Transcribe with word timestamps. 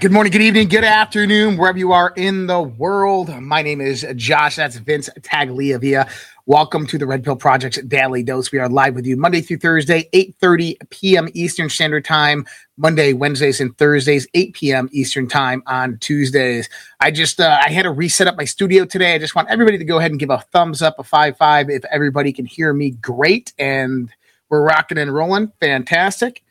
Good 0.00 0.12
morning, 0.12 0.32
good 0.32 0.40
evening, 0.40 0.68
good 0.68 0.82
afternoon, 0.82 1.58
wherever 1.58 1.76
you 1.76 1.92
are 1.92 2.14
in 2.16 2.46
the 2.46 2.62
world. 2.62 3.28
My 3.38 3.60
name 3.60 3.82
is 3.82 4.06
Josh. 4.16 4.56
That's 4.56 4.76
Vince 4.76 5.10
Tagliavia. 5.20 6.10
Welcome 6.46 6.86
to 6.86 6.96
the 6.96 7.04
Red 7.06 7.22
Pill 7.22 7.36
Project's 7.36 7.82
Daily 7.82 8.22
Dose. 8.22 8.50
We 8.50 8.60
are 8.60 8.68
live 8.70 8.94
with 8.94 9.04
you 9.04 9.18
Monday 9.18 9.42
through 9.42 9.58
Thursday, 9.58 10.08
8.30 10.14 10.88
p.m. 10.88 11.28
Eastern 11.34 11.68
Standard 11.68 12.06
Time, 12.06 12.46
Monday, 12.78 13.12
Wednesdays, 13.12 13.60
and 13.60 13.76
Thursdays, 13.76 14.26
8 14.32 14.54
p.m. 14.54 14.88
Eastern 14.90 15.28
Time 15.28 15.62
on 15.66 15.98
Tuesdays. 15.98 16.70
I 17.00 17.10
just, 17.10 17.38
uh, 17.38 17.58
I 17.62 17.68
had 17.68 17.82
to 17.82 17.90
reset 17.90 18.26
up 18.26 18.38
my 18.38 18.46
studio 18.46 18.86
today. 18.86 19.14
I 19.14 19.18
just 19.18 19.34
want 19.34 19.50
everybody 19.50 19.76
to 19.76 19.84
go 19.84 19.98
ahead 19.98 20.12
and 20.12 20.18
give 20.18 20.30
a 20.30 20.38
thumbs 20.50 20.80
up, 20.80 20.98
a 20.98 21.02
5-5 21.02 21.68
if 21.70 21.84
everybody 21.92 22.32
can 22.32 22.46
hear 22.46 22.72
me 22.72 22.92
great. 22.92 23.52
And 23.58 24.10
we're 24.48 24.64
rocking 24.64 24.96
and 24.96 25.12
rolling. 25.12 25.52
Fantastic. 25.60 26.42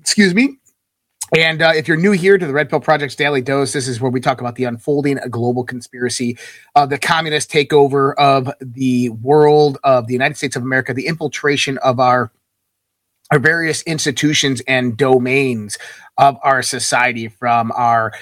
Excuse 0.00 0.36
me. 0.36 0.58
And 1.36 1.62
uh, 1.62 1.72
if 1.74 1.88
you're 1.88 1.96
new 1.96 2.12
here 2.12 2.38
to 2.38 2.46
the 2.46 2.52
Red 2.52 2.70
Pill 2.70 2.78
Project's 2.78 3.16
Daily 3.16 3.40
Dose, 3.42 3.72
this 3.72 3.88
is 3.88 4.00
where 4.00 4.10
we 4.10 4.20
talk 4.20 4.40
about 4.40 4.54
the 4.54 4.64
unfolding 4.64 5.18
global 5.30 5.64
conspiracy 5.64 6.38
of 6.76 6.90
the 6.90 6.98
communist 6.98 7.50
takeover 7.50 8.14
of 8.14 8.48
the 8.60 9.08
world, 9.08 9.78
of 9.82 10.06
the 10.06 10.12
United 10.12 10.36
States 10.36 10.54
of 10.54 10.62
America, 10.62 10.94
the 10.94 11.08
infiltration 11.08 11.78
of 11.78 11.98
our 11.98 12.30
our 13.32 13.38
various 13.40 13.82
institutions 13.82 14.62
and 14.68 14.96
domains 14.96 15.76
of 16.18 16.36
our 16.42 16.62
society, 16.62 17.26
from 17.26 17.72
our 17.72 18.12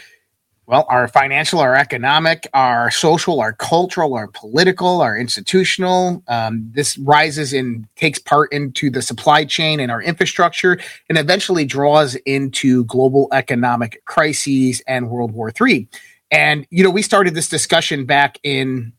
well, 0.66 0.86
our 0.88 1.08
financial, 1.08 1.58
our 1.58 1.74
economic, 1.74 2.46
our 2.54 2.90
social, 2.90 3.40
our 3.40 3.52
cultural, 3.52 4.14
our 4.14 4.28
political, 4.28 5.00
our 5.00 5.16
institutional. 5.16 6.22
Um, 6.28 6.70
this 6.72 6.96
rises 6.98 7.52
and 7.52 7.86
takes 7.96 8.20
part 8.20 8.52
into 8.52 8.88
the 8.88 9.02
supply 9.02 9.44
chain 9.44 9.80
and 9.80 9.90
our 9.90 10.00
infrastructure, 10.00 10.78
and 11.08 11.18
eventually 11.18 11.64
draws 11.64 12.14
into 12.26 12.84
global 12.84 13.28
economic 13.32 14.04
crises 14.04 14.80
and 14.86 15.10
World 15.10 15.32
War 15.32 15.52
III. 15.60 15.88
And 16.30 16.66
you 16.70 16.84
know, 16.84 16.90
we 16.90 17.02
started 17.02 17.34
this 17.34 17.48
discussion 17.48 18.06
back 18.06 18.38
in 18.44 18.92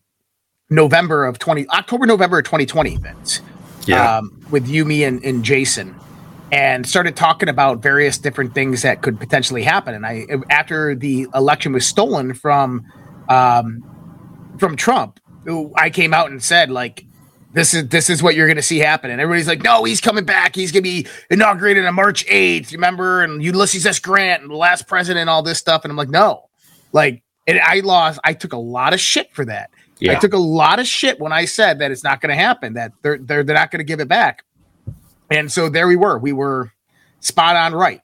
November 0.70 1.25
of 1.25 1.39
twenty 1.39 1.67
October, 1.70 2.05
November 2.05 2.39
of 2.39 2.45
twenty 2.45 2.66
twenty, 2.66 2.98
Vince. 2.98 3.42
Yeah. 3.86 4.17
Um, 4.17 4.45
with 4.52 4.67
you, 4.67 4.86
me, 4.86 5.03
and, 5.03 5.23
and 5.23 5.44
Jason 5.44 5.95
and 6.53 6.85
started 6.85 7.15
talking 7.15 7.49
about 7.49 7.81
various 7.81 8.19
different 8.19 8.53
things 8.53 8.83
that 8.83 9.01
could 9.01 9.19
potentially 9.19 9.63
happen. 9.63 9.95
And 9.95 10.05
I, 10.05 10.27
after 10.51 10.93
the 10.93 11.25
election 11.33 11.73
was 11.73 11.83
stolen 11.83 12.35
from, 12.35 12.85
um, 13.27 13.81
from 14.59 14.75
Trump, 14.75 15.19
I 15.75 15.89
came 15.89 16.13
out 16.13 16.29
and 16.29 16.43
said 16.43 16.69
like, 16.69 17.05
this 17.53 17.73
is 17.73 17.87
this 17.89 18.09
is 18.09 18.21
what 18.21 18.36
you're 18.36 18.45
going 18.45 18.58
to 18.58 18.61
see 18.61 18.77
happen. 18.77 19.09
And 19.09 19.19
everybody's 19.19 19.47
like, 19.47 19.63
no, 19.63 19.83
he's 19.83 19.99
coming 19.99 20.25
back. 20.25 20.55
He's 20.55 20.71
going 20.71 20.83
to 20.83 20.89
be 20.89 21.08
inaugurated 21.31 21.86
on 21.86 21.95
March 21.95 22.23
8th. 22.27 22.71
Remember? 22.71 23.23
And 23.23 23.43
Ulysses 23.43 23.87
S. 23.87 23.97
Grant 23.97 24.43
and 24.43 24.52
the 24.52 24.55
last 24.55 24.87
president, 24.87 25.30
all 25.30 25.42
this 25.42 25.58
stuff. 25.58 25.83
And 25.83 25.92
I'm 25.92 25.97
like, 25.97 26.09
no, 26.09 26.49
like, 26.92 27.23
and 27.47 27.59
I 27.59 27.80
lost. 27.80 28.19
I 28.23 28.33
took 28.33 28.53
a 28.53 28.58
lot 28.58 28.93
of 28.93 28.99
shit 28.99 29.33
for 29.33 29.45
that. 29.45 29.71
Yeah. 29.97 30.11
I 30.11 30.15
took 30.15 30.33
a 30.33 30.37
lot 30.37 30.80
of 30.80 30.87
shit 30.87 31.19
when 31.19 31.31
I 31.31 31.45
said 31.45 31.80
that 31.80 31.89
it's 31.89 32.03
not 32.03 32.21
going 32.21 32.30
to 32.30 32.42
happen. 32.42 32.73
That 32.73 32.92
they're 33.02 33.17
they're 33.17 33.43
they're 33.43 33.55
not 33.55 33.71
going 33.71 33.80
to 33.80 33.86
give 33.86 33.99
it 33.99 34.08
back. 34.08 34.43
And 35.30 35.52
so 35.52 35.70
there 35.70 35.88
we 35.88 35.95
were. 35.95 36.17
We 36.17 36.34
were 36.34 36.72
spot 37.20 37.56
on 37.56 37.73
right. 37.73 38.02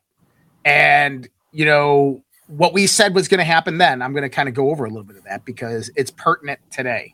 And, 0.66 1.28
you 1.52 1.66
know, 1.66 2.24
what 2.47 2.74
we 2.74 2.88
said 2.88 3.13
was 3.13 3.28
going 3.28 3.40
to 3.40 3.44
happen 3.44 3.78
then, 3.78 4.02
I'm 4.02 4.13
going 4.13 4.24
to 4.24 4.30
kind 4.30 4.50
of 4.50 4.56
go 4.56 4.72
over 4.72 4.85
a 4.85 4.90
little 4.90 5.03
bit 5.03 5.18
of 5.18 5.24
that 5.25 5.46
because 5.46 5.91
it's 5.96 6.12
pertinent 6.12 6.59
today. 6.72 7.13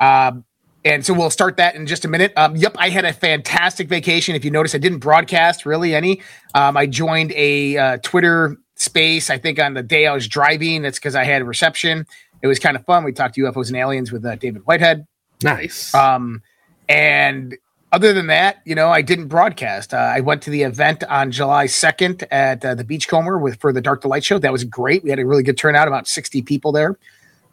Um, 0.00 0.44
and 0.84 1.04
so 1.04 1.14
we'll 1.14 1.30
start 1.30 1.56
that 1.56 1.74
in 1.74 1.86
just 1.86 2.04
a 2.04 2.08
minute. 2.08 2.32
Um, 2.36 2.56
yep, 2.56 2.76
I 2.78 2.90
had 2.90 3.06
a 3.06 3.12
fantastic 3.12 3.88
vacation. 3.88 4.34
If 4.34 4.44
you 4.44 4.50
notice, 4.50 4.74
I 4.74 4.78
didn't 4.78 4.98
broadcast 4.98 5.64
really 5.64 5.94
any. 5.94 6.20
Um, 6.54 6.76
I 6.76 6.86
joined 6.86 7.32
a 7.32 7.76
uh, 7.76 7.98
Twitter 8.02 8.58
space, 8.74 9.30
I 9.30 9.38
think, 9.38 9.58
on 9.58 9.72
the 9.72 9.82
day 9.82 10.06
I 10.06 10.12
was 10.12 10.28
driving. 10.28 10.82
That's 10.82 10.98
because 10.98 11.14
I 11.14 11.24
had 11.24 11.40
a 11.40 11.46
reception. 11.46 12.06
It 12.42 12.48
was 12.48 12.58
kind 12.58 12.76
of 12.76 12.84
fun. 12.84 13.04
We 13.04 13.12
talked 13.12 13.36
UFOs 13.36 13.68
and 13.68 13.76
aliens 13.76 14.12
with 14.12 14.26
uh, 14.26 14.36
David 14.36 14.66
Whitehead. 14.66 15.06
Nice. 15.42 15.94
Um, 15.94 16.42
and 16.86 17.56
other 17.94 18.12
than 18.12 18.26
that, 18.26 18.60
you 18.64 18.74
know, 18.74 18.90
I 18.90 19.02
didn't 19.02 19.28
broadcast. 19.28 19.94
Uh, 19.94 19.98
I 19.98 20.18
went 20.18 20.42
to 20.42 20.50
the 20.50 20.64
event 20.64 21.04
on 21.04 21.30
July 21.30 21.66
2nd 21.66 22.24
at 22.32 22.64
uh, 22.64 22.74
the 22.74 22.82
Beachcomber 22.82 23.38
with 23.38 23.60
for 23.60 23.72
the 23.72 23.80
Dark 23.80 24.00
to 24.00 24.08
Light 24.08 24.24
show. 24.24 24.36
That 24.36 24.50
was 24.50 24.64
great. 24.64 25.04
We 25.04 25.10
had 25.10 25.20
a 25.20 25.24
really 25.24 25.44
good 25.44 25.56
turnout, 25.56 25.86
about 25.86 26.08
60 26.08 26.42
people 26.42 26.72
there. 26.72 26.98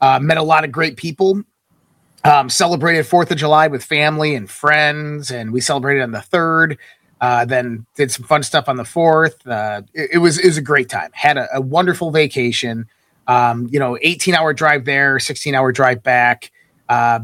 Uh, 0.01 0.19
met 0.19 0.37
a 0.37 0.43
lot 0.43 0.63
of 0.63 0.71
great 0.71 0.97
people. 0.97 1.43
Um, 2.23 2.49
celebrated 2.49 3.05
Fourth 3.05 3.29
of 3.29 3.37
July 3.37 3.67
with 3.67 3.83
family 3.83 4.33
and 4.33 4.49
friends, 4.49 5.29
and 5.29 5.53
we 5.53 5.61
celebrated 5.61 6.01
on 6.01 6.11
the 6.11 6.21
third. 6.21 6.79
Uh, 7.19 7.45
then 7.45 7.85
did 7.95 8.11
some 8.11 8.25
fun 8.25 8.41
stuff 8.41 8.67
on 8.67 8.77
the 8.77 8.85
fourth. 8.85 9.45
Uh, 9.45 9.83
it, 9.93 10.09
it, 10.13 10.17
was 10.17 10.39
it 10.39 10.45
was 10.47 10.57
a 10.57 10.61
great 10.61 10.89
time. 10.89 11.11
Had 11.13 11.37
a, 11.37 11.57
a 11.57 11.61
wonderful 11.61 12.09
vacation. 12.09 12.87
Um, 13.27 13.69
you 13.71 13.77
know, 13.77 13.95
18 14.01 14.33
hour 14.33 14.53
drive 14.53 14.85
there, 14.85 15.19
16 15.19 15.53
hour 15.53 15.71
drive 15.71 16.01
back. 16.01 16.51
Uh, 16.89 17.19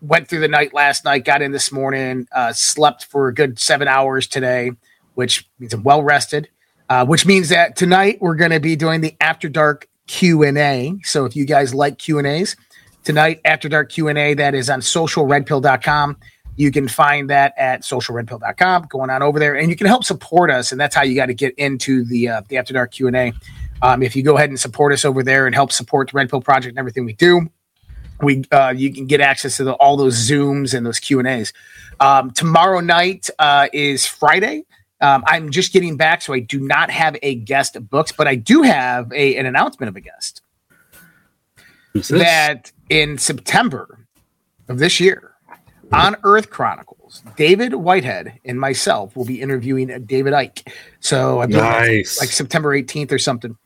went 0.00 0.28
through 0.28 0.40
the 0.40 0.48
night 0.48 0.74
last 0.74 1.04
night, 1.04 1.24
got 1.24 1.42
in 1.42 1.52
this 1.52 1.72
morning, 1.72 2.26
uh, 2.32 2.52
slept 2.52 3.06
for 3.06 3.28
a 3.28 3.34
good 3.34 3.58
seven 3.58 3.88
hours 3.88 4.26
today, 4.26 4.72
which 5.14 5.48
means 5.58 5.74
I'm 5.74 5.82
well 5.82 6.02
rested. 6.02 6.48
Uh, 6.90 7.04
which 7.04 7.26
means 7.26 7.50
that 7.50 7.76
tonight 7.76 8.16
we're 8.20 8.34
going 8.34 8.50
to 8.50 8.60
be 8.60 8.74
doing 8.74 9.02
the 9.02 9.14
After 9.20 9.46
Dark 9.50 9.86
Q 10.06 10.42
and 10.42 10.56
A. 10.56 10.94
So 11.04 11.26
if 11.26 11.36
you 11.36 11.44
guys 11.44 11.74
like 11.74 11.98
Q 11.98 12.16
and 12.16 12.26
A's, 12.26 12.56
tonight 13.04 13.42
After 13.44 13.68
Dark 13.68 13.90
Q 13.90 14.08
and 14.08 14.16
A 14.16 14.32
that 14.34 14.54
is 14.54 14.70
on 14.70 14.80
socialredpill.com. 14.80 16.16
You 16.56 16.72
can 16.72 16.88
find 16.88 17.28
that 17.30 17.52
at 17.58 17.82
socialredpill.com. 17.82 18.86
Going 18.88 19.10
on 19.10 19.22
over 19.22 19.38
there, 19.38 19.54
and 19.54 19.68
you 19.68 19.76
can 19.76 19.86
help 19.86 20.02
support 20.02 20.50
us, 20.50 20.72
and 20.72 20.80
that's 20.80 20.94
how 20.94 21.02
you 21.02 21.14
got 21.14 21.26
to 21.26 21.34
get 21.34 21.54
into 21.56 22.04
the 22.04 22.28
uh, 22.28 22.42
the 22.48 22.56
After 22.56 22.72
Dark 22.72 22.92
Q 22.92 23.06
and 23.06 23.16
A. 23.16 23.32
Um, 23.80 24.02
if 24.02 24.16
you 24.16 24.22
go 24.22 24.36
ahead 24.36 24.48
and 24.48 24.58
support 24.58 24.92
us 24.92 25.04
over 25.04 25.22
there 25.22 25.46
and 25.46 25.54
help 25.54 25.70
support 25.70 26.10
the 26.10 26.16
Red 26.16 26.30
Pill 26.30 26.40
Project 26.40 26.70
and 26.70 26.78
everything 26.78 27.04
we 27.04 27.12
do, 27.12 27.48
we 28.22 28.44
uh, 28.50 28.72
you 28.76 28.92
can 28.92 29.06
get 29.06 29.20
access 29.20 29.56
to 29.58 29.64
the, 29.64 29.72
all 29.74 29.96
those 29.96 30.16
zooms 30.16 30.74
and 30.74 30.84
those 30.84 30.98
q 30.98 31.18
and 31.18 31.28
a's. 31.28 31.52
Um, 32.00 32.30
tomorrow 32.30 32.80
night 32.80 33.28
uh, 33.38 33.68
is 33.72 34.06
friday. 34.06 34.64
Um, 35.00 35.22
i'm 35.28 35.50
just 35.50 35.72
getting 35.72 35.96
back 35.96 36.22
so 36.22 36.32
i 36.32 36.40
do 36.40 36.58
not 36.58 36.90
have 36.90 37.16
a 37.22 37.36
guest 37.36 37.76
books 37.88 38.10
but 38.10 38.26
i 38.26 38.34
do 38.34 38.62
have 38.62 39.12
a, 39.12 39.36
an 39.36 39.46
announcement 39.46 39.88
of 39.88 39.96
a 39.96 40.00
guest. 40.00 40.42
That 42.10 42.72
in 42.88 43.16
september 43.16 44.06
of 44.68 44.78
this 44.78 44.98
year 44.98 45.34
on 45.92 46.16
earth 46.24 46.50
chronicles 46.50 47.22
david 47.36 47.74
whitehead 47.74 48.40
and 48.44 48.58
myself 48.58 49.14
will 49.14 49.24
be 49.24 49.40
interviewing 49.40 49.86
david 50.04 50.32
icke. 50.32 50.66
So 50.98 51.40
i 51.40 51.46
believe 51.46 51.62
nice. 51.62 52.18
like 52.18 52.30
september 52.30 52.76
18th 52.76 53.12
or 53.12 53.20
something 53.20 53.56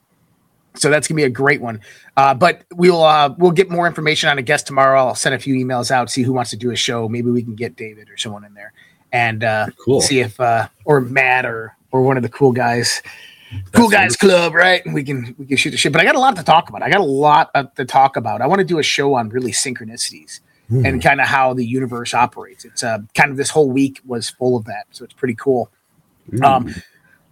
so 0.75 0.91
that's 0.91 1.07
gonna 1.09 1.17
be 1.17 1.25
a 1.25 1.31
great 1.31 1.61
one. 1.61 1.81
Uh, 2.17 2.35
but 2.35 2.65
we'll 2.75 3.03
uh, 3.03 3.35
we'll 3.39 3.51
get 3.51 3.71
more 3.71 3.87
information 3.87 4.29
on 4.29 4.39
a 4.39 4.43
guest 4.43 4.67
tomorrow. 4.67 5.07
I'll 5.07 5.15
send 5.15 5.35
a 5.35 5.39
few 5.39 5.55
emails 5.55 5.91
out, 5.91 6.11
see 6.11 6.23
who 6.23 6.33
wants 6.33 6.51
to 6.51 6.57
do 6.57 6.71
a 6.71 6.77
show. 6.77 7.09
Maybe 7.09 7.31
we 7.31 7.43
can 7.43 7.55
get 7.55 7.77
David 7.77 8.11
or 8.11 8.17
someone 8.17 8.45
in 8.45 8.55
there, 8.55 8.73
and 9.13 9.45
uh, 9.45 9.67
cool. 9.85 10.01
see 10.01 10.21
if 10.21 10.39
uh, 10.41 10.69
or 10.85 11.01
Matt 11.01 11.47
or 11.47 11.77
or 11.93 12.03
one 12.03 12.17
of 12.17 12.23
the 12.23 12.29
cool 12.29 12.53
guys, 12.53 13.03
cool 13.73 13.89
guys 13.89 14.17
club, 14.17 14.55
right? 14.55 14.85
And 14.85 14.95
We 14.95 15.05
can 15.05 15.35
we 15.39 15.47
can 15.47 15.57
shoot 15.57 15.71
the 15.71 15.77
shit. 15.77 15.93
But 15.93 16.01
I 16.01 16.05
got 16.05 16.15
a 16.15 16.21
lot 16.21 16.37
to 16.37 16.43
talk 16.43 16.69
about. 16.69 16.83
I 16.83 16.91
got 16.91 17.01
a 17.01 17.05
lot 17.05 17.77
to 17.77 17.85
talk 17.85 18.17
about. 18.17 18.41
I 18.41 18.47
want 18.47 18.61
to 18.61 18.65
do 18.65 18.79
a 18.79 18.83
show 18.83 19.15
on 19.15 19.29
really 19.29 19.53
synchronicities 19.53 20.41
mm. 20.71 20.87
and 20.87 21.03
kind 21.03 21.21
of 21.21 21.27
how 21.27 21.55
the 21.55 21.65
universe 21.65 22.15
operates. 22.15 22.65
It's 22.65 22.83
uh, 22.83 23.01
kind 23.15 23.31
of 23.31 23.37
this 23.37 23.51
whole 23.51 23.71
week 23.71 24.01
was 24.07 24.31
full 24.31 24.57
of 24.57 24.65
that, 24.65 24.87
so 24.91 25.05
it's 25.05 25.15
pretty 25.15 25.35
cool. 25.35 25.71
Mm. 26.31 26.45
Um, 26.45 26.75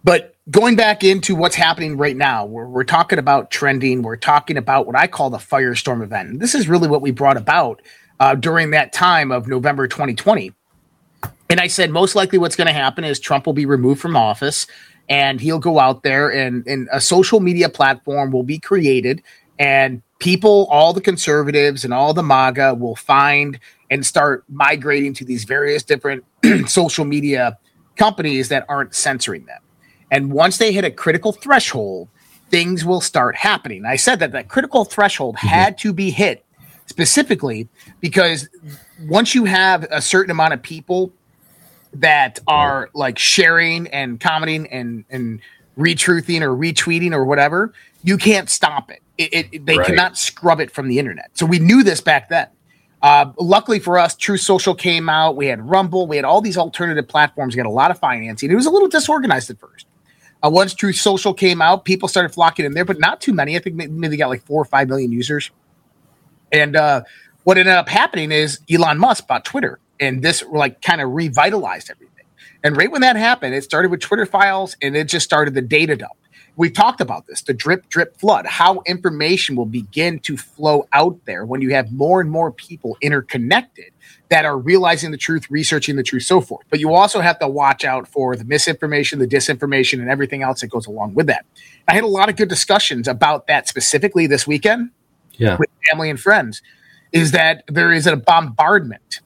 but 0.03 0.35
going 0.49 0.75
back 0.75 1.03
into 1.03 1.35
what's 1.35 1.55
happening 1.55 1.97
right 1.97 2.17
now, 2.17 2.45
we're, 2.45 2.65
we're 2.65 2.83
talking 2.83 3.19
about 3.19 3.51
trending. 3.51 4.01
We're 4.01 4.15
talking 4.15 4.57
about 4.57 4.87
what 4.87 4.95
I 4.95 5.07
call 5.07 5.29
the 5.29 5.37
firestorm 5.37 6.03
event. 6.03 6.29
And 6.29 6.39
this 6.39 6.55
is 6.55 6.67
really 6.67 6.87
what 6.87 7.01
we 7.01 7.11
brought 7.11 7.37
about 7.37 7.81
uh, 8.19 8.35
during 8.35 8.71
that 8.71 8.93
time 8.93 9.31
of 9.31 9.47
November 9.47 9.87
2020. 9.87 10.53
And 11.49 11.59
I 11.59 11.67
said, 11.67 11.91
most 11.91 12.15
likely 12.15 12.37
what's 12.37 12.55
going 12.55 12.67
to 12.67 12.73
happen 12.73 13.03
is 13.03 13.19
Trump 13.19 13.45
will 13.45 13.53
be 13.53 13.65
removed 13.65 14.01
from 14.01 14.15
office 14.15 14.67
and 15.09 15.41
he'll 15.41 15.59
go 15.59 15.79
out 15.79 16.03
there 16.03 16.29
and, 16.29 16.65
and 16.65 16.87
a 16.91 17.01
social 17.01 17.39
media 17.39 17.69
platform 17.69 18.31
will 18.31 18.43
be 18.43 18.57
created 18.57 19.21
and 19.59 20.01
people, 20.19 20.67
all 20.71 20.93
the 20.93 21.01
conservatives 21.01 21.83
and 21.83 21.93
all 21.93 22.13
the 22.13 22.23
MAGA 22.23 22.75
will 22.75 22.95
find 22.95 23.59
and 23.89 24.05
start 24.05 24.43
migrating 24.49 25.13
to 25.15 25.25
these 25.25 25.43
various 25.43 25.83
different 25.83 26.23
social 26.67 27.05
media 27.05 27.57
companies 27.95 28.49
that 28.49 28.65
aren't 28.69 28.95
censoring 28.95 29.45
them. 29.45 29.61
And 30.11 30.31
once 30.31 30.57
they 30.57 30.73
hit 30.73 30.83
a 30.83 30.91
critical 30.91 31.31
threshold, 31.31 32.09
things 32.49 32.83
will 32.85 33.01
start 33.01 33.35
happening. 33.35 33.85
I 33.85 33.95
said 33.95 34.19
that 34.19 34.33
that 34.33 34.49
critical 34.49 34.85
threshold 34.85 35.37
mm-hmm. 35.37 35.47
had 35.47 35.77
to 35.79 35.93
be 35.93 36.11
hit 36.11 36.45
specifically 36.85 37.69
because 38.01 38.49
once 39.07 39.33
you 39.33 39.45
have 39.45 39.83
a 39.89 40.01
certain 40.01 40.29
amount 40.29 40.53
of 40.53 40.61
people 40.61 41.11
that 41.93 42.39
are 42.47 42.89
like 42.93 43.17
sharing 43.17 43.87
and 43.87 44.19
commenting 44.19 44.67
and 44.67 45.05
and 45.09 45.39
retruthing 45.77 46.41
or 46.41 46.49
retweeting 46.49 47.13
or 47.13 47.23
whatever, 47.23 47.73
you 48.03 48.17
can't 48.17 48.49
stop 48.49 48.91
it. 48.91 49.01
it, 49.17 49.47
it 49.53 49.65
they 49.65 49.77
right. 49.77 49.87
cannot 49.87 50.17
scrub 50.17 50.59
it 50.59 50.69
from 50.69 50.89
the 50.89 50.99
internet. 50.99 51.31
So 51.33 51.45
we 51.45 51.59
knew 51.59 51.83
this 51.83 52.01
back 52.01 52.29
then. 52.29 52.47
Uh, 53.01 53.31
luckily 53.39 53.79
for 53.79 53.97
us, 53.97 54.15
Truth 54.15 54.41
Social 54.41 54.75
came 54.75 55.09
out. 55.09 55.35
We 55.35 55.47
had 55.47 55.67
Rumble. 55.67 56.05
We 56.05 56.17
had 56.17 56.25
all 56.25 56.41
these 56.41 56.57
alternative 56.57 57.07
platforms. 57.07 57.55
We 57.55 57.59
had 57.59 57.65
a 57.65 57.69
lot 57.69 57.89
of 57.89 57.97
financing. 57.97 58.51
It 58.51 58.55
was 58.55 58.67
a 58.67 58.69
little 58.69 58.89
disorganized 58.89 59.49
at 59.49 59.59
first. 59.59 59.87
Uh, 60.43 60.49
once 60.49 60.73
Truth 60.73 60.95
Social 60.95 61.33
came 61.33 61.61
out, 61.61 61.85
people 61.85 62.07
started 62.07 62.33
flocking 62.33 62.65
in 62.65 62.73
there, 62.73 62.85
but 62.85 62.99
not 62.99 63.21
too 63.21 63.33
many. 63.33 63.55
I 63.55 63.59
think 63.59 63.75
maybe 63.75 64.07
they 64.07 64.17
got 64.17 64.29
like 64.29 64.43
four 64.43 64.61
or 64.61 64.65
five 64.65 64.87
million 64.89 65.11
users. 65.11 65.51
And 66.51 66.75
uh, 66.75 67.03
what 67.43 67.57
ended 67.57 67.75
up 67.75 67.87
happening 67.87 68.31
is 68.31 68.59
Elon 68.69 68.97
Musk 68.97 69.27
bought 69.27 69.45
Twitter, 69.45 69.79
and 69.99 70.21
this 70.21 70.43
like 70.51 70.81
kind 70.81 71.01
of 71.01 71.11
revitalized 71.11 71.89
everything. 71.91 72.25
And 72.63 72.75
right 72.75 72.91
when 72.91 73.01
that 73.01 73.15
happened, 73.15 73.55
it 73.55 73.63
started 73.63 73.91
with 73.91 74.01
Twitter 74.01 74.25
files, 74.25 74.75
and 74.81 74.95
it 74.95 75.05
just 75.05 75.25
started 75.25 75.53
the 75.53 75.61
data 75.61 75.95
dump 75.95 76.13
we 76.55 76.69
talked 76.69 77.01
about 77.01 77.27
this 77.27 77.41
the 77.41 77.53
drip 77.53 77.87
drip 77.89 78.17
flood 78.17 78.45
how 78.45 78.81
information 78.85 79.55
will 79.55 79.65
begin 79.65 80.19
to 80.19 80.37
flow 80.37 80.87
out 80.93 81.17
there 81.25 81.45
when 81.45 81.61
you 81.61 81.73
have 81.73 81.91
more 81.91 82.21
and 82.21 82.29
more 82.29 82.51
people 82.51 82.97
interconnected 83.01 83.91
that 84.31 84.45
are 84.45 84.57
realizing 84.57 85.11
the 85.11 85.17
truth 85.17 85.45
researching 85.51 85.95
the 85.95 86.03
truth 86.03 86.23
so 86.23 86.41
forth 86.41 86.65
but 86.71 86.79
you 86.79 86.93
also 86.93 87.19
have 87.19 87.37
to 87.37 87.47
watch 87.47 87.85
out 87.85 88.07
for 88.07 88.35
the 88.35 88.43
misinformation 88.43 89.19
the 89.19 89.27
disinformation 89.27 89.99
and 89.99 90.09
everything 90.09 90.41
else 90.41 90.61
that 90.61 90.67
goes 90.67 90.87
along 90.87 91.13
with 91.13 91.27
that 91.27 91.45
i 91.87 91.93
had 91.93 92.03
a 92.03 92.07
lot 92.07 92.27
of 92.27 92.35
good 92.35 92.49
discussions 92.49 93.07
about 93.07 93.45
that 93.45 93.67
specifically 93.67 94.25
this 94.25 94.47
weekend 94.47 94.89
yeah. 95.33 95.55
with 95.57 95.69
family 95.89 96.09
and 96.09 96.19
friends 96.19 96.63
is 97.11 97.31
that 97.31 97.63
there 97.67 97.91
is 97.91 98.07
a 98.07 98.15
bombardment 98.15 99.21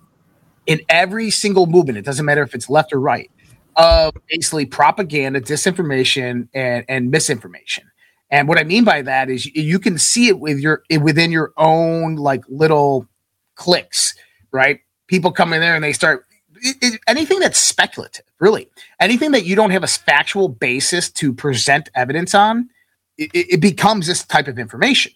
in 0.68 0.81
every 0.90 1.30
single 1.30 1.66
movement 1.66 1.98
it 1.98 2.04
doesn't 2.04 2.25
matter 2.25 2.44
if 2.44 2.54
it's 2.54 2.69
left 2.69 2.92
or 2.92 3.00
right 3.00 3.31
of 3.75 4.13
basically 4.30 4.66
propaganda, 4.66 5.42
disinformation, 5.42 6.48
and, 6.54 6.86
and 6.88 7.12
misinformation. 7.12 7.86
And 8.30 8.48
what 8.48 8.57
I 8.57 8.63
mean 8.63 8.84
by 8.84 9.02
that 9.04 9.30
is 9.30 9.46
you 9.46 9.80
can 9.80 9.98
see 9.98 10.28
it 10.28 10.40
with 10.40 10.60
your 10.60 10.84
within 11.00 11.31
your 11.31 11.54
own 11.57 12.16
like 12.16 12.44
little 12.50 13.07
clicks, 13.56 14.16
right? 14.52 14.80
People 15.07 15.31
come 15.31 15.54
in 15.54 15.62
there 15.62 15.75
and 15.75 15.84
they 15.84 15.94
start 15.94 16.25
it, 16.62 16.78
it, 16.81 17.02
anything 17.07 17.40
that's 17.40 17.60
speculative, 17.60 18.25
really, 18.40 18.69
anything 19.00 19.31
that 19.31 19.46
you 19.46 19.56
don't 19.56 19.72
have 19.72 19.84
a 19.84 19.88
factual 19.88 20.50
basis 20.50 21.12
to 21.12 21.34
present 21.34 21.90
evidence 21.96 22.34
on, 22.34 22.69
it, 23.18 23.30
it 23.34 23.62
becomes 23.62 24.07
this 24.07 24.24
type 24.24 24.48
of 24.48 24.57
information. 24.57 25.12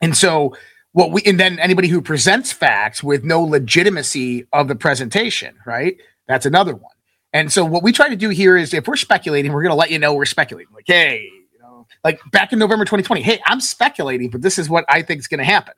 And 0.00 0.16
so, 0.16 0.56
what 0.92 1.12
we 1.12 1.22
and 1.26 1.38
then 1.38 1.58
anybody 1.58 1.88
who 1.88 2.00
presents 2.00 2.52
facts 2.52 3.02
with 3.02 3.22
no 3.22 3.42
legitimacy 3.42 4.46
of 4.52 4.68
the 4.68 4.74
presentation, 4.74 5.56
right? 5.66 5.96
That's 6.26 6.46
another 6.46 6.74
one. 6.74 6.92
And 7.32 7.52
so 7.52 7.64
what 7.64 7.82
we 7.82 7.92
try 7.92 8.08
to 8.08 8.16
do 8.16 8.30
here 8.30 8.56
is 8.56 8.72
if 8.72 8.88
we're 8.88 8.96
speculating, 8.96 9.52
we're 9.52 9.62
going 9.62 9.70
to 9.70 9.76
let 9.76 9.90
you 9.90 9.98
know 9.98 10.14
we're 10.14 10.24
speculating. 10.24 10.72
Like, 10.74 10.84
hey, 10.86 11.28
you 11.52 11.58
know, 11.60 11.86
like 12.02 12.18
back 12.30 12.52
in 12.52 12.58
November 12.58 12.86
2020, 12.86 13.20
hey, 13.20 13.40
I'm 13.44 13.60
speculating, 13.60 14.30
but 14.30 14.40
this 14.40 14.58
is 14.58 14.70
what 14.70 14.86
I 14.88 15.02
think 15.02 15.20
is 15.20 15.28
going 15.28 15.38
to 15.38 15.44
happen. 15.44 15.74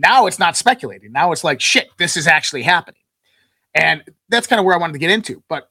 Now 0.00 0.26
it's 0.26 0.38
not 0.38 0.56
speculating. 0.56 1.12
Now 1.12 1.32
it's 1.32 1.44
like, 1.44 1.60
shit, 1.60 1.90
this 1.98 2.16
is 2.16 2.26
actually 2.26 2.62
happening. 2.62 3.00
And 3.74 4.02
that's 4.28 4.46
kind 4.46 4.58
of 4.58 4.66
where 4.66 4.74
I 4.74 4.78
wanted 4.78 4.94
to 4.94 4.98
get 4.98 5.10
into. 5.10 5.42
But 5.48 5.70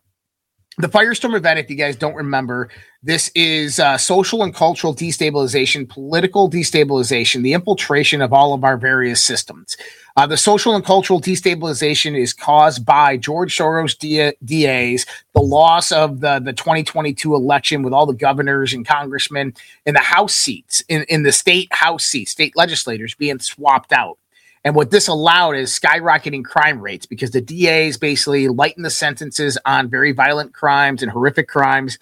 the 0.78 0.88
Firestorm 0.88 1.36
event, 1.36 1.60
if 1.60 1.70
you 1.70 1.76
guys 1.76 1.98
don't 1.98 2.16
remember, 2.16 2.70
this 3.04 3.30
is 3.36 3.82
uh, 3.82 3.98
social 3.98 4.44
and 4.44 4.56
cultural 4.56 4.96
destabilization, 4.96 5.90
political 5.90 6.50
destabilization, 6.50 7.44
the 7.44 7.52
infiltration 7.52 8.22
of 8.22 8.32
all 8.32 8.54
of 8.54 8.64
our 8.64 8.78
various 8.78 9.22
systems. 9.22 9.76
Uh, 10.16 10.26
the 10.26 10.38
social 10.38 10.76
and 10.76 10.86
cultural 10.86 11.20
destabilization 11.20 12.18
is 12.18 12.34
caused 12.34 12.86
by 12.86 13.18
George 13.18 13.58
Soros 13.58 13.98
DAs, 13.98 15.06
the 15.34 15.42
loss 15.42 15.92
of 15.92 16.22
the, 16.22 16.40
the 16.40 16.54
2022 16.54 17.36
election 17.36 17.84
with 17.84 17.94
all 17.94 18.06
the 18.06 18.14
governors 18.14 18.74
and 18.74 18.88
congressmen 18.88 19.54
in 19.86 19.94
the 19.94 20.00
House 20.00 20.34
seats, 20.34 20.82
in, 20.88 21.04
in 21.10 21.24
the 21.24 21.32
state 21.32 21.68
House 21.74 22.06
seats, 22.06 22.32
state 22.32 22.56
legislators 22.56 23.16
being 23.16 23.40
swapped 23.40 23.92
out. 23.92 24.19
And 24.64 24.76
what 24.76 24.92
this 24.92 25.08
allowed 25.08 25.56
is 25.56 25.72
skyrocketing 25.72 26.44
crime 26.44 26.82
rates 26.82 27.06
because 27.06 27.32
the 27.32 27.42
DAs 27.42 27.98
basically 27.98 28.48
lightened 28.50 28.86
the 28.86 28.90
sentences 28.90 29.58
on 29.66 29.90
very 29.90 30.12
violent 30.12 30.54
crimes 30.54 31.02
and 31.02 31.12
horrific 31.12 31.48
crimes. 31.48 31.98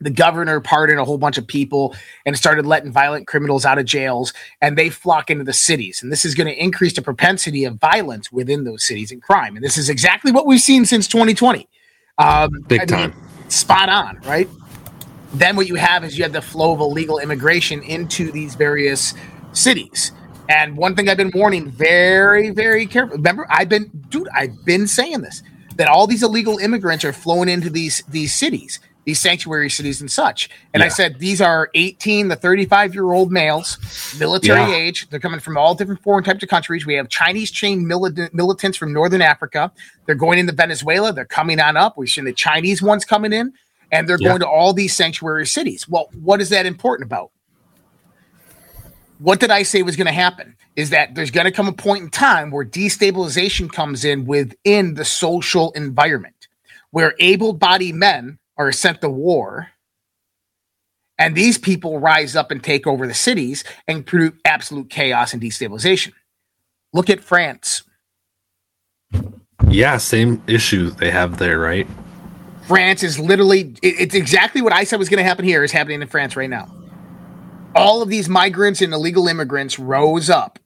The 0.00 0.10
governor 0.10 0.60
pardoned 0.60 0.98
a 0.98 1.04
whole 1.04 1.18
bunch 1.18 1.38
of 1.38 1.46
people 1.46 1.94
and 2.26 2.36
started 2.36 2.66
letting 2.66 2.90
violent 2.90 3.26
criminals 3.26 3.64
out 3.64 3.78
of 3.78 3.84
jails, 3.84 4.32
and 4.60 4.76
they 4.76 4.90
flock 4.90 5.30
into 5.30 5.44
the 5.44 5.52
cities. 5.52 6.02
And 6.02 6.10
this 6.10 6.24
is 6.24 6.34
going 6.34 6.46
to 6.46 6.62
increase 6.62 6.94
the 6.94 7.02
propensity 7.02 7.64
of 7.64 7.76
violence 7.76 8.32
within 8.32 8.64
those 8.64 8.82
cities 8.82 9.12
and 9.12 9.22
crime. 9.22 9.54
And 9.56 9.64
this 9.64 9.78
is 9.78 9.88
exactly 9.88 10.32
what 10.32 10.46
we've 10.46 10.60
seen 10.60 10.84
since 10.84 11.06
2020. 11.06 11.68
Um, 12.18 12.50
Big 12.66 12.82
I 12.82 12.84
time. 12.86 13.10
Mean, 13.10 13.50
spot 13.50 13.88
on, 13.88 14.20
right? 14.24 14.48
Then 15.34 15.56
what 15.56 15.68
you 15.68 15.74
have 15.74 16.04
is 16.04 16.16
you 16.16 16.24
have 16.24 16.32
the 16.32 16.42
flow 16.42 16.72
of 16.72 16.80
illegal 16.80 17.18
immigration 17.18 17.82
into 17.82 18.30
these 18.30 18.54
various 18.54 19.14
cities. 19.52 20.12
And 20.48 20.76
one 20.76 20.94
thing 20.94 21.08
I've 21.08 21.16
been 21.16 21.32
warning 21.34 21.70
very, 21.70 22.50
very 22.50 22.86
careful. 22.86 23.16
Remember, 23.16 23.46
I've 23.48 23.68
been, 23.68 23.90
dude, 24.08 24.28
I've 24.34 24.64
been 24.64 24.86
saying 24.86 25.22
this 25.22 25.42
that 25.76 25.88
all 25.88 26.06
these 26.06 26.22
illegal 26.22 26.58
immigrants 26.58 27.04
are 27.04 27.12
flowing 27.12 27.48
into 27.48 27.70
these 27.70 28.02
these 28.08 28.34
cities, 28.34 28.78
these 29.04 29.20
sanctuary 29.20 29.70
cities 29.70 30.00
and 30.00 30.10
such. 30.10 30.50
And 30.72 30.80
yeah. 30.80 30.86
I 30.86 30.88
said 30.88 31.18
these 31.18 31.40
are 31.40 31.70
18 31.74 32.28
to 32.28 32.36
35 32.36 32.94
year 32.94 33.12
old 33.12 33.32
males, 33.32 33.78
military 34.18 34.60
yeah. 34.60 34.76
age. 34.76 35.08
They're 35.08 35.20
coming 35.20 35.40
from 35.40 35.56
all 35.56 35.74
different 35.74 36.02
foreign 36.02 36.24
types 36.24 36.42
of 36.42 36.48
countries. 36.48 36.86
We 36.86 36.94
have 36.94 37.08
Chinese 37.08 37.50
chain 37.50 37.86
militant, 37.86 38.34
militants 38.34 38.76
from 38.76 38.92
northern 38.92 39.22
Africa. 39.22 39.72
They're 40.06 40.14
going 40.14 40.38
into 40.38 40.52
Venezuela. 40.52 41.12
They're 41.12 41.24
coming 41.24 41.60
on 41.60 41.76
up. 41.76 41.96
We've 41.96 42.08
seen 42.08 42.24
the 42.24 42.32
Chinese 42.32 42.82
ones 42.82 43.04
coming 43.04 43.32
in, 43.32 43.52
and 43.90 44.08
they're 44.08 44.18
yeah. 44.20 44.28
going 44.28 44.40
to 44.40 44.48
all 44.48 44.72
these 44.72 44.94
sanctuary 44.94 45.46
cities. 45.46 45.88
Well, 45.88 46.10
what 46.20 46.40
is 46.40 46.50
that 46.50 46.66
important 46.66 47.06
about? 47.06 47.30
What 49.18 49.40
did 49.40 49.50
I 49.50 49.62
say 49.62 49.82
was 49.82 49.96
going 49.96 50.06
to 50.06 50.12
happen? 50.12 50.56
Is 50.76 50.90
that 50.90 51.14
there's 51.14 51.30
going 51.30 51.46
to 51.46 51.52
come 51.52 51.68
a 51.68 51.72
point 51.72 52.02
in 52.02 52.10
time 52.10 52.50
where 52.50 52.64
destabilization 52.64 53.70
comes 53.70 54.04
in 54.04 54.26
within 54.26 54.94
the 54.94 55.04
social 55.04 55.70
environment, 55.72 56.48
where 56.90 57.14
able-bodied 57.20 57.94
men 57.94 58.38
are 58.56 58.72
sent 58.72 59.00
to 59.00 59.08
war, 59.08 59.68
and 61.16 61.36
these 61.36 61.58
people 61.58 62.00
rise 62.00 62.34
up 62.34 62.50
and 62.50 62.62
take 62.62 62.86
over 62.86 63.06
the 63.06 63.14
cities 63.14 63.62
and 63.86 64.04
produce 64.04 64.32
absolute 64.44 64.90
chaos 64.90 65.32
and 65.32 65.40
destabilization. 65.40 66.12
Look 66.92 67.08
at 67.08 67.20
France. 67.20 67.84
Yeah, 69.68 69.96
same 69.98 70.42
issue 70.48 70.90
they 70.90 71.12
have 71.12 71.38
there, 71.38 71.60
right? 71.60 71.86
France 72.66 73.04
is 73.04 73.18
literally, 73.18 73.74
it, 73.80 73.94
it's 74.00 74.14
exactly 74.14 74.60
what 74.60 74.72
I 74.72 74.82
said 74.82 74.98
was 74.98 75.08
going 75.08 75.18
to 75.18 75.24
happen 75.24 75.44
here 75.44 75.62
is 75.62 75.70
happening 75.70 76.02
in 76.02 76.08
France 76.08 76.34
right 76.34 76.50
now 76.50 76.68
all 77.74 78.02
of 78.02 78.08
these 78.08 78.28
migrants 78.28 78.80
and 78.82 78.92
illegal 78.92 79.28
immigrants 79.28 79.78
rose 79.78 80.30
up 80.30 80.58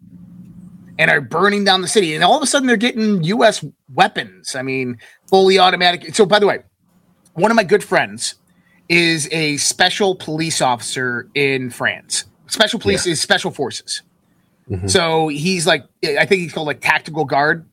and 0.98 1.10
are 1.10 1.20
burning 1.20 1.64
down 1.64 1.80
the 1.80 1.88
city. 1.88 2.14
And 2.14 2.24
all 2.24 2.36
of 2.36 2.42
a 2.42 2.46
sudden, 2.46 2.66
they're 2.66 2.76
getting 2.76 3.22
U.S. 3.24 3.64
weapons. 3.92 4.54
I 4.54 4.62
mean, 4.62 4.98
fully 5.26 5.58
automatic. 5.58 6.14
So, 6.14 6.26
by 6.26 6.38
the 6.38 6.46
way, 6.46 6.60
one 7.34 7.50
of 7.50 7.56
my 7.56 7.64
good 7.64 7.84
friends 7.84 8.34
is 8.88 9.28
a 9.32 9.56
special 9.58 10.14
police 10.14 10.60
officer 10.60 11.28
in 11.34 11.70
France. 11.70 12.24
Special 12.46 12.80
police 12.80 13.06
yeah. 13.06 13.12
is 13.12 13.20
special 13.20 13.50
forces. 13.50 14.02
Mm-hmm. 14.70 14.88
So 14.88 15.28
he's 15.28 15.66
like, 15.66 15.84
I 16.04 16.26
think 16.26 16.42
he's 16.42 16.52
called 16.52 16.66
like 16.66 16.80
tactical 16.80 17.24
guard. 17.24 17.66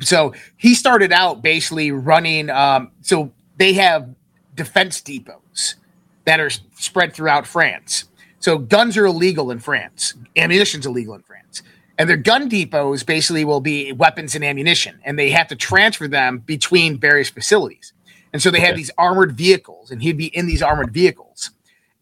So 0.00 0.34
he 0.56 0.74
started 0.74 1.12
out 1.12 1.42
basically 1.42 1.92
running. 1.92 2.50
Um, 2.50 2.90
so 3.02 3.32
they 3.56 3.74
have 3.74 4.14
defense 4.54 5.00
depots 5.00 5.76
that 6.24 6.40
are 6.40 6.50
spread 6.50 7.14
throughout 7.14 7.46
France. 7.46 8.04
So 8.40 8.58
guns 8.58 8.96
are 8.96 9.06
illegal 9.06 9.50
in 9.50 9.60
France. 9.60 10.14
Ammunition's 10.36 10.86
illegal 10.86 11.14
in 11.14 11.22
France. 11.22 11.62
And 11.98 12.08
their 12.08 12.16
gun 12.16 12.48
depots 12.48 13.02
basically 13.02 13.44
will 13.44 13.60
be 13.60 13.92
weapons 13.92 14.34
and 14.34 14.42
ammunition, 14.42 14.98
and 15.04 15.18
they 15.18 15.30
have 15.30 15.48
to 15.48 15.56
transfer 15.56 16.08
them 16.08 16.38
between 16.38 16.98
various 16.98 17.28
facilities. 17.28 17.92
And 18.32 18.40
so 18.40 18.50
they 18.50 18.60
have 18.60 18.74
these 18.74 18.90
armored 18.96 19.32
vehicles, 19.32 19.90
and 19.90 20.02
he'd 20.02 20.16
be 20.16 20.34
in 20.34 20.46
these 20.46 20.62
armored 20.62 20.92
vehicles. 20.92 21.50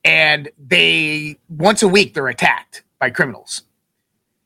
And 0.04 0.50
they 0.57 1.38
once 1.49 1.83
a 1.83 1.88
week 1.88 2.14
they're 2.14 2.28
attacked 2.28 2.85
by 3.00 3.11
criminals. 3.11 3.62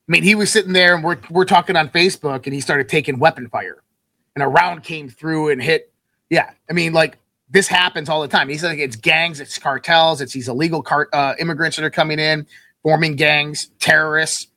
I 0.09 0.13
mean, 0.13 0.23
he 0.23 0.35
was 0.35 0.51
sitting 0.51 0.73
there 0.73 0.95
and 0.95 1.05
we're 1.05 1.19
we're 1.29 1.45
talking 1.45 1.77
on 1.77 1.91
Facebook, 1.91 2.47
and 2.47 2.55
he 2.55 2.61
started 2.61 2.89
taking 2.89 3.19
weapon 3.19 3.49
fire, 3.51 3.83
and 4.35 4.43
a 4.43 4.49
round 4.49 4.85
came 4.85 5.11
through 5.11 5.51
and 5.51 5.63
hit. 5.63 5.93
Yeah, 6.31 6.51
I 6.71 6.73
mean, 6.73 6.95
like 6.95 7.19
this 7.53 7.69
happens 7.69 8.09
all 8.09 8.23
the 8.23 8.29
time. 8.29 8.49
He's 8.49 8.65
like, 8.65 8.79
it's 8.79 8.97
gangs, 8.97 9.39
it's 9.39 9.59
cartels, 9.59 10.21
it's 10.21 10.33
these 10.33 10.49
illegal 10.49 10.83
car- 10.83 11.09
uh, 11.13 11.35
immigrants 11.39 11.77
that 11.77 11.85
are 11.85 11.91
coming 11.91 12.19
in, 12.19 12.47
forming 12.83 13.15
gangs, 13.15 13.71
terrorists, 13.79 14.49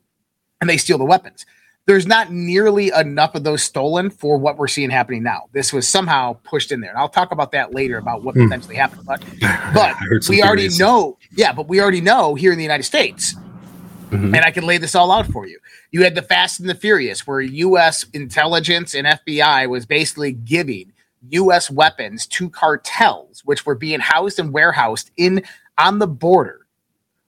and 0.61 0.69
they 0.69 0.77
steal 0.77 0.97
the 0.97 1.05
weapons. 1.05 1.45
There's 1.87 2.07
not 2.07 2.31
nearly 2.31 2.91
enough 2.97 3.35
of 3.35 3.43
those 3.43 3.61
stolen 3.61 4.09
for 4.09 4.37
what 4.37 4.57
we're 4.57 4.69
seeing 4.69 4.89
happening 4.89 5.21
now. 5.21 5.43
This 5.51 5.71
was 5.71 5.87
somehow 5.87 6.33
pushed 6.43 6.71
in 6.71 6.79
there. 6.79 6.89
And 6.89 6.97
I'll 6.97 7.09
talk 7.09 7.31
about 7.31 7.51
that 7.51 7.75
later 7.75 7.97
about 7.97 8.23
what 8.23 8.33
hmm. 8.33 8.45
potentially 8.45 8.75
happened. 8.75 9.05
But, 9.05 9.23
but 9.73 9.95
we 10.27 10.41
already 10.41 10.69
know, 10.79 11.17
yeah, 11.35 11.53
but 11.53 11.67
we 11.67 11.79
already 11.81 12.01
know 12.01 12.33
here 12.33 12.51
in 12.51 12.57
the 12.57 12.63
United 12.63 12.83
States, 12.83 13.35
mm-hmm. 13.35 14.33
and 14.33 14.37
I 14.37 14.51
can 14.51 14.65
lay 14.65 14.77
this 14.77 14.95
all 14.95 15.11
out 15.11 15.27
for 15.27 15.45
you. 15.45 15.59
You 15.91 16.03
had 16.03 16.15
the 16.15 16.23
Fast 16.23 16.59
and 16.59 16.69
the 16.69 16.75
Furious, 16.75 17.27
where 17.27 17.41
U.S. 17.41 18.05
intelligence 18.13 18.95
and 18.95 19.05
FBI 19.05 19.69
was 19.69 19.85
basically 19.85 20.31
giving 20.31 20.93
U.S. 21.31 21.69
weapons 21.69 22.25
to 22.27 22.49
cartels, 22.49 23.41
which 23.45 23.65
were 23.65 23.75
being 23.75 23.99
housed 23.99 24.39
and 24.39 24.51
warehoused 24.51 25.11
in 25.17 25.43
on 25.77 25.99
the 25.99 26.07
border. 26.07 26.61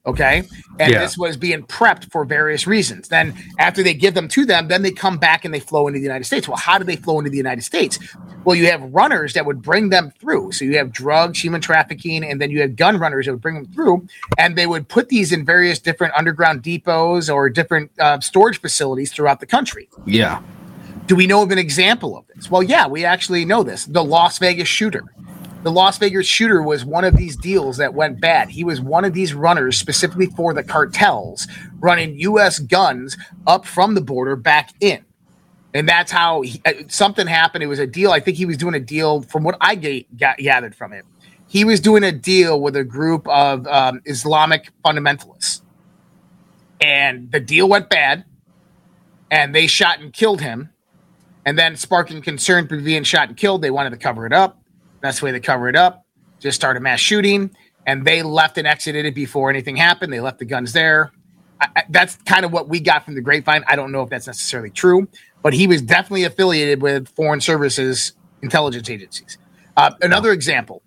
Okay. 0.05 0.43
And 0.79 0.93
Yeah. 0.93 0.99
this 0.99 1.17
was 1.17 1.35
being 1.35 1.63
prepped 1.63 2.09
for 2.13 2.23
various 2.23 2.65
reasons. 2.65 3.09
Then, 3.09 3.33
after 3.59 3.83
they 3.83 3.93
give 3.93 4.13
them 4.13 4.29
to 4.29 4.45
them, 4.45 4.69
then 4.69 4.81
they 4.81 4.91
come 4.91 5.17
back 5.17 5.43
and 5.43 5.53
they 5.53 5.59
flow 5.59 5.85
into 5.87 5.99
the 5.99 6.03
United 6.03 6.23
States. 6.23 6.47
Well, 6.47 6.55
how 6.55 6.77
do 6.77 6.85
they 6.85 6.95
flow 6.95 7.17
into 7.19 7.29
the 7.29 7.35
United 7.35 7.63
States? 7.63 7.99
Well, 8.45 8.55
you 8.55 8.67
have 8.67 8.81
runners 8.93 9.33
that 9.33 9.45
would 9.45 9.61
bring 9.61 9.89
them 9.89 10.13
through. 10.17 10.53
So 10.53 10.63
you 10.63 10.77
have 10.77 10.93
drugs, 10.93 11.43
human 11.43 11.59
trafficking, 11.59 12.23
and 12.23 12.39
then 12.39 12.51
you 12.51 12.61
have 12.61 12.77
gun 12.77 12.97
runners 12.97 13.25
that 13.25 13.33
would 13.33 13.41
bring 13.41 13.55
them 13.55 13.65
through. 13.65 14.07
And 14.37 14.57
they 14.57 14.65
would 14.65 14.87
put 14.87 15.09
these 15.09 15.33
in 15.33 15.43
various 15.43 15.77
different 15.77 16.13
underground 16.17 16.61
depots 16.63 17.29
or 17.29 17.49
different 17.49 17.91
uh, 17.99 18.21
storage 18.21 18.61
facilities 18.61 19.11
throughout 19.11 19.41
the 19.41 19.45
country. 19.45 19.89
Yeah. 20.05 20.41
Do 21.07 21.15
we 21.15 21.25
know 21.25 21.41
of 21.41 21.51
an 21.51 21.57
example 21.57 22.17
of 22.17 22.27
this? 22.27 22.51
Well, 22.51 22.61
yeah, 22.61 22.85
we 22.85 23.05
actually 23.05 23.45
know 23.45 23.63
this. 23.63 23.85
The 23.85 24.03
Las 24.03 24.39
Vegas 24.39 24.67
shooter. 24.67 25.03
The 25.63 25.71
Las 25.71 25.97
Vegas 25.97 26.27
shooter 26.27 26.61
was 26.61 26.83
one 26.83 27.05
of 27.05 27.15
these 27.15 27.37
deals 27.37 27.77
that 27.77 27.93
went 27.93 28.19
bad. 28.19 28.49
He 28.49 28.65
was 28.65 28.81
one 28.81 29.05
of 29.05 29.13
these 29.13 29.33
runners 29.33 29.77
specifically 29.77 30.27
for 30.27 30.53
the 30.53 30.63
cartels 30.63 31.47
running 31.79 32.19
U.S. 32.19 32.59
guns 32.59 33.17
up 33.47 33.65
from 33.65 33.95
the 33.95 34.01
border 34.01 34.35
back 34.35 34.73
in. 34.81 35.05
And 35.73 35.87
that's 35.87 36.11
how 36.11 36.41
he, 36.41 36.61
uh, 36.65 36.73
something 36.87 37.25
happened. 37.25 37.63
It 37.63 37.67
was 37.67 37.79
a 37.79 37.87
deal. 37.87 38.11
I 38.11 38.19
think 38.19 38.35
he 38.35 38.45
was 38.45 38.57
doing 38.57 38.75
a 38.75 38.79
deal 38.79 39.21
from 39.21 39.43
what 39.43 39.57
I 39.61 39.75
got, 39.75 40.37
gathered 40.37 40.75
from 40.75 40.91
it. 40.91 41.05
He 41.47 41.63
was 41.63 41.79
doing 41.79 42.03
a 42.03 42.11
deal 42.11 42.59
with 42.59 42.75
a 42.75 42.83
group 42.83 43.27
of 43.29 43.65
um, 43.67 44.01
Islamic 44.05 44.71
fundamentalists. 44.83 45.61
And 46.81 47.31
the 47.31 47.39
deal 47.39 47.69
went 47.69 47.89
bad. 47.89 48.25
And 49.31 49.55
they 49.55 49.67
shot 49.67 49.99
and 49.99 50.11
killed 50.11 50.41
him 50.41 50.69
and 51.47 51.57
then 51.57 51.77
sparking 51.77 52.21
concern 52.21 52.67
for 52.67 52.77
being 52.77 53.03
shot 53.03 53.29
and 53.29 53.37
killed. 53.37 53.61
They 53.61 53.71
wanted 53.71 53.91
to 53.91 53.97
cover 53.97 54.25
it 54.25 54.33
up. 54.33 54.59
Best 54.99 55.21
way 55.21 55.31
to 55.31 55.39
cover 55.39 55.69
it 55.69 55.77
up, 55.77 56.05
just 56.39 56.57
start 56.57 56.75
a 56.75 56.81
mass 56.81 56.99
shooting. 56.99 57.49
And 57.85 58.03
they 58.03 58.21
left 58.21 58.57
and 58.57 58.67
exited 58.67 59.05
it 59.05 59.15
before 59.15 59.49
anything 59.49 59.77
happened. 59.77 60.11
They 60.11 60.19
left 60.19 60.39
the 60.39 60.45
guns 60.45 60.73
there. 60.73 61.13
I, 61.61 61.69
I, 61.77 61.83
that's 61.89 62.17
kind 62.25 62.43
of 62.43 62.51
what 62.51 62.67
we 62.67 62.81
got 62.81 63.05
from 63.05 63.15
the 63.15 63.21
grapevine. 63.21 63.63
I 63.65 63.77
don't 63.77 63.93
know 63.93 64.01
if 64.01 64.09
that's 64.09 64.27
necessarily 64.27 64.71
true, 64.71 65.07
but 65.41 65.53
he 65.53 65.67
was 65.67 65.81
definitely 65.81 66.25
affiliated 66.25 66.81
with 66.81 67.07
foreign 67.15 67.39
services 67.39 68.11
intelligence 68.41 68.89
agencies. 68.89 69.37
Uh, 69.77 69.91
another 70.01 70.33
example 70.33 70.81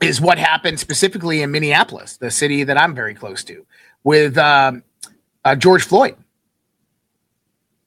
is 0.00 0.20
what 0.20 0.38
happened 0.38 0.80
specifically 0.80 1.40
in 1.40 1.52
Minneapolis, 1.52 2.16
the 2.16 2.32
city 2.32 2.64
that 2.64 2.76
I'm 2.76 2.96
very 2.96 3.14
close 3.14 3.44
to, 3.44 3.64
with 4.02 4.36
um, 4.38 4.82
uh, 5.44 5.54
George 5.54 5.84
Floyd 5.84 6.16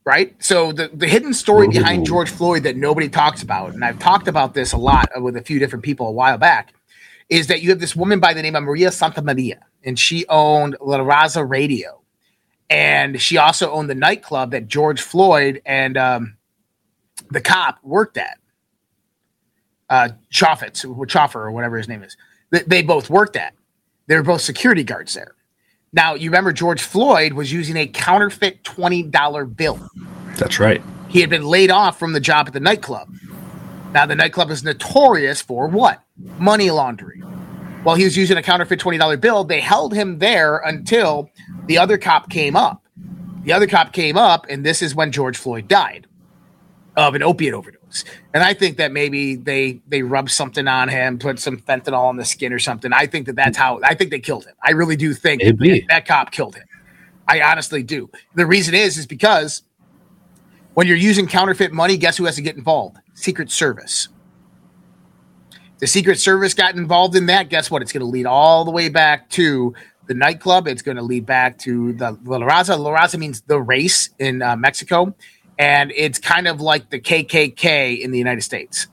right? 0.05 0.35
So 0.41 0.71
the, 0.71 0.89
the 0.93 1.07
hidden 1.07 1.33
story 1.33 1.67
behind 1.67 2.05
George 2.05 2.29
Floyd 2.29 2.63
that 2.63 2.77
nobody 2.77 3.09
talks 3.09 3.41
about, 3.41 3.74
and 3.74 3.83
I've 3.83 4.00
talked 4.00 4.27
about 4.27 4.53
this 4.53 4.71
a 4.71 4.77
lot 4.77 5.09
with 5.17 5.35
a 5.35 5.41
few 5.41 5.59
different 5.59 5.83
people 5.83 6.07
a 6.07 6.12
while 6.12 6.38
back, 6.38 6.74
is 7.27 7.47
that 7.47 7.63
you 7.63 7.71
have 7.71 7.79
this 7.79 7.95
woman 7.95 8.19
by 8.19 8.33
the 8.33 8.41
name 8.41 8.55
of 8.55 8.63
Maria 8.63 8.91
Santa 8.91 9.21
Maria, 9.24 9.65
and 9.83 9.97
she 9.97 10.25
owned 10.27 10.77
La 10.79 11.00
Raza 11.00 11.47
Radio. 11.47 12.01
And 12.69 13.19
she 13.21 13.38
also 13.38 13.71
owned 13.71 13.89
the 13.89 13.95
nightclub 13.95 14.51
that 14.51 14.67
George 14.67 15.01
Floyd 15.01 15.62
and 15.65 15.97
um, 15.97 16.38
the 17.31 17.41
cop 17.41 17.79
worked 17.83 18.17
at. 18.17 18.38
Uh, 19.88 20.09
Chaffetz, 20.33 20.83
or 20.83 21.05
Chaffer, 21.05 21.41
or 21.41 21.51
whatever 21.51 21.77
his 21.77 21.88
name 21.88 22.01
is. 22.01 22.17
They, 22.50 22.62
they 22.62 22.81
both 22.81 23.07
worked 23.07 23.35
at. 23.35 23.53
They 24.07 24.15
were 24.15 24.24
both 24.24 24.41
security 24.41 24.83
guards 24.83 25.13
there. 25.13 25.35
Now, 25.94 26.15
you 26.15 26.30
remember 26.30 26.51
George 26.51 26.82
Floyd 26.82 27.34
was 27.34 27.51
using 27.51 27.77
a 27.77 27.88
counterfeit 27.88 28.63
$20 28.63 29.56
bill. 29.56 29.80
That's 30.38 30.60
right. 30.60 30.82
He 31.08 31.22
had 31.22 31.30
been 31.30 31.46
laid 31.46 31.72
off 31.72 31.98
from 31.98 32.13
the 32.13 32.20
job 32.20 32.48
at 32.48 32.54
the 32.54 32.60
nightclub. 32.60 33.10
Now, 33.94 34.06
the 34.06 34.15
nightclub 34.15 34.51
is 34.51 34.63
notorious 34.63 35.42
for 35.42 35.68
what? 35.68 36.01
Money 36.38 36.70
laundering. 36.70 37.22
While 37.84 37.96
he 37.96 38.04
was 38.04 38.18
using 38.18 38.36
a 38.36 38.42
counterfeit 38.42 38.80
$20 38.80 39.22
bill, 39.22 39.44
they 39.44 39.62
held 39.62 39.94
him 39.94 40.20
there 40.20 40.58
until 40.58 41.30
the 41.68 41.77
other 41.77 41.98
cop 41.98 42.30
came 42.30 42.56
up. 42.56 42.84
The 43.44 43.54
other 43.54 43.68
cop 43.68 43.94
came 43.94 44.18
up, 44.18 44.48
and 44.50 44.65
this 44.65 44.82
is 44.82 44.96
when 44.96 45.12
George 45.12 45.38
Floyd 45.38 45.68
died 45.68 46.08
of 46.98 47.13
an 47.13 47.22
opiate 47.22 47.54
overdose. 47.54 47.80
And 48.33 48.43
I 48.43 48.53
think 48.53 48.77
that 48.77 48.91
maybe 48.91 49.35
they 49.35 49.81
they 49.87 50.01
rubbed 50.01 50.31
something 50.31 50.67
on 50.67 50.89
him, 50.89 51.17
put 51.19 51.39
some 51.39 51.57
fentanyl 51.57 51.99
on 51.99 52.17
the 52.17 52.25
skin 52.25 52.51
or 52.51 52.59
something. 52.59 52.91
I 52.91 53.05
think 53.05 53.27
that 53.27 53.35
that's 53.35 53.57
how 53.57 53.79
I 53.83 53.93
think 53.93 54.11
they 54.11 54.19
killed 54.19 54.45
him. 54.45 54.55
I 54.63 54.71
really 54.71 54.95
do 54.95 55.13
think 55.13 55.41
that, 55.41 55.85
that 55.89 56.05
cop 56.05 56.31
killed 56.31 56.55
him. 56.55 56.65
I 57.27 57.41
honestly 57.41 57.83
do. 57.83 58.09
The 58.35 58.45
reason 58.45 58.73
is 58.73 58.97
is 58.97 59.07
because 59.07 59.63
when 60.73 60.87
you're 60.87 60.97
using 60.97 61.27
counterfeit 61.27 61.71
money, 61.71 61.97
guess 61.97 62.17
who 62.17 62.25
has 62.25 62.35
to 62.35 62.41
get 62.41 62.55
involved? 62.55 62.97
Secret 63.13 63.49
Service. 63.49 64.09
The 65.79 65.87
Secret 65.87 66.19
Service 66.19 66.53
got 66.53 66.75
involved 66.75 67.15
in 67.15 67.25
that. 67.27 67.49
Guess 67.49 67.69
what? 67.69 67.81
It's 67.81 67.91
going 67.91 68.01
to 68.01 68.07
lead 68.07 68.25
all 68.25 68.63
the 68.65 68.71
way 68.71 68.89
back 68.89 69.29
to 69.31 69.73
the 70.07 70.13
nightclub. 70.13 70.67
It's 70.67 70.81
going 70.81 70.97
to 70.97 71.03
lead 71.03 71.25
back 71.25 71.57
to 71.59 71.93
the 71.93 72.17
La 72.23 72.39
Raza. 72.39 72.77
La 72.79 72.95
Raza 72.95 73.17
means 73.17 73.41
the 73.41 73.59
race 73.59 74.09
in 74.19 74.41
uh, 74.41 74.55
Mexico, 74.55 75.15
and 75.57 75.91
it's 75.95 76.19
kind 76.19 76.47
of 76.47 76.62
like 76.62 76.89
the 76.89 77.00
KKK 77.00 78.00
in 78.00 78.12
the 78.12 78.17
United 78.17 78.41
States. 78.41 78.88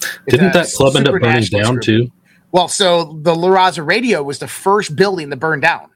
It's 0.00 0.12
Didn't 0.28 0.52
that 0.52 0.68
club 0.74 0.96
end 0.96 1.08
up 1.08 1.20
burning 1.20 1.44
down 1.44 1.74
group. 1.74 1.84
too? 1.84 2.12
Well, 2.52 2.68
so 2.68 3.18
the 3.22 3.34
La 3.34 3.48
Raza 3.48 3.86
Radio 3.86 4.22
was 4.22 4.38
the 4.38 4.48
first 4.48 4.96
building 4.96 5.28
that 5.30 5.36
burned 5.36 5.62
down, 5.62 5.90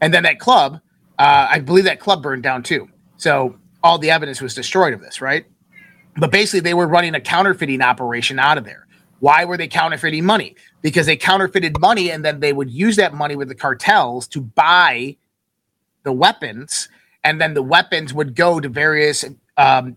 and 0.00 0.12
then 0.12 0.24
that 0.24 0.38
club, 0.38 0.80
uh, 1.18 1.48
I 1.50 1.60
believe 1.60 1.84
that 1.84 2.00
club 2.00 2.22
burned 2.22 2.42
down 2.42 2.62
too. 2.62 2.88
So 3.16 3.56
all 3.82 3.98
the 3.98 4.10
evidence 4.10 4.40
was 4.40 4.54
destroyed 4.54 4.92
of 4.92 5.00
this, 5.00 5.20
right? 5.20 5.46
But 6.18 6.32
basically, 6.32 6.60
they 6.60 6.74
were 6.74 6.88
running 6.88 7.14
a 7.14 7.20
counterfeiting 7.20 7.82
operation 7.82 8.38
out 8.38 8.58
of 8.58 8.64
there. 8.64 8.86
Why 9.20 9.44
were 9.44 9.56
they 9.56 9.68
counterfeiting 9.68 10.24
money? 10.24 10.56
Because 10.82 11.06
they 11.06 11.16
counterfeited 11.16 11.78
money, 11.80 12.10
and 12.10 12.24
then 12.24 12.40
they 12.40 12.52
would 12.52 12.70
use 12.70 12.96
that 12.96 13.14
money 13.14 13.36
with 13.36 13.48
the 13.48 13.54
cartels 13.54 14.26
to 14.28 14.40
buy 14.40 15.16
the 16.02 16.12
weapons, 16.12 16.88
and 17.26 17.40
then 17.40 17.54
the 17.54 17.62
weapons 17.62 18.14
would 18.14 18.36
go 18.36 18.60
to 18.60 18.68
various 18.68 19.24
um, 19.56 19.96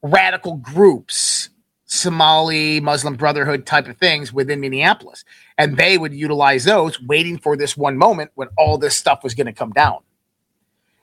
radical 0.00 0.56
groups, 0.56 1.50
Somali, 1.84 2.80
Muslim 2.80 3.14
Brotherhood 3.14 3.66
type 3.66 3.88
of 3.88 3.98
things 3.98 4.32
within 4.32 4.58
Minneapolis. 4.58 5.22
And 5.58 5.76
they 5.76 5.98
would 5.98 6.14
utilize 6.14 6.64
those, 6.64 6.98
waiting 7.02 7.36
for 7.36 7.58
this 7.58 7.76
one 7.76 7.98
moment 7.98 8.30
when 8.36 8.48
all 8.56 8.78
this 8.78 8.96
stuff 8.96 9.22
was 9.22 9.34
going 9.34 9.48
to 9.48 9.52
come 9.52 9.72
down. 9.72 9.98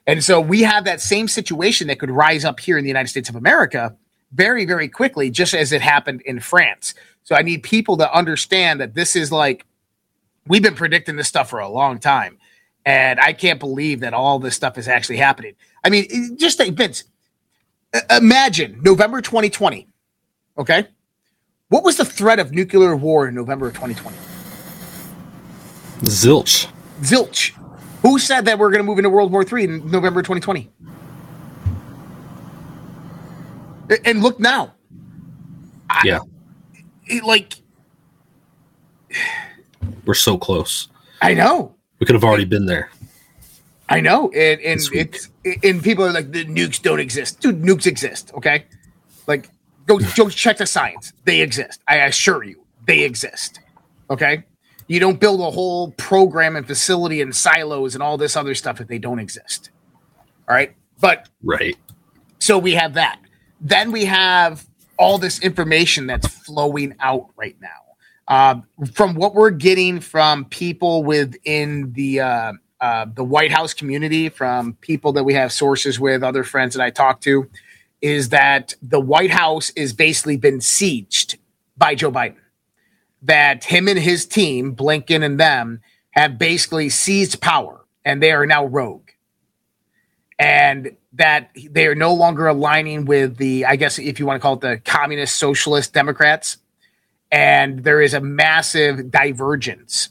And 0.08 0.24
so 0.24 0.40
we 0.40 0.62
have 0.62 0.86
that 0.86 1.00
same 1.00 1.28
situation 1.28 1.86
that 1.86 2.00
could 2.00 2.10
rise 2.10 2.44
up 2.44 2.58
here 2.58 2.76
in 2.76 2.82
the 2.82 2.90
United 2.90 3.08
States 3.08 3.28
of 3.28 3.36
America 3.36 3.96
very, 4.32 4.64
very 4.64 4.88
quickly, 4.88 5.30
just 5.30 5.54
as 5.54 5.70
it 5.70 5.82
happened 5.82 6.20
in 6.22 6.40
France. 6.40 6.94
So 7.22 7.36
I 7.36 7.42
need 7.42 7.62
people 7.62 7.96
to 7.98 8.12
understand 8.12 8.80
that 8.80 8.94
this 8.94 9.14
is 9.14 9.30
like, 9.30 9.64
we've 10.48 10.64
been 10.64 10.74
predicting 10.74 11.14
this 11.14 11.28
stuff 11.28 11.48
for 11.48 11.60
a 11.60 11.68
long 11.68 12.00
time. 12.00 12.38
And 12.84 13.20
I 13.20 13.32
can't 13.32 13.60
believe 13.60 14.00
that 14.00 14.12
all 14.14 14.38
this 14.38 14.56
stuff 14.56 14.76
is 14.76 14.88
actually 14.88 15.18
happening. 15.18 15.54
I 15.84 15.90
mean, 15.90 16.36
just 16.38 16.58
think, 16.58 16.76
Vince, 16.76 17.04
imagine 18.10 18.80
November 18.82 19.20
2020. 19.20 19.86
Okay. 20.58 20.86
What 21.68 21.84
was 21.84 21.96
the 21.96 22.04
threat 22.04 22.38
of 22.38 22.52
nuclear 22.52 22.96
war 22.96 23.28
in 23.28 23.34
November 23.34 23.68
of 23.68 23.74
2020? 23.74 24.16
Zilch. 26.02 26.66
Zilch. 27.02 27.52
Who 28.02 28.18
said 28.18 28.44
that 28.46 28.58
we're 28.58 28.70
going 28.70 28.80
to 28.80 28.84
move 28.84 28.98
into 28.98 29.10
World 29.10 29.30
War 29.30 29.42
III 29.44 29.64
in 29.64 29.90
November 29.90 30.22
2020? 30.22 30.68
And 34.04 34.22
look 34.22 34.40
now. 34.40 34.74
I- 35.90 36.02
Yeah. 36.04 36.20
it- 37.06 37.24
like, 37.24 37.54
We're 40.04 40.14
so 40.14 40.36
close. 40.38 40.88
I 41.20 41.34
know. 41.34 41.76
We 42.02 42.06
could 42.06 42.16
have 42.16 42.24
already 42.24 42.46
been 42.46 42.66
there. 42.66 42.90
I 43.88 44.00
know. 44.00 44.28
And, 44.32 44.60
and 44.60 44.80
it's, 44.92 45.28
and 45.62 45.80
people 45.80 46.04
are 46.04 46.10
like, 46.10 46.32
the 46.32 46.44
nukes 46.44 46.82
don't 46.82 46.98
exist. 46.98 47.38
Dude, 47.38 47.62
nukes 47.62 47.86
exist. 47.86 48.32
Okay. 48.34 48.64
Like, 49.28 49.48
go, 49.86 50.00
go 50.16 50.28
check 50.28 50.56
the 50.56 50.66
science. 50.66 51.12
They 51.26 51.42
exist. 51.42 51.78
I 51.86 51.98
assure 51.98 52.42
you, 52.42 52.60
they 52.88 53.04
exist. 53.04 53.60
Okay. 54.10 54.42
You 54.88 54.98
don't 54.98 55.20
build 55.20 55.42
a 55.42 55.52
whole 55.52 55.92
program 55.92 56.56
and 56.56 56.66
facility 56.66 57.20
and 57.20 57.36
silos 57.36 57.94
and 57.94 58.02
all 58.02 58.18
this 58.18 58.36
other 58.36 58.56
stuff 58.56 58.80
if 58.80 58.88
they 58.88 58.98
don't 58.98 59.20
exist. 59.20 59.70
All 60.48 60.56
right. 60.56 60.74
But 61.00 61.28
Right. 61.44 61.78
So 62.40 62.58
we 62.58 62.72
have 62.72 62.94
that. 62.94 63.20
Then 63.60 63.92
we 63.92 64.06
have 64.06 64.66
all 64.98 65.18
this 65.18 65.38
information 65.38 66.08
that's 66.08 66.26
flowing 66.26 66.96
out 66.98 67.28
right 67.36 67.54
now. 67.60 67.91
Um, 68.32 68.62
from 68.94 69.14
what 69.14 69.34
we're 69.34 69.50
getting 69.50 70.00
from 70.00 70.46
people 70.46 71.04
within 71.04 71.92
the 71.92 72.20
uh, 72.20 72.52
uh, 72.80 73.04
the 73.14 73.22
White 73.22 73.52
House 73.52 73.74
community, 73.74 74.30
from 74.30 74.72
people 74.80 75.12
that 75.12 75.24
we 75.24 75.34
have 75.34 75.52
sources 75.52 76.00
with, 76.00 76.22
other 76.22 76.42
friends 76.42 76.74
that 76.74 76.82
I 76.82 76.88
talk 76.88 77.20
to, 77.22 77.50
is 78.00 78.30
that 78.30 78.72
the 78.80 78.98
White 78.98 79.30
House 79.30 79.68
is 79.76 79.92
basically 79.92 80.38
been 80.38 80.60
sieged 80.60 81.36
by 81.76 81.94
Joe 81.94 82.10
Biden. 82.10 82.38
That 83.20 83.64
him 83.64 83.86
and 83.86 83.98
his 83.98 84.24
team, 84.24 84.74
Blinken 84.74 85.22
and 85.22 85.38
them, 85.38 85.82
have 86.12 86.38
basically 86.38 86.88
seized 86.88 87.42
power, 87.42 87.84
and 88.02 88.22
they 88.22 88.32
are 88.32 88.46
now 88.46 88.64
rogue 88.64 89.10
and 90.38 90.96
that 91.12 91.50
they 91.70 91.86
are 91.86 91.94
no 91.94 92.14
longer 92.14 92.48
aligning 92.48 93.04
with 93.04 93.36
the, 93.36 93.66
I 93.66 93.76
guess, 93.76 93.98
if 93.98 94.18
you 94.18 94.26
want 94.26 94.38
to 94.38 94.40
call 94.40 94.54
it 94.54 94.60
the 94.60 94.78
communist 94.78 95.36
socialist 95.36 95.92
Democrats. 95.92 96.56
And 97.32 97.82
there 97.82 98.00
is 98.00 98.14
a 98.14 98.20
massive 98.20 99.10
divergence 99.10 100.10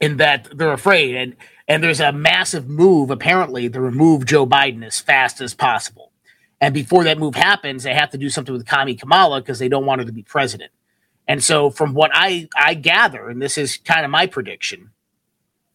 in 0.00 0.18
that 0.18 0.48
they're 0.52 0.72
afraid. 0.72 1.14
And, 1.14 1.36
and 1.68 1.82
there's 1.82 2.00
a 2.00 2.12
massive 2.12 2.68
move, 2.68 3.10
apparently, 3.10 3.70
to 3.70 3.80
remove 3.80 4.26
Joe 4.26 4.46
Biden 4.46 4.84
as 4.84 4.98
fast 4.98 5.40
as 5.40 5.54
possible. 5.54 6.12
And 6.60 6.74
before 6.74 7.04
that 7.04 7.18
move 7.18 7.36
happens, 7.36 7.84
they 7.84 7.94
have 7.94 8.10
to 8.10 8.18
do 8.18 8.28
something 8.28 8.52
with 8.52 8.66
Kami 8.66 8.96
Kamala 8.96 9.40
because 9.40 9.60
they 9.60 9.68
don't 9.68 9.86
want 9.86 10.00
her 10.00 10.06
to 10.06 10.12
be 10.12 10.24
president. 10.24 10.72
And 11.28 11.42
so, 11.44 11.70
from 11.70 11.94
what 11.94 12.10
I, 12.14 12.48
I 12.56 12.74
gather, 12.74 13.28
and 13.28 13.40
this 13.40 13.56
is 13.56 13.76
kind 13.76 14.04
of 14.04 14.10
my 14.10 14.26
prediction, 14.26 14.90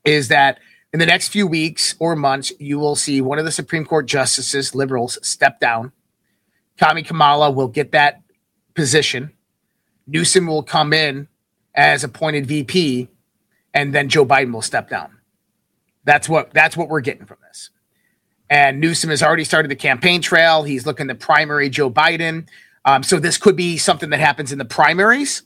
is 0.03 0.27
that 0.27 0.59
in 0.91 0.99
the 0.99 1.05
next 1.05 1.29
few 1.29 1.47
weeks 1.47 1.95
or 1.99 2.15
months, 2.15 2.51
you 2.59 2.79
will 2.79 2.95
see 2.95 3.21
one 3.21 3.39
of 3.39 3.45
the 3.45 3.51
Supreme 3.51 3.85
Court 3.85 4.07
justices, 4.07 4.75
liberals, 4.75 5.17
step 5.25 5.59
down. 5.59 5.91
Kami 6.77 7.03
Kamala 7.03 7.49
will 7.51 7.67
get 7.67 7.91
that 7.93 8.21
position. 8.73 9.31
Newsom 10.07 10.47
will 10.47 10.63
come 10.63 10.93
in 10.93 11.27
as 11.75 12.03
appointed 12.03 12.45
VP, 12.45 13.09
and 13.73 13.93
then 13.93 14.09
Joe 14.09 14.25
Biden 14.25 14.53
will 14.53 14.61
step 14.61 14.89
down. 14.89 15.17
That's 16.03 16.27
what 16.27 16.53
that's 16.53 16.75
what 16.75 16.89
we're 16.89 17.01
getting 17.01 17.25
from 17.25 17.37
this. 17.47 17.69
And 18.49 18.79
Newsom 18.79 19.09
has 19.09 19.23
already 19.23 19.45
started 19.45 19.71
the 19.71 19.75
campaign 19.75 20.21
trail. 20.21 20.63
He's 20.63 20.85
looking 20.85 21.07
to 21.07 21.15
primary 21.15 21.69
Joe 21.69 21.89
Biden. 21.89 22.47
Um, 22.85 23.01
so 23.01 23.19
this 23.19 23.37
could 23.37 23.55
be 23.55 23.77
something 23.77 24.09
that 24.09 24.19
happens 24.19 24.51
in 24.51 24.57
the 24.57 24.65
primaries, 24.65 25.43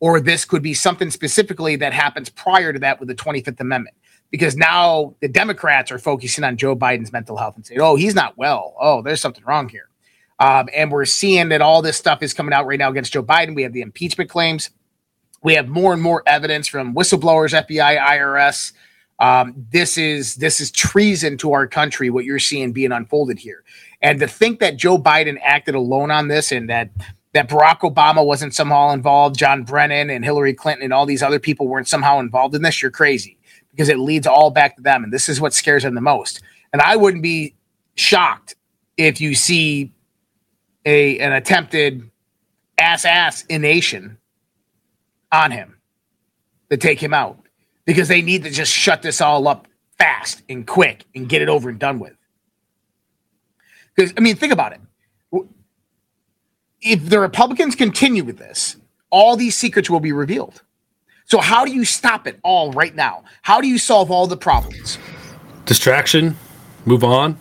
or 0.00 0.20
this 0.20 0.44
could 0.44 0.62
be 0.62 0.74
something 0.74 1.10
specifically 1.10 1.76
that 1.76 1.92
happens 1.92 2.28
prior 2.28 2.72
to 2.72 2.78
that 2.80 2.98
with 2.98 3.08
the 3.08 3.14
25th 3.14 3.60
Amendment. 3.60 3.96
Because 4.30 4.56
now 4.56 5.14
the 5.20 5.28
Democrats 5.28 5.90
are 5.90 5.98
focusing 5.98 6.44
on 6.44 6.56
Joe 6.56 6.76
Biden's 6.76 7.12
mental 7.12 7.36
health 7.36 7.56
and 7.56 7.66
saying, 7.66 7.80
oh, 7.80 7.96
he's 7.96 8.14
not 8.14 8.36
well. 8.36 8.74
Oh, 8.80 9.02
there's 9.02 9.20
something 9.20 9.44
wrong 9.44 9.68
here. 9.68 9.89
Um, 10.40 10.68
and 10.74 10.90
we're 10.90 11.04
seeing 11.04 11.50
that 11.50 11.60
all 11.60 11.82
this 11.82 11.98
stuff 11.98 12.22
is 12.22 12.32
coming 12.32 12.54
out 12.54 12.66
right 12.66 12.78
now 12.78 12.90
against 12.90 13.12
Joe 13.12 13.22
Biden. 13.22 13.54
We 13.54 13.62
have 13.62 13.74
the 13.74 13.82
impeachment 13.82 14.30
claims. 14.30 14.70
We 15.42 15.54
have 15.54 15.68
more 15.68 15.92
and 15.92 16.02
more 16.02 16.22
evidence 16.26 16.66
from 16.66 16.94
whistleblowers, 16.94 17.52
FBI, 17.66 17.98
IRS. 17.98 18.72
Um, 19.18 19.66
this 19.70 19.98
is 19.98 20.36
this 20.36 20.60
is 20.60 20.70
treason 20.70 21.36
to 21.38 21.52
our 21.52 21.66
country. 21.66 22.08
What 22.08 22.24
you're 22.24 22.38
seeing 22.38 22.72
being 22.72 22.90
unfolded 22.90 23.38
here. 23.38 23.62
And 24.00 24.18
to 24.20 24.26
think 24.26 24.60
that 24.60 24.78
Joe 24.78 24.98
Biden 24.98 25.38
acted 25.42 25.74
alone 25.74 26.10
on 26.10 26.28
this 26.28 26.52
and 26.52 26.70
that 26.70 26.90
that 27.32 27.48
Barack 27.48 27.80
Obama 27.80 28.24
wasn't 28.24 28.54
somehow 28.54 28.90
involved, 28.90 29.38
John 29.38 29.62
Brennan 29.62 30.10
and 30.10 30.24
Hillary 30.24 30.54
Clinton 30.54 30.84
and 30.84 30.92
all 30.92 31.06
these 31.06 31.22
other 31.22 31.38
people 31.38 31.68
weren't 31.68 31.86
somehow 31.86 32.18
involved 32.18 32.54
in 32.54 32.62
this, 32.62 32.82
you're 32.82 32.90
crazy 32.90 33.38
because 33.70 33.88
it 33.88 33.98
leads 33.98 34.26
all 34.26 34.50
back 34.50 34.74
to 34.76 34.82
them. 34.82 35.04
And 35.04 35.12
this 35.12 35.28
is 35.28 35.40
what 35.40 35.52
scares 35.52 35.84
them 35.84 35.94
the 35.94 36.00
most. 36.00 36.40
And 36.72 36.82
I 36.82 36.96
wouldn't 36.96 37.22
be 37.22 37.54
shocked 37.94 38.56
if 38.96 39.20
you 39.20 39.34
see 39.34 39.92
a 40.84 41.18
an 41.18 41.32
attempted 41.32 42.10
ass 42.78 43.04
ass 43.04 43.44
ination 43.44 44.16
on 45.32 45.50
him 45.50 45.76
to 46.70 46.76
take 46.76 47.00
him 47.00 47.12
out 47.12 47.38
because 47.84 48.08
they 48.08 48.22
need 48.22 48.44
to 48.44 48.50
just 48.50 48.72
shut 48.72 49.02
this 49.02 49.20
all 49.20 49.46
up 49.48 49.66
fast 49.98 50.42
and 50.48 50.66
quick 50.66 51.04
and 51.14 51.28
get 51.28 51.42
it 51.42 51.48
over 51.48 51.68
and 51.68 51.78
done 51.78 51.98
with. 51.98 52.14
Because, 53.94 54.14
I 54.16 54.20
mean, 54.20 54.36
think 54.36 54.52
about 54.52 54.72
it. 54.72 54.80
If 56.80 57.10
the 57.10 57.20
Republicans 57.20 57.76
continue 57.76 58.24
with 58.24 58.38
this, 58.38 58.76
all 59.10 59.36
these 59.36 59.56
secrets 59.56 59.90
will 59.90 60.00
be 60.00 60.12
revealed. 60.12 60.62
So, 61.26 61.38
how 61.38 61.64
do 61.64 61.72
you 61.72 61.84
stop 61.84 62.26
it 62.26 62.40
all 62.42 62.72
right 62.72 62.94
now? 62.94 63.24
How 63.42 63.60
do 63.60 63.68
you 63.68 63.76
solve 63.78 64.10
all 64.10 64.26
the 64.26 64.36
problems? 64.36 64.98
Distraction, 65.66 66.36
move 66.86 67.04
on. 67.04 67.36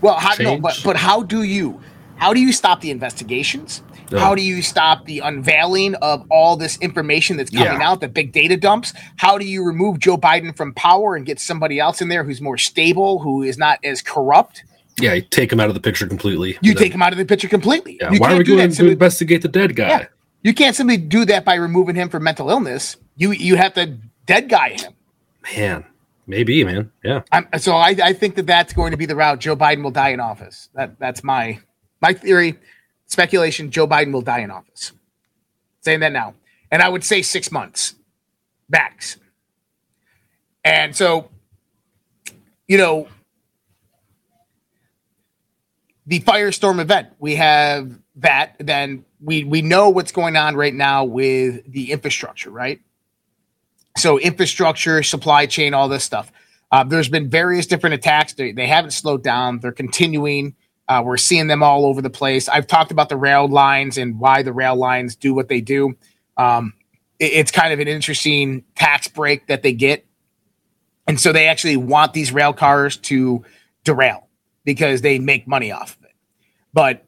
Well, 0.00 0.14
how, 0.14 0.34
no, 0.42 0.58
but, 0.58 0.80
but 0.84 0.96
how 0.96 1.22
do 1.22 1.44
you? 1.44 1.80
How 2.16 2.32
do 2.32 2.40
you 2.40 2.52
stop 2.52 2.80
the 2.80 2.90
investigations? 2.90 3.82
How 4.10 4.34
do 4.34 4.42
you 4.42 4.62
stop 4.62 5.06
the 5.06 5.20
unveiling 5.20 5.94
of 5.96 6.24
all 6.30 6.56
this 6.56 6.78
information 6.78 7.36
that's 7.36 7.50
coming 7.50 7.80
yeah. 7.80 7.88
out, 7.88 8.00
the 8.00 8.08
big 8.08 8.32
data 8.32 8.56
dumps? 8.56 8.92
How 9.16 9.38
do 9.38 9.44
you 9.44 9.64
remove 9.64 9.98
Joe 9.98 10.16
Biden 10.16 10.56
from 10.56 10.72
power 10.74 11.16
and 11.16 11.26
get 11.26 11.40
somebody 11.40 11.80
else 11.80 12.00
in 12.00 12.08
there 12.08 12.22
who's 12.22 12.40
more 12.40 12.58
stable, 12.58 13.18
who 13.18 13.42
is 13.42 13.58
not 13.58 13.80
as 13.82 14.02
corrupt? 14.02 14.64
Yeah, 15.00 15.14
you 15.14 15.22
take 15.22 15.52
him 15.52 15.58
out 15.58 15.68
of 15.68 15.74
the 15.74 15.80
picture 15.80 16.06
completely. 16.06 16.56
You 16.62 16.74
take 16.74 16.92
him 16.92 17.02
out 17.02 17.12
of 17.12 17.18
the 17.18 17.24
picture 17.24 17.48
completely. 17.48 17.98
Yeah. 18.00 18.12
Why 18.16 18.34
are 18.34 18.38
we 18.38 18.44
going 18.44 18.70
to 18.70 18.90
investigate 18.90 19.42
the 19.42 19.48
dead 19.48 19.74
guy? 19.74 19.88
Yeah. 19.88 20.06
You 20.42 20.54
can't 20.54 20.76
simply 20.76 20.98
do 20.98 21.24
that 21.24 21.44
by 21.44 21.54
removing 21.54 21.96
him 21.96 22.08
from 22.08 22.22
mental 22.22 22.50
illness. 22.50 22.96
You 23.16 23.32
you 23.32 23.56
have 23.56 23.74
to 23.74 23.98
dead 24.26 24.48
guy 24.48 24.70
him. 24.70 24.92
Man, 25.56 25.84
maybe, 26.26 26.62
man. 26.64 26.92
Yeah. 27.02 27.22
I'm, 27.32 27.48
so 27.58 27.74
I, 27.74 27.96
I 28.02 28.12
think 28.12 28.36
that 28.36 28.46
that's 28.46 28.72
going 28.72 28.92
to 28.92 28.96
be 28.96 29.06
the 29.06 29.16
route. 29.16 29.40
Joe 29.40 29.56
Biden 29.56 29.82
will 29.82 29.90
die 29.90 30.10
in 30.10 30.20
office. 30.20 30.68
That 30.74 30.98
that's 30.98 31.24
my 31.24 31.58
my 32.04 32.12
theory. 32.12 32.58
Speculation: 33.06 33.70
Joe 33.70 33.86
Biden 33.86 34.12
will 34.12 34.22
die 34.22 34.40
in 34.40 34.50
office. 34.50 34.92
Saying 35.80 36.00
that 36.00 36.12
now, 36.12 36.34
and 36.70 36.82
I 36.82 36.88
would 36.88 37.04
say 37.04 37.22
six 37.22 37.50
months 37.50 37.94
max. 38.68 39.16
And 40.64 40.96
so, 40.96 41.28
you 42.66 42.78
know, 42.78 43.08
the 46.06 46.20
firestorm 46.20 46.80
event. 46.80 47.08
We 47.18 47.36
have 47.36 47.98
that. 48.16 48.56
Then 48.58 49.04
we 49.20 49.44
we 49.44 49.62
know 49.62 49.90
what's 49.90 50.12
going 50.12 50.36
on 50.36 50.56
right 50.56 50.74
now 50.74 51.04
with 51.04 51.70
the 51.70 51.92
infrastructure, 51.92 52.50
right? 52.50 52.80
So 53.96 54.18
infrastructure, 54.18 55.02
supply 55.02 55.46
chain, 55.46 55.72
all 55.72 55.88
this 55.88 56.04
stuff. 56.04 56.32
Uh, 56.70 56.82
there's 56.82 57.08
been 57.08 57.30
various 57.30 57.66
different 57.66 57.94
attacks. 57.94 58.32
They, 58.32 58.50
they 58.50 58.66
haven't 58.66 58.90
slowed 58.90 59.22
down. 59.22 59.60
They're 59.60 59.72
continuing. 59.72 60.56
Uh, 60.88 61.02
we're 61.04 61.16
seeing 61.16 61.46
them 61.46 61.62
all 61.62 61.86
over 61.86 62.02
the 62.02 62.10
place. 62.10 62.48
I've 62.48 62.66
talked 62.66 62.90
about 62.90 63.08
the 63.08 63.16
rail 63.16 63.48
lines 63.48 63.96
and 63.96 64.18
why 64.18 64.42
the 64.42 64.52
rail 64.52 64.76
lines 64.76 65.16
do 65.16 65.34
what 65.34 65.48
they 65.48 65.60
do. 65.60 65.96
Um, 66.36 66.74
it, 67.18 67.32
it's 67.32 67.50
kind 67.50 67.72
of 67.72 67.80
an 67.80 67.88
interesting 67.88 68.64
tax 68.74 69.08
break 69.08 69.46
that 69.46 69.62
they 69.62 69.72
get, 69.72 70.06
and 71.06 71.20
so 71.20 71.32
they 71.32 71.48
actually 71.48 71.76
want 71.76 72.12
these 72.12 72.32
rail 72.32 72.52
cars 72.52 72.96
to 72.98 73.44
derail 73.84 74.28
because 74.64 75.02
they 75.02 75.18
make 75.18 75.46
money 75.46 75.70
off 75.72 75.96
of 75.98 76.04
it. 76.04 76.12
But 76.72 77.06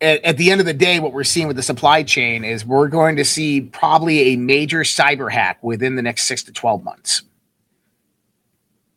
at, 0.00 0.24
at, 0.24 0.36
the 0.36 0.50
end 0.50 0.60
of 0.60 0.66
the 0.66 0.74
day, 0.74 1.00
what 1.00 1.12
we're 1.12 1.24
seeing 1.24 1.46
with 1.46 1.56
the 1.56 1.62
supply 1.62 2.02
chain 2.02 2.44
is 2.44 2.64
we're 2.64 2.88
going 2.88 3.16
to 3.16 3.24
see 3.24 3.60
probably 3.60 4.32
a 4.32 4.36
major 4.36 4.80
cyber 4.80 5.30
hack 5.30 5.62
within 5.62 5.96
the 5.96 6.02
next 6.02 6.24
six 6.24 6.42
to 6.44 6.52
12 6.52 6.82
months. 6.82 7.22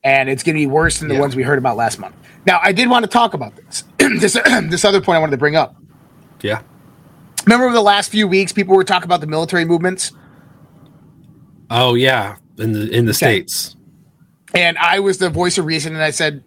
And 0.04 0.30
it's 0.30 0.44
going 0.44 0.56
to 0.56 0.60
be 0.60 0.68
worse 0.68 1.00
than 1.00 1.10
the 1.10 1.16
yeah. 1.16 1.22
ones 1.22 1.36
we 1.36 1.44
heard 1.44 1.58
about 1.58 1.76
last 1.76 2.00
month. 2.00 2.16
Now, 2.48 2.62
I 2.64 2.72
did 2.72 2.90
want 2.90 3.04
to 3.04 3.10
talk 3.10 3.34
about 3.34 3.56
this. 3.58 3.84
this, 3.98 4.34
this 4.70 4.86
other 4.86 5.02
point 5.02 5.18
I 5.18 5.20
wanted 5.20 5.32
to 5.32 5.38
bring 5.38 5.58
up. 5.58 5.76
Yeah. 6.42 6.62
Remember 7.46 7.66
over 7.66 7.76
the 7.76 7.82
last 7.82 8.10
few 8.10 8.28
weeks, 8.28 8.54
people 8.54 8.76
were 8.76 8.86
talking 8.86 9.06
about 9.06 9.22
the 9.22 9.28
military 9.28 9.66
movements? 9.66 10.14
Oh, 11.70 11.96
yeah. 11.96 12.38
In 12.58 12.72
the, 12.72 12.90
in 12.90 13.06
the 13.06 13.12
okay. 13.12 13.44
States. 13.44 13.76
And 14.54 14.78
I 14.78 15.00
was 15.00 15.18
the 15.18 15.30
voice 15.30 15.58
of 15.58 15.66
reason. 15.66 15.94
And 15.94 16.02
I 16.02 16.12
said, 16.12 16.44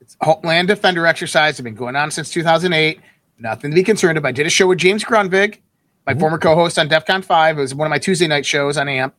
it's 0.00 0.16
Homeland 0.20 0.68
Defender 0.68 1.06
exercise 1.06 1.56
have 1.56 1.64
been 1.64 1.74
going 1.74 1.96
on 1.96 2.10
since 2.12 2.30
2008. 2.30 3.00
Nothing 3.38 3.72
to 3.72 3.74
be 3.74 3.82
concerned 3.82 4.16
about. 4.16 4.28
I 4.28 4.32
did 4.32 4.46
a 4.46 4.50
show 4.50 4.68
with 4.68 4.78
James 4.78 5.04
Grundvig, 5.04 5.58
my 6.06 6.12
mm-hmm. 6.12 6.20
former 6.20 6.38
co-host 6.38 6.78
on 6.78 6.86
DEF 6.86 7.06
CON 7.06 7.22
5. 7.22 7.58
It 7.58 7.60
was 7.60 7.74
one 7.74 7.86
of 7.86 7.90
my 7.90 7.98
Tuesday 7.98 8.28
night 8.28 8.46
shows 8.46 8.76
on 8.76 8.88
AMP. 8.88 9.14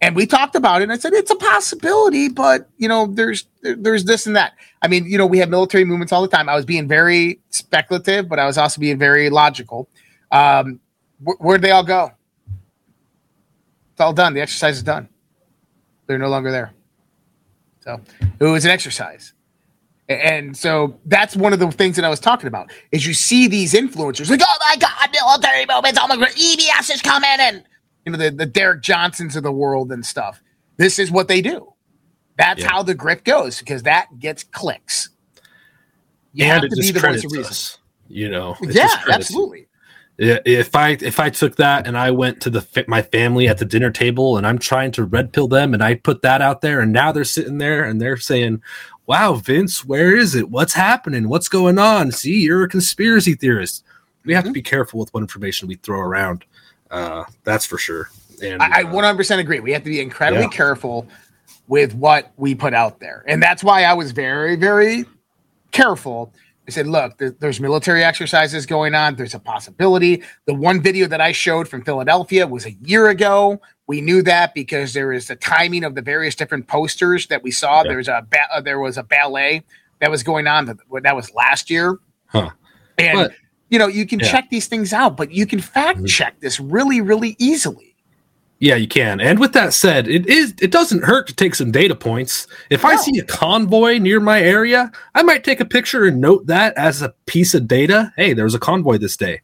And 0.00 0.14
we 0.14 0.26
talked 0.26 0.54
about 0.54 0.82
it 0.82 0.84
and 0.84 0.92
I 0.92 0.98
said, 0.98 1.14
it's 1.14 1.30
a 1.30 1.36
possibility, 1.36 2.28
but 2.28 2.68
you 2.76 2.88
know, 2.88 3.06
there's, 3.06 3.46
there's 3.62 4.04
this 4.04 4.26
and 4.26 4.36
that. 4.36 4.52
I 4.82 4.88
mean, 4.88 5.06
you 5.06 5.16
know, 5.16 5.26
we 5.26 5.38
have 5.38 5.48
military 5.48 5.84
movements 5.84 6.12
all 6.12 6.22
the 6.22 6.28
time. 6.28 6.48
I 6.48 6.54
was 6.54 6.66
being 6.66 6.86
very 6.86 7.40
speculative, 7.50 8.28
but 8.28 8.38
I 8.38 8.46
was 8.46 8.58
also 8.58 8.80
being 8.80 8.98
very 8.98 9.30
logical. 9.30 9.88
Um, 10.30 10.80
wh- 11.24 11.40
where'd 11.40 11.62
they 11.62 11.70
all 11.70 11.84
go? 11.84 12.12
It's 13.92 14.00
all 14.00 14.12
done. 14.12 14.34
The 14.34 14.42
exercise 14.42 14.76
is 14.76 14.82
done. 14.82 15.08
They're 16.06 16.18
no 16.18 16.28
longer 16.28 16.50
there. 16.50 16.72
So 17.80 18.00
it 18.38 18.44
was 18.44 18.64
an 18.64 18.70
exercise. 18.70 19.32
And 20.08 20.56
so 20.56 20.98
that's 21.06 21.34
one 21.34 21.52
of 21.52 21.58
the 21.58 21.70
things 21.72 21.96
that 21.96 22.04
I 22.04 22.08
was 22.08 22.20
talking 22.20 22.46
about 22.46 22.70
is 22.92 23.06
you 23.06 23.14
see 23.14 23.48
these 23.48 23.72
influencers 23.72 24.30
like, 24.30 24.40
oh 24.44 24.58
my 24.60 24.76
God, 24.76 25.10
military 25.12 25.66
movements, 25.66 25.98
oh 26.00 26.06
my 26.06 26.16
God, 26.16 26.28
EBS 26.28 26.94
is 26.94 27.02
coming 27.02 27.28
and 27.40 27.64
you 28.06 28.12
know, 28.12 28.18
the, 28.18 28.30
the 28.30 28.46
Derek 28.46 28.82
Johnsons 28.82 29.36
of 29.36 29.42
the 29.42 29.52
world 29.52 29.90
and 29.92 30.06
stuff. 30.06 30.40
This 30.76 30.98
is 30.98 31.10
what 31.10 31.28
they 31.28 31.42
do. 31.42 31.72
That's 32.38 32.60
yeah. 32.60 32.70
how 32.70 32.82
the 32.82 32.94
grift 32.94 33.24
goes 33.24 33.58
because 33.58 33.82
that 33.82 34.06
gets 34.18 34.44
clicks. 34.44 35.10
You 36.32 36.44
and 36.44 36.62
have 36.62 36.70
to 36.70 36.76
be 36.76 36.90
the 36.92 37.00
voice 37.00 37.24
of 37.24 37.32
reason. 37.32 37.50
Us, 37.50 37.78
you 38.08 38.28
know, 38.28 38.56
yeah, 38.62 39.02
absolutely. 39.10 39.66
If 40.18 40.74
I 40.76 40.90
if 41.00 41.18
I 41.18 41.28
took 41.28 41.56
that 41.56 41.86
and 41.86 41.96
I 41.96 42.10
went 42.10 42.40
to 42.42 42.50
the 42.50 42.84
my 42.88 43.02
family 43.02 43.48
at 43.48 43.58
the 43.58 43.64
dinner 43.64 43.90
table 43.90 44.36
and 44.36 44.46
I'm 44.46 44.58
trying 44.58 44.92
to 44.92 45.04
red 45.04 45.32
pill 45.32 45.48
them 45.48 45.74
and 45.74 45.82
I 45.82 45.94
put 45.94 46.22
that 46.22 46.40
out 46.40 46.60
there 46.60 46.80
and 46.80 46.92
now 46.92 47.12
they're 47.12 47.24
sitting 47.24 47.58
there 47.58 47.84
and 47.84 48.00
they're 48.00 48.16
saying, 48.16 48.62
wow, 49.06 49.34
Vince, 49.34 49.84
where 49.84 50.16
is 50.16 50.34
it? 50.34 50.50
What's 50.50 50.74
happening? 50.74 51.28
What's 51.28 51.48
going 51.48 51.78
on? 51.78 52.12
See, 52.12 52.40
you're 52.42 52.64
a 52.64 52.68
conspiracy 52.68 53.34
theorist. 53.34 53.84
We 54.24 54.34
have 54.34 54.44
mm-hmm. 54.44 54.50
to 54.50 54.54
be 54.54 54.62
careful 54.62 55.00
with 55.00 55.12
what 55.12 55.22
information 55.22 55.68
we 55.68 55.76
throw 55.76 56.00
around. 56.00 56.44
Uh, 56.90 57.24
that's 57.44 57.64
for 57.64 57.78
sure. 57.78 58.10
And 58.42 58.62
I, 58.62 58.80
I 58.80 58.84
100% 58.84 59.36
uh, 59.36 59.38
agree. 59.38 59.60
We 59.60 59.72
have 59.72 59.84
to 59.84 59.90
be 59.90 60.00
incredibly 60.00 60.44
yeah. 60.44 60.50
careful 60.50 61.06
with 61.68 61.94
what 61.94 62.32
we 62.36 62.54
put 62.54 62.74
out 62.74 63.00
there. 63.00 63.24
And 63.26 63.42
that's 63.42 63.64
why 63.64 63.84
I 63.84 63.94
was 63.94 64.12
very, 64.12 64.56
very 64.56 65.04
careful. 65.72 66.32
I 66.68 66.72
said, 66.72 66.86
look, 66.86 67.18
there, 67.18 67.30
there's 67.30 67.60
military 67.60 68.02
exercises 68.02 68.66
going 68.66 68.94
on. 68.94 69.14
There's 69.14 69.34
a 69.34 69.38
possibility. 69.38 70.22
The 70.46 70.54
one 70.54 70.80
video 70.80 71.06
that 71.08 71.20
I 71.20 71.32
showed 71.32 71.68
from 71.68 71.82
Philadelphia 71.82 72.46
was 72.46 72.66
a 72.66 72.72
year 72.72 73.08
ago. 73.08 73.60
We 73.86 74.00
knew 74.00 74.22
that 74.22 74.52
because 74.52 74.92
there 74.92 75.12
is 75.12 75.28
the 75.28 75.36
timing 75.36 75.84
of 75.84 75.94
the 75.94 76.02
various 76.02 76.34
different 76.34 76.66
posters 76.66 77.28
that 77.28 77.42
we 77.42 77.52
saw. 77.52 77.82
Yeah. 77.82 77.92
There's 77.92 78.08
a 78.08 78.26
ba- 78.28 78.48
uh, 78.52 78.60
there 78.60 78.80
was 78.80 78.98
a 78.98 79.04
ballet 79.04 79.64
that 80.00 80.10
was 80.10 80.22
going 80.22 80.46
on 80.46 80.66
that, 80.66 80.76
that 81.02 81.16
was 81.16 81.32
last 81.34 81.70
year, 81.70 81.98
Huh. 82.26 82.50
and 82.98 83.16
But- 83.16 83.32
you 83.70 83.78
know 83.78 83.86
you 83.86 84.06
can 84.06 84.20
Yeah. 84.20 84.30
check 84.30 84.50
these 84.50 84.66
things 84.66 84.92
out, 84.92 85.16
but 85.16 85.32
you 85.32 85.46
can 85.46 85.60
fact 85.60 86.00
Mhm. 86.00 86.08
check 86.08 86.40
this 86.40 86.58
really 86.60 87.00
really 87.00 87.36
easily. 87.38 87.94
Yeah, 88.58 88.76
you 88.76 88.88
can. 88.88 89.20
And 89.20 89.38
with 89.38 89.52
that 89.52 89.74
said, 89.74 90.08
it 90.08 90.26
is 90.26 90.54
it 90.62 90.70
doesn't 90.70 91.04
hurt 91.04 91.26
to 91.26 91.34
take 91.34 91.54
some 91.54 91.70
data 91.70 91.94
points. 91.94 92.46
If 92.70 92.84
I 92.86 92.96
see 92.96 93.18
a 93.18 93.24
convoy 93.24 93.98
near 93.98 94.18
my 94.18 94.40
area, 94.40 94.90
I 95.14 95.22
might 95.22 95.44
take 95.44 95.60
a 95.60 95.64
picture 95.66 96.06
and 96.06 96.20
note 96.22 96.46
that 96.46 96.76
as 96.78 97.02
a 97.02 97.12
piece 97.26 97.52
of 97.54 97.68
data. 97.68 98.12
Hey, 98.16 98.32
there 98.32 98.44
was 98.44 98.54
a 98.54 98.58
convoy 98.58 98.96
this 98.96 99.16
day. 99.16 99.42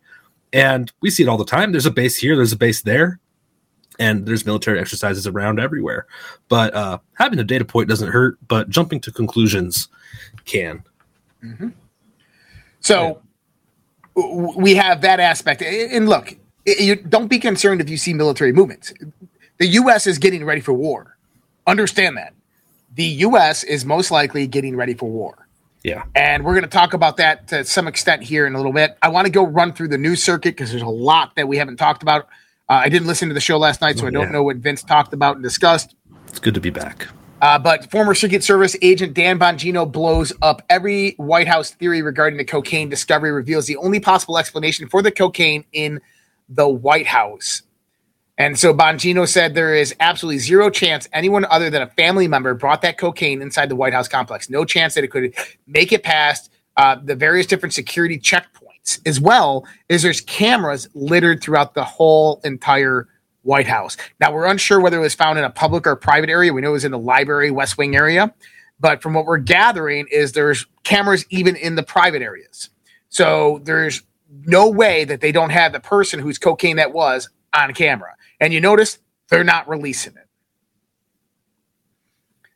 And 0.54 0.90
we 1.02 1.10
see 1.10 1.22
it 1.22 1.28
all 1.28 1.36
the 1.36 1.44
time. 1.44 1.72
There's 1.72 1.84
a 1.86 1.90
base 1.90 2.16
here, 2.16 2.36
there's 2.36 2.52
a 2.52 2.56
base 2.58 2.80
there, 2.82 3.18
and 3.98 4.24
there's 4.26 4.46
military 4.46 4.78
exercises 4.78 5.26
around 5.26 5.60
everywhere. 5.60 6.06
But 6.48 6.74
uh, 6.74 6.98
having 7.14 7.38
a 7.38 7.44
data 7.44 7.64
point 7.66 7.88
doesn't 7.90 8.12
hurt, 8.12 8.38
but 8.48 8.70
jumping 8.70 9.00
to 9.00 9.10
conclusions 9.12 9.88
can. 10.46 10.82
So 12.80 12.94
w- 12.96 13.20
we 14.14 14.74
have 14.74 15.00
that 15.02 15.20
aspect. 15.20 15.62
And 15.62 16.08
look, 16.08 16.36
you 16.66 16.96
don't 16.96 17.28
be 17.28 17.38
concerned 17.38 17.80
if 17.80 17.88
you 17.88 17.96
see 17.96 18.14
military 18.14 18.52
movements. 18.52 18.92
The 19.58 19.66
U.S. 19.66 20.06
is 20.06 20.18
getting 20.18 20.44
ready 20.44 20.60
for 20.60 20.72
war. 20.72 21.16
Understand 21.66 22.16
that. 22.16 22.34
The 22.94 23.04
U.S. 23.04 23.64
is 23.64 23.84
most 23.84 24.10
likely 24.10 24.46
getting 24.46 24.76
ready 24.76 24.94
for 24.94 25.08
war. 25.08 25.46
Yeah. 25.82 26.04
And 26.14 26.44
we're 26.44 26.52
going 26.52 26.64
to 26.64 26.70
talk 26.70 26.94
about 26.94 27.16
that 27.16 27.48
to 27.48 27.64
some 27.64 27.88
extent 27.88 28.22
here 28.22 28.46
in 28.46 28.54
a 28.54 28.56
little 28.56 28.72
bit. 28.72 28.96
I 29.02 29.08
want 29.08 29.26
to 29.26 29.32
go 29.32 29.44
run 29.44 29.72
through 29.72 29.88
the 29.88 29.98
news 29.98 30.22
circuit 30.22 30.50
because 30.50 30.70
there's 30.70 30.82
a 30.82 30.88
lot 30.88 31.34
that 31.36 31.48
we 31.48 31.56
haven't 31.56 31.76
talked 31.76 32.02
about. 32.02 32.28
Uh, 32.68 32.74
I 32.74 32.88
didn't 32.88 33.08
listen 33.08 33.28
to 33.28 33.34
the 33.34 33.40
show 33.40 33.58
last 33.58 33.80
night, 33.80 33.98
so 33.98 34.06
I 34.06 34.10
don't 34.10 34.26
yeah. 34.26 34.32
know 34.32 34.42
what 34.42 34.56
Vince 34.56 34.82
talked 34.82 35.12
about 35.12 35.36
and 35.36 35.42
discussed. 35.42 35.94
It's 36.28 36.38
good 36.38 36.54
to 36.54 36.60
be 36.60 36.70
back. 36.70 37.08
Uh, 37.42 37.58
but 37.58 37.90
former 37.90 38.14
Secret 38.14 38.44
Service 38.44 38.76
agent 38.82 39.14
Dan 39.14 39.36
Bongino 39.36 39.90
blows 39.90 40.32
up 40.42 40.62
every 40.70 41.14
White 41.16 41.48
House 41.48 41.72
theory 41.72 42.00
regarding 42.00 42.38
the 42.38 42.44
cocaine 42.44 42.88
discovery, 42.88 43.32
reveals 43.32 43.66
the 43.66 43.76
only 43.78 43.98
possible 43.98 44.38
explanation 44.38 44.88
for 44.88 45.02
the 45.02 45.10
cocaine 45.10 45.64
in 45.72 46.00
the 46.48 46.68
White 46.68 47.08
House. 47.08 47.62
And 48.38 48.56
so 48.56 48.72
Bongino 48.72 49.28
said 49.28 49.54
there 49.54 49.74
is 49.74 49.92
absolutely 49.98 50.38
zero 50.38 50.70
chance 50.70 51.08
anyone 51.12 51.44
other 51.50 51.68
than 51.68 51.82
a 51.82 51.88
family 51.88 52.28
member 52.28 52.54
brought 52.54 52.80
that 52.82 52.96
cocaine 52.96 53.42
inside 53.42 53.68
the 53.68 53.76
White 53.76 53.92
House 53.92 54.06
complex. 54.06 54.48
No 54.48 54.64
chance 54.64 54.94
that 54.94 55.02
it 55.02 55.08
could 55.08 55.34
make 55.66 55.92
it 55.92 56.04
past 56.04 56.48
uh, 56.76 56.96
the 57.02 57.16
various 57.16 57.46
different 57.46 57.74
security 57.74 58.20
checkpoints, 58.20 59.00
as 59.04 59.20
well 59.20 59.66
as 59.90 60.02
there's 60.02 60.20
cameras 60.20 60.88
littered 60.94 61.42
throughout 61.42 61.74
the 61.74 61.84
whole 61.84 62.40
entire 62.44 63.08
White 63.42 63.66
House. 63.66 63.96
Now 64.20 64.32
we're 64.32 64.46
unsure 64.46 64.80
whether 64.80 64.98
it 64.98 65.02
was 65.02 65.14
found 65.14 65.38
in 65.38 65.44
a 65.44 65.50
public 65.50 65.86
or 65.86 65.96
private 65.96 66.30
area. 66.30 66.52
We 66.52 66.60
know 66.60 66.70
it 66.70 66.72
was 66.72 66.84
in 66.84 66.92
the 66.92 66.98
library, 66.98 67.50
West 67.50 67.78
Wing 67.78 67.96
area, 67.96 68.34
but 68.80 69.02
from 69.02 69.14
what 69.14 69.26
we're 69.26 69.38
gathering 69.38 70.06
is 70.10 70.32
there's 70.32 70.66
cameras 70.84 71.24
even 71.30 71.56
in 71.56 71.74
the 71.74 71.82
private 71.82 72.22
areas. 72.22 72.70
So 73.08 73.60
there's 73.64 74.02
no 74.44 74.70
way 74.70 75.04
that 75.04 75.20
they 75.20 75.32
don't 75.32 75.50
have 75.50 75.72
the 75.72 75.80
person 75.80 76.20
whose 76.20 76.38
cocaine 76.38 76.76
that 76.76 76.92
was 76.92 77.28
on 77.54 77.74
camera. 77.74 78.14
And 78.40 78.52
you 78.52 78.60
notice 78.60 78.98
they're 79.28 79.44
not 79.44 79.68
releasing 79.68 80.14
it. 80.16 80.26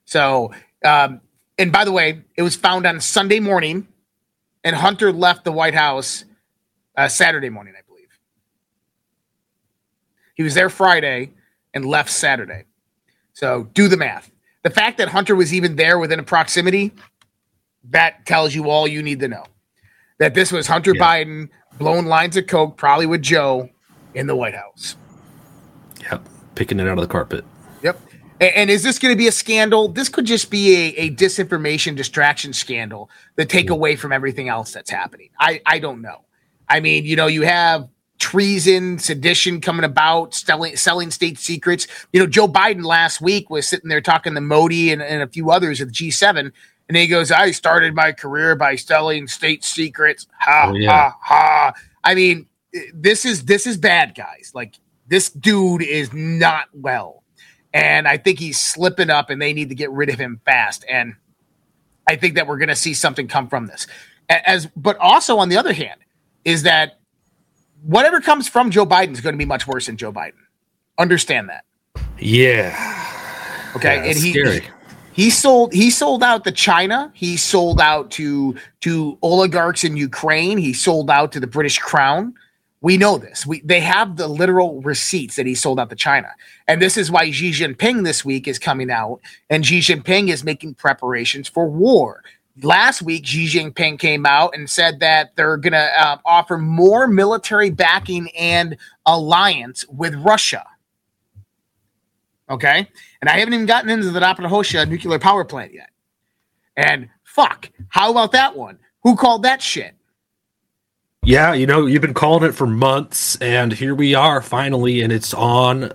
So, 0.04 0.52
um, 0.84 1.20
and 1.58 1.72
by 1.72 1.84
the 1.84 1.92
way, 1.92 2.22
it 2.36 2.42
was 2.42 2.56
found 2.56 2.86
on 2.86 3.00
Sunday 3.00 3.40
morning, 3.40 3.88
and 4.64 4.76
Hunter 4.76 5.12
left 5.12 5.44
the 5.44 5.52
White 5.52 5.74
House 5.74 6.24
uh, 6.96 7.08
Saturday 7.08 7.50
morning, 7.50 7.74
I. 7.76 7.85
He 10.36 10.42
was 10.42 10.54
there 10.54 10.70
Friday 10.70 11.32
and 11.74 11.84
left 11.84 12.10
Saturday. 12.10 12.64
So 13.32 13.68
do 13.74 13.88
the 13.88 13.96
math. 13.96 14.30
The 14.62 14.70
fact 14.70 14.98
that 14.98 15.08
Hunter 15.08 15.34
was 15.34 15.52
even 15.52 15.76
there 15.76 15.98
within 15.98 16.20
a 16.20 16.22
proximity, 16.22 16.92
that 17.90 18.24
tells 18.26 18.54
you 18.54 18.70
all 18.70 18.86
you 18.86 19.02
need 19.02 19.20
to 19.20 19.28
know. 19.28 19.44
That 20.18 20.34
this 20.34 20.52
was 20.52 20.66
Hunter 20.66 20.92
Yeah. 20.94 21.02
Biden 21.02 21.48
blowing 21.78 22.06
lines 22.06 22.36
of 22.36 22.46
coke, 22.46 22.76
probably 22.76 23.06
with 23.06 23.22
Joe, 23.22 23.68
in 24.14 24.26
the 24.26 24.36
White 24.36 24.54
House. 24.54 24.96
Yep. 26.10 26.26
Picking 26.54 26.80
it 26.80 26.88
out 26.88 26.98
of 26.98 27.02
the 27.02 27.08
carpet. 27.08 27.44
Yep. 27.82 28.00
A- 28.40 28.58
And, 28.58 28.70
is 28.70 28.82
this 28.82 28.98
going 28.98 29.12
to 29.12 29.18
be 29.18 29.28
a 29.28 29.32
scandal? 29.32 29.88
This 29.88 30.08
could 30.08 30.24
just 30.24 30.50
be 30.50 30.74
a, 30.74 31.02
a 31.02 31.10
disinformation 31.10 31.96
distraction 31.96 32.52
scandal 32.52 33.10
that 33.36 33.48
take 33.48 33.68
mm. 33.68 33.72
away 33.72 33.96
from 33.96 34.12
everything 34.12 34.48
else 34.48 34.72
that's 34.72 34.90
happening. 34.90 35.30
I, 35.38 35.60
I 35.66 35.78
don't 35.78 36.00
know. 36.00 36.24
I 36.68 36.80
mean, 36.80 37.04
you 37.04 37.16
know, 37.16 37.26
you 37.26 37.42
have 37.42 37.88
treason, 38.18 38.98
sedition 38.98 39.60
coming 39.60 39.84
about, 39.84 40.34
selling, 40.34 40.76
selling 40.76 41.10
state 41.10 41.38
secrets. 41.38 41.86
You 42.12 42.20
know, 42.20 42.26
Joe 42.26 42.48
Biden 42.48 42.84
last 42.84 43.20
week 43.20 43.50
was 43.50 43.68
sitting 43.68 43.88
there 43.88 44.00
talking 44.00 44.34
to 44.34 44.40
Modi 44.40 44.92
and, 44.92 45.02
and 45.02 45.22
a 45.22 45.28
few 45.28 45.50
others 45.50 45.80
at 45.80 45.88
the 45.88 45.94
G7. 45.94 46.52
And 46.88 46.96
he 46.96 47.06
goes, 47.08 47.32
I 47.32 47.50
started 47.50 47.94
my 47.94 48.12
career 48.12 48.56
by 48.56 48.76
selling 48.76 49.26
state 49.28 49.64
secrets. 49.64 50.26
Ha, 50.40 50.70
Oh, 50.70 50.74
yeah. 50.74 50.90
ha, 50.90 51.16
ha. 51.20 51.72
I 52.04 52.14
mean, 52.14 52.46
this 52.94 53.24
is 53.24 53.44
this 53.46 53.66
is 53.66 53.76
bad, 53.76 54.14
guys. 54.14 54.52
Like 54.54 54.74
this 55.08 55.30
dude 55.30 55.82
is 55.82 56.12
not 56.12 56.68
well 56.72 57.22
and 57.74 58.08
I 58.08 58.16
think 58.16 58.38
he's 58.38 58.58
slipping 58.58 59.10
up, 59.10 59.28
and 59.28 59.40
they 59.40 59.52
need 59.52 59.68
to 59.68 59.74
get 59.74 59.90
rid 59.90 60.08
of 60.08 60.18
him 60.18 60.40
fast. 60.46 60.84
And 60.88 61.14
I 62.08 62.16
think 62.16 62.36
that 62.36 62.46
we're 62.46 62.56
going 62.56 62.70
to 62.70 62.76
see 62.76 62.94
something 62.94 63.28
come 63.28 63.48
from 63.48 63.66
this. 63.66 63.86
As, 64.30 64.66
but 64.76 64.96
also 64.96 65.36
on 65.36 65.50
the 65.50 65.58
other 65.58 65.74
hand, 65.74 66.00
is 66.44 66.62
that 66.62 67.00
whatever 67.86 68.20
comes 68.20 68.48
from 68.48 68.70
Joe 68.70 68.86
Biden 68.86 69.12
is 69.12 69.20
going 69.20 69.34
to 69.34 69.38
be 69.38 69.44
much 69.44 69.66
worse 69.66 69.86
than 69.86 69.96
Joe 69.96 70.12
Biden. 70.12 70.32
Understand 70.98 71.48
that, 71.50 71.64
Yeah. 72.18 72.74
okay? 73.76 73.96
Yeah, 73.96 74.04
and 74.04 74.18
he 74.18 74.30
scary. 74.32 74.64
he 75.12 75.30
sold 75.30 75.72
he 75.74 75.90
sold 75.90 76.22
out 76.22 76.44
to 76.44 76.52
China. 76.52 77.10
He 77.14 77.36
sold 77.36 77.80
out 77.80 78.10
to 78.12 78.56
to 78.80 79.18
oligarchs 79.22 79.84
in 79.84 79.96
Ukraine. 79.96 80.58
He 80.58 80.72
sold 80.72 81.10
out 81.10 81.32
to 81.32 81.40
the 81.40 81.46
British 81.46 81.78
Crown. 81.78 82.34
We 82.80 82.96
know 82.96 83.18
this. 83.18 83.46
We 83.46 83.60
they 83.62 83.80
have 83.80 84.16
the 84.16 84.28
literal 84.28 84.80
receipts 84.82 85.36
that 85.36 85.46
he 85.46 85.54
sold 85.54 85.80
out 85.80 85.90
to 85.90 85.96
China, 85.96 86.30
and 86.68 86.80
this 86.80 86.96
is 86.96 87.10
why 87.10 87.30
Xi 87.30 87.50
Jinping 87.50 88.04
this 88.04 88.24
week 88.24 88.46
is 88.48 88.58
coming 88.58 88.90
out, 88.90 89.20
and 89.50 89.66
Xi 89.66 89.80
Jinping 89.80 90.28
is 90.28 90.44
making 90.44 90.74
preparations 90.74 91.48
for 91.48 91.66
war. 91.68 92.22
Last 92.62 93.02
week, 93.02 93.26
Xi 93.26 93.46
Jinping 93.46 93.98
came 93.98 94.24
out 94.24 94.54
and 94.54 94.68
said 94.68 95.00
that 95.00 95.36
they're 95.36 95.58
going 95.58 95.74
to 95.74 96.00
uh, 96.00 96.18
offer 96.24 96.56
more 96.56 97.06
military 97.06 97.70
backing 97.70 98.30
and 98.36 98.76
alliance 99.04 99.86
with 99.88 100.14
Russia. 100.14 100.64
Okay. 102.48 102.88
And 103.20 103.28
I 103.28 103.38
haven't 103.38 103.54
even 103.54 103.66
gotten 103.66 103.90
into 103.90 104.10
the 104.10 104.20
Zaporizhzhia 104.20 104.88
nuclear 104.88 105.18
power 105.18 105.44
plant 105.44 105.74
yet. 105.74 105.90
And 106.76 107.08
fuck, 107.24 107.70
how 107.88 108.10
about 108.10 108.32
that 108.32 108.56
one? 108.56 108.78
Who 109.02 109.16
called 109.16 109.42
that 109.42 109.60
shit? 109.60 109.94
Yeah, 111.22 111.54
you 111.54 111.66
know, 111.66 111.86
you've 111.86 112.02
been 112.02 112.14
calling 112.14 112.48
it 112.48 112.54
for 112.54 112.68
months, 112.68 113.34
and 113.40 113.72
here 113.72 113.96
we 113.96 114.14
are 114.14 114.40
finally, 114.40 115.02
and 115.02 115.12
it's 115.12 115.34
on 115.34 115.92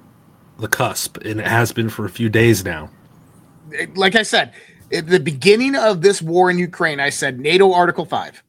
the 0.60 0.68
cusp, 0.68 1.18
and 1.20 1.40
it 1.40 1.48
has 1.48 1.72
been 1.72 1.88
for 1.88 2.04
a 2.04 2.10
few 2.10 2.28
days 2.28 2.66
now. 2.66 2.90
Like 3.96 4.16
I 4.16 4.24
said, 4.24 4.54
at 4.94 5.08
the 5.08 5.20
beginning 5.20 5.76
of 5.76 6.02
this 6.02 6.22
war 6.22 6.50
in 6.50 6.58
Ukraine, 6.58 7.00
I 7.00 7.10
said 7.10 7.40
NATO 7.40 7.74
Article 7.74 8.06
5. 8.06 8.44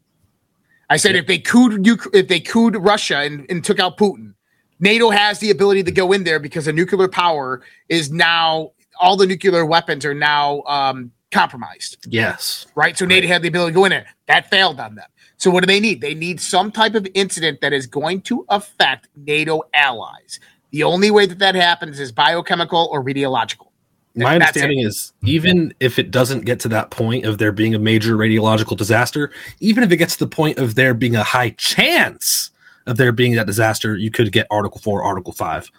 I 0.91 0.97
said 0.97 1.17
if 1.17 1.27
they 1.27 1.39
cooed 1.39 1.87
if 2.13 2.29
they 2.29 2.41
cooed 2.41 2.77
Russia 2.77 3.19
and, 3.19 3.47
and 3.49 3.65
took 3.65 3.81
out 3.81 3.97
Putin, 3.97 4.35
NATO 4.79 5.11
has 5.11 5.39
the 5.39 5.51
ability 5.51 5.85
to 5.85 5.93
go 5.93 6.13
in 6.13 6.25
there 6.25 6.39
because 6.39 6.67
the 6.67 6.73
nuclear 6.73 7.09
power 7.09 7.63
is 7.89 8.11
now 8.11 8.73
all 9.01 9.17
the 9.17 9.27
nuclear 9.27 9.65
weapons 9.65 10.05
are 10.05 10.15
now 10.15 10.63
um, 10.63 11.11
compromised. 11.31 12.07
Yes. 12.09 12.67
right? 12.75 12.97
So 12.97 13.07
NATO 13.07 13.27
had 13.27 13.43
the 13.43 13.49
ability 13.49 13.73
to 13.73 13.75
go 13.75 13.85
in 13.87 13.91
there. 13.91 14.07
That 14.27 14.51
failed 14.51 14.79
on 14.81 14.95
them. 14.95 15.09
So 15.39 15.51
what 15.51 15.61
do 15.61 15.67
they 15.67 15.81
need? 15.81 16.01
They 16.01 16.15
need 16.15 16.41
some 16.41 16.71
type 16.71 16.95
of 16.95 17.07
incident 17.15 17.63
that 17.63 17.73
is 17.73 17.87
going 17.87 18.21
to 18.23 18.45
affect 18.49 19.09
NATO 19.17 19.63
allies. 19.75 20.39
The 20.71 20.85
only 20.85 21.11
way 21.11 21.27
that 21.27 21.39
that 21.41 21.55
happens 21.55 21.99
is 21.99 22.13
biochemical 22.13 22.89
or 22.93 23.03
radiological. 23.03 23.72
My 24.15 24.39
That's 24.39 24.49
understanding 24.49 24.81
is 24.81 25.13
even 25.23 25.73
if 25.81 25.99
it 25.99 26.11
doesn't 26.11 26.45
get 26.45 26.61
to 26.61 26.69
that 26.69 26.91
point 26.91 27.25
of 27.25 27.39
there 27.39 27.53
being 27.53 27.75
a 27.75 27.79
major 27.79 28.17
radiological 28.17 28.77
disaster, 28.77 29.31
even 29.61 29.83
if 29.83 29.91
it 29.91 29.97
gets 29.97 30.15
to 30.17 30.25
the 30.25 30.31
point 30.31 30.59
of 30.59 30.75
there 30.75 30.93
being 30.93 31.17
a 31.17 31.23
high 31.23 31.51
chance 31.51 32.51
of 32.87 32.99
there 32.99 33.13
being 33.13 33.35
that 33.37 33.47
disaster, 33.47 33.97
you 33.97 34.11
could 34.11 34.31
get 34.33 34.47
Article 34.51 34.81
4, 34.81 35.03
Article 35.03 35.33
5 35.33 35.71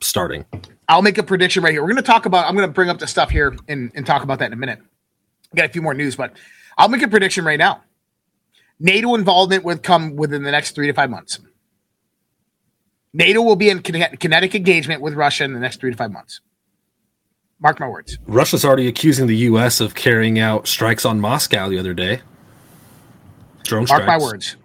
starting. 0.00 0.44
I'll 0.88 1.02
make 1.02 1.18
a 1.18 1.22
prediction 1.22 1.62
right 1.62 1.72
here. 1.72 1.82
We're 1.82 1.88
going 1.88 1.96
to 1.96 2.02
talk 2.02 2.26
about. 2.26 2.46
I'm 2.46 2.54
going 2.54 2.68
to 2.68 2.72
bring 2.72 2.88
up 2.88 2.98
the 2.98 3.06
stuff 3.06 3.30
here 3.30 3.56
and, 3.68 3.90
and 3.94 4.06
talk 4.06 4.22
about 4.22 4.38
that 4.38 4.46
in 4.46 4.52
a 4.52 4.56
minute. 4.56 4.80
Got 5.54 5.66
a 5.66 5.68
few 5.68 5.82
more 5.82 5.94
news, 5.94 6.16
but 6.16 6.36
I'll 6.78 6.88
make 6.88 7.02
a 7.02 7.08
prediction 7.08 7.44
right 7.44 7.58
now. 7.58 7.82
NATO 8.78 9.14
involvement 9.14 9.64
would 9.64 9.82
come 9.82 10.16
within 10.16 10.42
the 10.42 10.50
next 10.50 10.74
three 10.74 10.86
to 10.86 10.92
five 10.92 11.10
months. 11.10 11.40
NATO 13.12 13.40
will 13.40 13.56
be 13.56 13.70
in 13.70 13.80
kinetic 13.80 14.54
engagement 14.54 15.00
with 15.00 15.14
Russia 15.14 15.44
in 15.44 15.54
the 15.54 15.60
next 15.60 15.80
three 15.80 15.90
to 15.90 15.96
five 15.96 16.12
months. 16.12 16.40
Mark 17.60 17.80
my 17.80 17.88
words. 17.88 18.18
Russia's 18.26 18.64
already 18.64 18.86
accusing 18.86 19.26
the 19.26 19.36
U.S. 19.36 19.80
of 19.80 19.94
carrying 19.94 20.38
out 20.38 20.66
strikes 20.66 21.04
on 21.04 21.20
Moscow 21.20 21.68
the 21.68 21.78
other 21.78 21.94
day. 21.94 22.20
Drone 23.64 23.86
Mark 23.88 24.02
strikes. 24.02 24.06
my 24.06 24.18
words. 24.18 24.56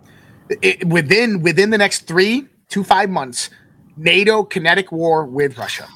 It, 0.62 0.86
within 0.86 1.41
within 1.41 1.69
the 1.69 1.77
next 1.77 2.01
three 2.08 2.47
to 2.69 2.84
five 2.84 3.10
months, 3.10 3.49
NATO 3.95 4.43
kinetic 4.43 4.91
war 4.91 5.25
with 5.25 5.58
Russia. 5.58 5.88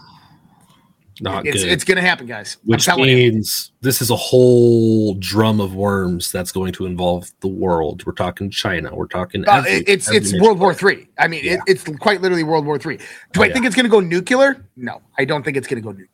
Not 1.22 1.46
It's 1.46 1.64
good. 1.64 1.72
it's 1.72 1.84
going 1.86 1.96
to 1.96 2.02
happen, 2.02 2.26
guys. 2.26 2.58
Which 2.66 2.84
telling 2.86 3.10
you. 3.10 3.16
means 3.16 3.72
this 3.80 4.02
is 4.02 4.10
a 4.10 4.18
whole 4.18 5.14
drum 5.16 5.62
of 5.62 5.74
worms 5.74 6.30
that's 6.30 6.52
going 6.52 6.74
to 6.74 6.86
involve 6.86 7.32
the 7.40 7.48
world. 7.48 8.06
We're 8.06 8.12
talking 8.14 8.50
China. 8.50 8.94
We're 8.94 9.08
talking. 9.08 9.48
Uh, 9.48 9.58
every- 9.66 9.72
it's 9.88 10.08
every 10.10 10.18
it's. 10.18 10.42
World 10.42 10.60
War 10.60 10.74
Three. 10.74 11.08
I 11.20 11.28
mean, 11.28 11.44
Yeah. 11.46 11.54
it, 11.54 11.60
it's 11.68 11.84
quite 12.00 12.22
literally 12.22 12.44
World 12.44 12.66
War 12.66 12.78
Three. 12.78 12.98
Do 12.98 13.04
Oh, 13.40 13.44
I 13.44 13.48
yeah. 13.48 13.54
think 13.54 13.66
it's 13.66 13.76
going 13.76 13.86
to 13.86 13.90
go 13.90 14.00
nuclear? 14.02 14.66
No, 14.78 15.02
I 15.18 15.24
don't 15.26 15.44
think 15.44 15.56
it's 15.58 15.68
going 15.68 15.82
to 15.82 15.86
go 15.86 15.92
nuclear. 15.92 16.10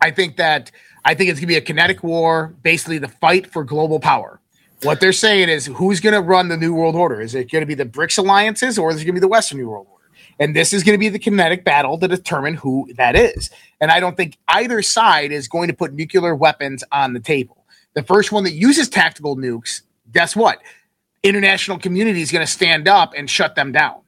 I 0.00 0.10
think 0.10 0.36
that 0.36 0.70
I 1.04 1.14
think 1.14 1.30
it's 1.30 1.38
going 1.38 1.48
to 1.48 1.54
be 1.54 1.56
a 1.56 1.60
kinetic 1.60 2.02
war, 2.02 2.54
basically 2.62 2.98
the 2.98 3.08
fight 3.08 3.46
for 3.46 3.64
global 3.64 4.00
power. 4.00 4.40
What 4.82 5.00
they're 5.00 5.12
saying 5.12 5.48
is, 5.48 5.66
who's 5.66 6.00
going 6.00 6.14
to 6.14 6.20
run 6.20 6.48
the 6.48 6.56
new 6.56 6.74
world 6.74 6.96
order? 6.96 7.20
Is 7.20 7.34
it 7.34 7.50
going 7.50 7.62
to 7.62 7.66
be 7.66 7.74
the 7.74 7.86
BRICS 7.86 8.18
alliances, 8.18 8.78
or 8.78 8.90
is 8.90 8.96
it 8.96 9.04
going 9.04 9.14
to 9.14 9.20
be 9.20 9.20
the 9.20 9.28
Western 9.28 9.58
New 9.58 9.70
World 9.70 9.86
Order? 9.90 10.04
And 10.38 10.54
this 10.54 10.72
is 10.72 10.84
going 10.84 10.94
to 10.94 10.98
be 10.98 11.08
the 11.08 11.18
kinetic 11.18 11.64
battle 11.64 11.98
to 11.98 12.08
determine 12.08 12.54
who 12.54 12.92
that 12.96 13.16
is. 13.16 13.50
And 13.80 13.90
I 13.90 14.00
don't 14.00 14.16
think 14.16 14.36
either 14.48 14.82
side 14.82 15.32
is 15.32 15.48
going 15.48 15.68
to 15.68 15.74
put 15.74 15.94
nuclear 15.94 16.34
weapons 16.34 16.84
on 16.92 17.14
the 17.14 17.20
table. 17.20 17.64
The 17.94 18.02
first 18.02 18.32
one 18.32 18.44
that 18.44 18.52
uses 18.52 18.90
tactical 18.90 19.36
nukes, 19.36 19.80
guess 20.12 20.36
what? 20.36 20.60
International 21.22 21.78
community 21.78 22.20
is 22.20 22.30
going 22.30 22.44
to 22.44 22.52
stand 22.52 22.86
up 22.86 23.14
and 23.16 23.30
shut 23.30 23.54
them 23.54 23.72
down. 23.72 24.00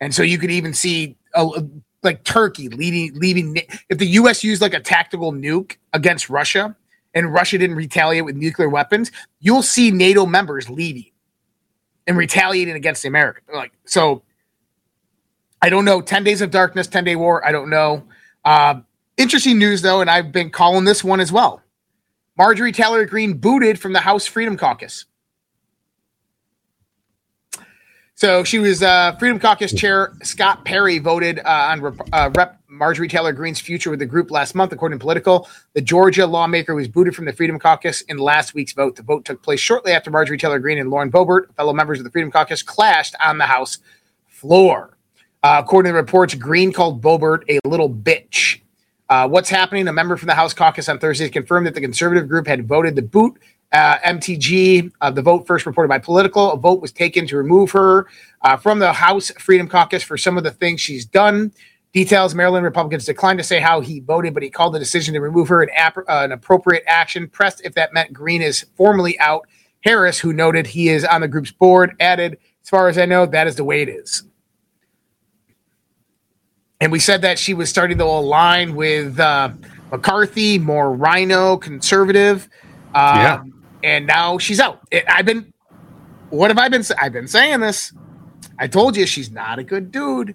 And 0.00 0.14
so 0.14 0.22
you 0.22 0.36
could 0.36 0.50
even 0.50 0.74
see 0.74 1.16
uh, 1.34 1.62
like 2.02 2.24
Turkey 2.24 2.68
leading, 2.68 3.18
leaving. 3.18 3.56
If 3.88 3.98
the 3.98 4.06
U.S. 4.06 4.42
used 4.42 4.62
like 4.62 4.74
a 4.74 4.80
tactical 4.80 5.32
nuke 5.32 5.76
against 5.92 6.30
Russia, 6.30 6.76
and 7.14 7.32
Russia 7.32 7.58
didn't 7.58 7.76
retaliate 7.76 8.24
with 8.24 8.36
nuclear 8.36 8.68
weapons, 8.68 9.10
you'll 9.40 9.62
see 9.62 9.90
NATO 9.90 10.26
members 10.26 10.70
leaving 10.70 11.10
and 12.06 12.16
retaliating 12.16 12.76
against 12.76 13.02
the 13.02 13.08
Americans. 13.08 13.46
Like 13.52 13.72
so, 13.84 14.22
I 15.60 15.70
don't 15.70 15.84
know. 15.84 16.00
Ten 16.00 16.24
days 16.24 16.40
of 16.40 16.50
darkness, 16.50 16.86
ten 16.86 17.04
day 17.04 17.16
war. 17.16 17.44
I 17.44 17.52
don't 17.52 17.70
know. 17.70 18.04
Uh, 18.44 18.80
interesting 19.16 19.58
news 19.58 19.82
though, 19.82 20.00
and 20.00 20.10
I've 20.10 20.32
been 20.32 20.50
calling 20.50 20.84
this 20.84 21.04
one 21.04 21.20
as 21.20 21.32
well. 21.32 21.62
Marjorie 22.38 22.72
Taylor 22.72 23.04
Greene 23.04 23.34
booted 23.34 23.78
from 23.78 23.92
the 23.92 24.00
House 24.00 24.26
Freedom 24.26 24.56
Caucus. 24.56 25.04
So 28.20 28.44
she 28.44 28.58
was 28.58 28.82
uh, 28.82 29.16
Freedom 29.18 29.40
Caucus 29.40 29.72
chair 29.72 30.12
Scott 30.22 30.66
Perry 30.66 30.98
voted 30.98 31.38
uh, 31.38 31.68
on 31.70 31.80
Rep, 31.80 31.94
uh, 32.12 32.30
Rep 32.36 32.60
Marjorie 32.68 33.08
Taylor 33.08 33.32
Greene's 33.32 33.60
future 33.60 33.88
with 33.88 33.98
the 33.98 34.04
group 34.04 34.30
last 34.30 34.54
month, 34.54 34.72
according 34.72 34.98
to 34.98 35.02
Politico. 35.02 35.46
The 35.72 35.80
Georgia 35.80 36.26
lawmaker 36.26 36.74
was 36.74 36.86
booted 36.86 37.16
from 37.16 37.24
the 37.24 37.32
Freedom 37.32 37.58
Caucus 37.58 38.02
in 38.02 38.18
last 38.18 38.52
week's 38.52 38.74
vote. 38.74 38.96
The 38.96 39.02
vote 39.02 39.24
took 39.24 39.42
place 39.42 39.58
shortly 39.58 39.92
after 39.92 40.10
Marjorie 40.10 40.36
Taylor 40.36 40.58
Greene 40.58 40.76
and 40.76 40.90
Lauren 40.90 41.10
Boebert, 41.10 41.54
fellow 41.54 41.72
members 41.72 41.98
of 41.98 42.04
the 42.04 42.10
Freedom 42.10 42.30
Caucus, 42.30 42.62
clashed 42.62 43.14
on 43.24 43.38
the 43.38 43.46
House 43.46 43.78
floor. 44.26 44.98
Uh, 45.42 45.62
according 45.64 45.88
to 45.88 45.94
the 45.94 46.02
reports, 46.02 46.34
Greene 46.34 46.74
called 46.74 47.00
Boebert 47.00 47.44
a 47.48 47.58
little 47.66 47.88
bitch. 47.88 48.60
Uh, 49.08 49.26
what's 49.28 49.48
happening? 49.48 49.88
A 49.88 49.94
member 49.94 50.18
from 50.18 50.26
the 50.26 50.34
House 50.34 50.52
caucus 50.52 50.90
on 50.90 50.98
Thursday 50.98 51.30
confirmed 51.30 51.66
that 51.66 51.74
the 51.74 51.80
conservative 51.80 52.28
group 52.28 52.46
had 52.46 52.68
voted 52.68 52.96
to 52.96 53.02
boot 53.02 53.38
uh, 53.72 53.98
MTG. 53.98 54.90
Uh, 55.00 55.10
the 55.10 55.22
vote 55.22 55.46
first 55.46 55.66
reported 55.66 55.88
by 55.88 55.98
Politico. 55.98 56.50
A 56.50 56.56
vote 56.56 56.80
was 56.80 56.92
taken 56.92 57.26
to 57.28 57.36
remove 57.36 57.70
her 57.70 58.06
uh, 58.42 58.56
from 58.56 58.78
the 58.78 58.92
House 58.92 59.30
Freedom 59.38 59.68
Caucus 59.68 60.02
for 60.02 60.16
some 60.16 60.36
of 60.36 60.44
the 60.44 60.50
things 60.50 60.80
she's 60.80 61.04
done. 61.04 61.52
Details 61.92 62.34
Maryland 62.36 62.64
Republicans 62.64 63.04
declined 63.04 63.38
to 63.38 63.44
say 63.44 63.58
how 63.58 63.80
he 63.80 64.00
voted, 64.00 64.32
but 64.32 64.42
he 64.42 64.50
called 64.50 64.74
the 64.74 64.78
decision 64.78 65.12
to 65.14 65.20
remove 65.20 65.48
her 65.48 65.62
an, 65.62 65.70
ap- 65.74 65.98
uh, 65.98 66.02
an 66.08 66.32
appropriate 66.32 66.84
action. 66.86 67.28
Pressed 67.28 67.62
if 67.64 67.74
that 67.74 67.92
meant 67.92 68.12
Greene 68.12 68.42
is 68.42 68.64
formally 68.76 69.18
out. 69.18 69.46
Harris, 69.82 70.18
who 70.18 70.32
noted 70.32 70.66
he 70.66 70.88
is 70.88 71.04
on 71.04 71.22
the 71.22 71.28
group's 71.28 71.50
board, 71.50 71.96
added, 72.00 72.38
As 72.62 72.68
far 72.68 72.88
as 72.88 72.98
I 72.98 73.06
know, 73.06 73.26
that 73.26 73.46
is 73.46 73.56
the 73.56 73.64
way 73.64 73.82
it 73.82 73.88
is. 73.88 74.24
And 76.80 76.92
we 76.92 76.98
said 76.98 77.22
that 77.22 77.38
she 77.38 77.54
was 77.54 77.68
starting 77.68 77.98
to 77.98 78.04
align 78.04 78.74
with 78.74 79.18
uh, 79.18 79.50
McCarthy, 79.90 80.58
more 80.58 80.94
Rhino, 80.94 81.56
conservative. 81.56 82.48
Um, 82.94 83.16
Yeah. 83.16 83.42
And 83.82 84.06
now 84.06 84.38
she's 84.38 84.60
out. 84.60 84.80
It, 84.90 85.04
I've 85.08 85.26
been, 85.26 85.52
what 86.30 86.50
have 86.50 86.58
I 86.58 86.68
been? 86.68 86.84
I've 86.98 87.12
been 87.12 87.28
saying 87.28 87.60
this. 87.60 87.92
I 88.58 88.66
told 88.66 88.96
you 88.96 89.06
she's 89.06 89.30
not 89.30 89.58
a 89.58 89.64
good 89.64 89.90
dude. 89.90 90.34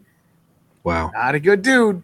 Wow. 0.84 1.12
Not 1.14 1.36
a 1.36 1.40
good 1.40 1.62
dude. 1.62 2.04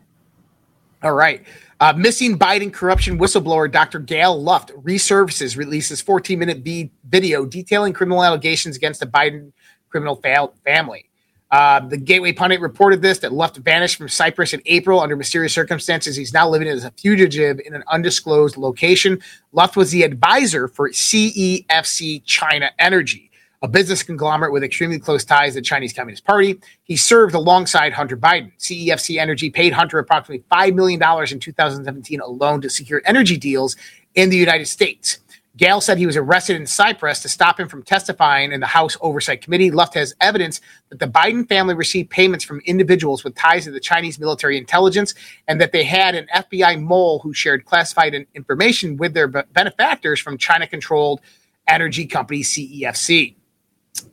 All 1.04 1.14
right. 1.14 1.44
Uh, 1.80 1.94
missing 1.94 2.38
Biden 2.38 2.72
corruption 2.72 3.18
whistleblower 3.18 3.72
Dr. 3.72 4.00
Gail 4.00 4.40
Luft 4.40 4.72
resurfaces, 4.84 5.58
releases 5.58 6.00
14 6.02 6.38
minute 6.38 6.60
v- 6.60 6.92
video 7.10 7.46
detailing 7.46 7.94
criminal 7.94 8.24
allegations 8.24 8.76
against 8.76 9.00
the 9.00 9.08
Biden 9.08 9.52
criminal 9.90 10.16
fa- 10.16 10.52
family. 10.64 11.10
Uh, 11.52 11.82
the 11.82 11.98
Gateway 11.98 12.32
Pundit 12.32 12.62
reported 12.62 13.02
this 13.02 13.20
that 13.20 13.34
Luft 13.34 13.58
vanished 13.58 13.98
from 13.98 14.08
Cyprus 14.08 14.54
in 14.54 14.62
April 14.66 15.02
under 15.02 15.18
mysterious 15.18 15.54
circumstances. 15.54 16.16
He's 16.16 16.34
now 16.34 16.48
living 16.48 16.68
as 16.70 16.86
a 16.86 16.92
fugitive 16.92 17.60
in 17.66 17.74
an 17.74 17.84
undisclosed 17.90 18.56
location. 18.56 19.22
Luft 19.52 19.76
was 19.76 19.92
the 19.92 20.04
advisor 20.04 20.70
for 20.70 20.90
CEFC 20.90 22.24
China 22.24 22.72
Energy, 22.80 23.32
a 23.62 23.68
business 23.68 24.02
conglomerate 24.02 24.54
with 24.54 24.64
extremely 24.64 24.98
close 24.98 25.26
ties 25.26 25.54
to 25.54 25.60
the 25.60 25.62
Chinese 25.62 25.92
Communist 25.92 26.24
Party. 26.24 26.58
He 26.84 26.96
served 26.96 27.36
alongside 27.36 27.92
Hunter 27.92 28.16
Biden. 28.16 28.54
CEFC 28.58 29.18
Energy 29.18 29.50
paid 29.50 29.74
Hunter 29.74 30.00
approximately 30.00 30.46
$5 30.50 30.74
million 30.74 31.02
in 31.32 31.40
2017 31.42 32.22
alone 32.22 32.62
to 32.62 32.70
secure 32.70 33.02
energy 33.06 33.36
deals 33.36 33.76
in 34.16 34.30
the 34.30 34.38
United 34.38 34.68
States. 34.68 35.20
Gale 35.58 35.82
said 35.82 35.98
he 35.98 36.06
was 36.06 36.16
arrested 36.16 36.56
in 36.56 36.66
Cyprus 36.66 37.22
to 37.22 37.30
stop 37.30 37.60
him 37.60 37.68
from 37.68 37.84
testifying 37.84 38.54
in 38.54 38.62
the 38.62 38.68
House 38.68 38.96
Oversight 39.02 39.42
Committee. 39.42 39.70
Luft 39.70 39.94
has 39.96 40.16
evidence 40.22 40.62
that 40.90 41.00
the 41.00 41.08
Biden 41.08 41.48
family 41.48 41.74
received 41.74 42.10
payments 42.10 42.46
from 42.46 42.62
individuals 42.62 43.26
with 43.26 43.36
ties 43.36 43.66
to 43.66 43.72
the 43.72 43.80
Chinese 43.80 44.18
military 44.18 44.58
intelligence 44.58 45.14
and 45.50 45.60
that 45.60 45.74
they 45.74 45.84
had 45.84 46.16
an 46.16 46.28
FBI 46.34 46.82
mole 46.82 47.20
who 47.20 47.34
shared 47.34 47.66
classified 47.66 48.16
information 48.34 48.96
with 48.96 49.14
their 49.14 49.28
benefactors 49.28 50.22
from 50.22 50.38
China 50.38 50.66
controlled 50.66 51.20
energy 51.68 52.06
company 52.06 52.44
CEFC. 52.44 53.36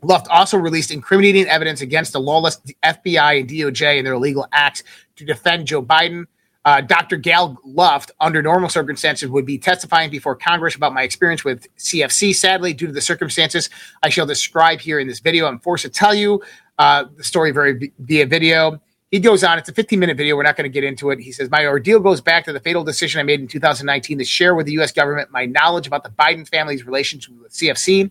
Luft 0.03 0.27
also 0.29 0.59
released 0.59 0.91
incriminating 0.91 1.47
evidence 1.47 1.81
against 1.81 2.13
the 2.13 2.21
lawless 2.21 2.61
FBI 2.83 3.41
and 3.41 3.49
DOJ 3.49 3.99
and 3.99 4.07
their 4.07 4.15
illegal 4.15 4.47
acts 4.53 4.83
to 5.15 5.25
defend 5.25 5.69
Joe 5.69 5.83
Biden. 5.83 6.25
Uh, 6.69 6.83
Dr. 6.83 7.17
Gal 7.17 7.59
Luft, 7.65 8.11
under 8.21 8.43
normal 8.43 8.69
circumstances, 8.69 9.31
would 9.31 9.47
be 9.47 9.57
testifying 9.57 10.11
before 10.11 10.37
Congress 10.37 10.75
about 10.75 10.93
my 10.93 11.03
experience 11.03 11.43
with 11.43 11.67
CEFC. 11.79 12.35
Sadly, 12.35 12.75
due 12.75 12.87
to 12.87 12.93
the 12.93 13.01
circumstances 13.01 13.71
I 14.03 14.11
shall 14.11 14.27
describe 14.27 14.79
here 14.81 14.99
in 14.99 15.09
this 15.09 15.19
video, 15.19 15.47
I'm 15.47 15.61
forced 15.61 15.85
to 15.85 15.89
tell 15.89 16.15
you 16.15 16.43
uh, 16.77 17.07
the 17.17 17.25
story 17.25 17.53
very 17.53 17.91
via 18.01 18.27
video. 18.27 18.83
He 19.11 19.19
goes 19.19 19.43
on, 19.45 19.57
it's 19.57 19.71
a 19.71 19.73
15 19.73 19.99
minute 19.99 20.19
video. 20.19 20.37
We're 20.37 20.43
not 20.43 20.59
going 20.59 20.71
to 20.71 20.75
get 20.75 20.85
into 20.85 21.09
it. 21.09 21.21
He 21.21 21.33
says, 21.33 21.49
My 21.49 21.65
ordeal 21.65 22.01
goes 22.01 22.21
back 22.21 22.45
to 22.45 22.53
the 22.53 22.61
fatal 22.61 22.85
decision 22.85 23.19
I 23.19 23.23
made 23.23 23.41
in 23.41 23.49
2019 23.49 24.19
to 24.19 24.25
share 24.27 24.55
with 24.55 24.67
the 24.67 24.73
U.S. 24.73 24.93
government 24.93 25.31
my 25.33 25.47
knowledge 25.47 25.87
about 25.87 26.05
the 26.05 26.11
Biden 26.11 26.47
family's 26.47 26.85
relationship 26.85 27.33
with 27.41 27.51
CEFC. 27.51 28.11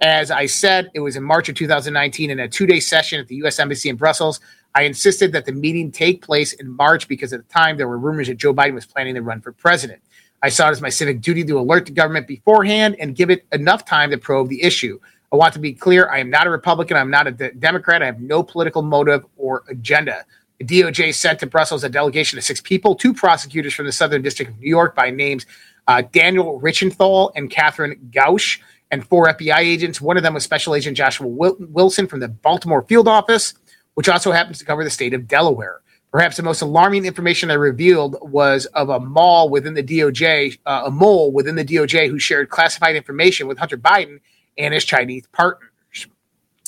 As 0.00 0.30
I 0.30 0.44
said, 0.44 0.90
it 0.92 1.00
was 1.00 1.16
in 1.16 1.22
March 1.22 1.48
of 1.48 1.54
2019 1.54 2.28
in 2.28 2.38
a 2.38 2.48
two 2.50 2.66
day 2.66 2.80
session 2.80 3.18
at 3.18 3.28
the 3.28 3.36
U.S. 3.36 3.58
Embassy 3.58 3.88
in 3.88 3.96
Brussels. 3.96 4.40
I 4.74 4.82
insisted 4.82 5.32
that 5.32 5.46
the 5.46 5.52
meeting 5.52 5.92
take 5.92 6.22
place 6.22 6.52
in 6.52 6.68
March 6.68 7.06
because 7.06 7.32
at 7.32 7.46
the 7.46 7.52
time 7.52 7.76
there 7.76 7.86
were 7.86 7.98
rumors 7.98 8.28
that 8.28 8.36
Joe 8.36 8.52
Biden 8.52 8.74
was 8.74 8.86
planning 8.86 9.14
to 9.14 9.22
run 9.22 9.40
for 9.40 9.52
president. 9.52 10.02
I 10.42 10.48
saw 10.48 10.68
it 10.68 10.72
as 10.72 10.80
my 10.80 10.88
civic 10.88 11.20
duty 11.20 11.44
to 11.44 11.58
alert 11.58 11.86
the 11.86 11.92
government 11.92 12.26
beforehand 12.26 12.96
and 12.98 13.14
give 13.14 13.30
it 13.30 13.46
enough 13.52 13.84
time 13.84 14.10
to 14.10 14.18
probe 14.18 14.48
the 14.48 14.62
issue. 14.62 14.98
I 15.32 15.36
want 15.36 15.54
to 15.54 15.60
be 15.60 15.72
clear 15.72 16.10
I 16.10 16.18
am 16.18 16.28
not 16.28 16.46
a 16.46 16.50
Republican. 16.50 16.96
I'm 16.96 17.10
not 17.10 17.26
a 17.26 17.30
de- 17.30 17.52
Democrat. 17.52 18.02
I 18.02 18.06
have 18.06 18.20
no 18.20 18.42
political 18.42 18.82
motive 18.82 19.24
or 19.36 19.62
agenda. 19.68 20.24
The 20.58 20.64
DOJ 20.64 21.14
sent 21.14 21.40
to 21.40 21.46
Brussels 21.46 21.82
a 21.82 21.88
delegation 21.88 22.38
of 22.38 22.44
six 22.44 22.60
people, 22.60 22.94
two 22.94 23.14
prosecutors 23.14 23.74
from 23.74 23.86
the 23.86 23.92
Southern 23.92 24.22
District 24.22 24.50
of 24.50 24.58
New 24.60 24.68
York 24.68 24.94
by 24.94 25.10
names 25.10 25.46
uh, 25.86 26.02
Daniel 26.12 26.60
Richenthal 26.60 27.32
and 27.36 27.50
Catherine 27.50 28.10
Gausch, 28.10 28.60
and 28.90 29.06
four 29.06 29.26
FBI 29.26 29.58
agents. 29.58 30.00
One 30.00 30.16
of 30.16 30.22
them 30.22 30.34
was 30.34 30.44
Special 30.44 30.74
Agent 30.74 30.96
Joshua 30.96 31.26
Wilson 31.26 32.06
from 32.06 32.20
the 32.20 32.28
Baltimore 32.28 32.82
field 32.82 33.08
office, 33.08 33.54
which 33.94 34.08
also 34.08 34.32
happens 34.32 34.58
to 34.58 34.64
cover 34.64 34.84
the 34.84 34.90
state 34.90 35.14
of 35.14 35.26
Delaware. 35.26 35.80
Perhaps 36.12 36.36
the 36.36 36.44
most 36.44 36.60
alarming 36.60 37.06
information 37.06 37.50
I 37.50 37.54
revealed 37.54 38.16
was 38.20 38.66
of 38.66 38.88
a 38.88 39.00
mall 39.00 39.48
within 39.48 39.74
the 39.74 39.82
DOJ, 39.82 40.58
uh, 40.64 40.82
a 40.86 40.90
mole 40.90 41.32
within 41.32 41.56
the 41.56 41.64
DOJ 41.64 42.08
who 42.08 42.20
shared 42.20 42.50
classified 42.50 42.94
information 42.94 43.48
with 43.48 43.58
Hunter 43.58 43.76
Biden 43.76 44.20
and 44.56 44.72
his 44.72 44.84
Chinese 44.84 45.26
partners. 45.32 45.70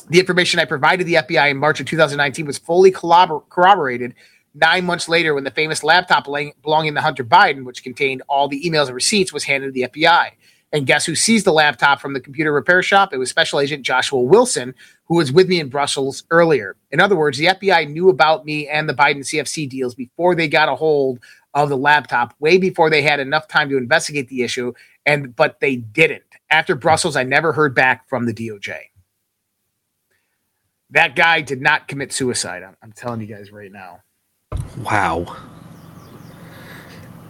The 0.09 0.19
information 0.19 0.59
I 0.59 0.65
provided 0.65 1.07
the 1.07 1.15
FBI 1.15 1.51
in 1.51 1.59
March 1.59 1.79
of 1.79 1.87
2019 1.87 2.47
was 2.47 2.59
fully 2.59 2.91
collabor- 2.91 3.49
corroborated 3.49 4.15
nine 4.55 4.85
months 4.85 5.09
later 5.09 5.35
when 5.35 5.45
the 5.45 5.51
famous 5.51 5.85
laptop 5.85 6.25
belonging 6.25 6.95
to 6.95 7.01
Hunter 7.01 7.25
Biden, 7.25 7.65
which 7.65 7.83
contained 7.83 8.23
all 8.29 8.49
the 8.49 8.63
emails 8.65 8.87
and 8.87 8.95
receipts, 8.95 9.33
was 9.33 9.45
handed 9.45 9.67
to 9.67 9.73
the 9.73 9.83
FBI. 9.83 10.31
And 10.77 10.87
guess 10.87 11.07
who 11.07 11.15
seized 11.15 11.47
the 11.47 11.55
laptop 11.55 12.03
from 12.03 12.13
the 12.13 12.21
computer 12.21 12.53
repair 12.53 12.83
shop? 12.83 13.15
It 13.15 13.17
was 13.17 13.31
Special 13.31 13.61
Agent 13.61 13.83
Joshua 13.83 14.21
Wilson, 14.21 14.75
who 15.07 15.17
was 15.17 15.33
with 15.33 15.49
me 15.49 15.59
in 15.59 15.71
Brussels 15.71 16.25
earlier. 16.29 16.77
In 16.91 17.01
other 17.01 17.17
words, 17.17 17.39
the 17.39 17.47
FBI 17.47 17.89
knew 17.91 18.11
about 18.11 18.45
me 18.45 18.69
and 18.69 18.87
the 18.87 18.93
Biden 18.93 19.21
CEFC 19.21 19.71
deals 19.71 19.95
before 19.95 20.35
they 20.35 20.49
got 20.49 20.69
a 20.69 20.75
hold 20.75 21.19
of 21.55 21.71
the 21.71 21.79
laptop, 21.79 22.35
way 22.41 22.59
before 22.59 22.91
they 22.91 23.01
had 23.01 23.21
enough 23.21 23.49
time 23.49 23.71
to 23.71 23.79
investigate 23.79 24.29
the 24.29 24.43
issue. 24.43 24.75
And 25.07 25.35
but 25.35 25.61
they 25.61 25.77
didn't. 25.77 26.25
After 26.51 26.75
Brussels, 26.75 27.17
I 27.17 27.23
never 27.23 27.55
heard 27.55 27.75
back 27.75 28.07
from 28.07 28.27
the 28.27 28.35
DOJ. 28.35 28.77
That 30.91 31.17
guy 31.17 31.41
did 31.41 31.63
not 31.63 31.89
commit 31.89 32.13
suicide. 32.13 32.63
I'm, 32.63 32.77
I'm 32.83 32.93
telling 32.93 33.23
you 33.23 33.27
guys 33.27 33.51
right 33.51 33.73
now. 33.73 34.03
Wow. 34.83 35.39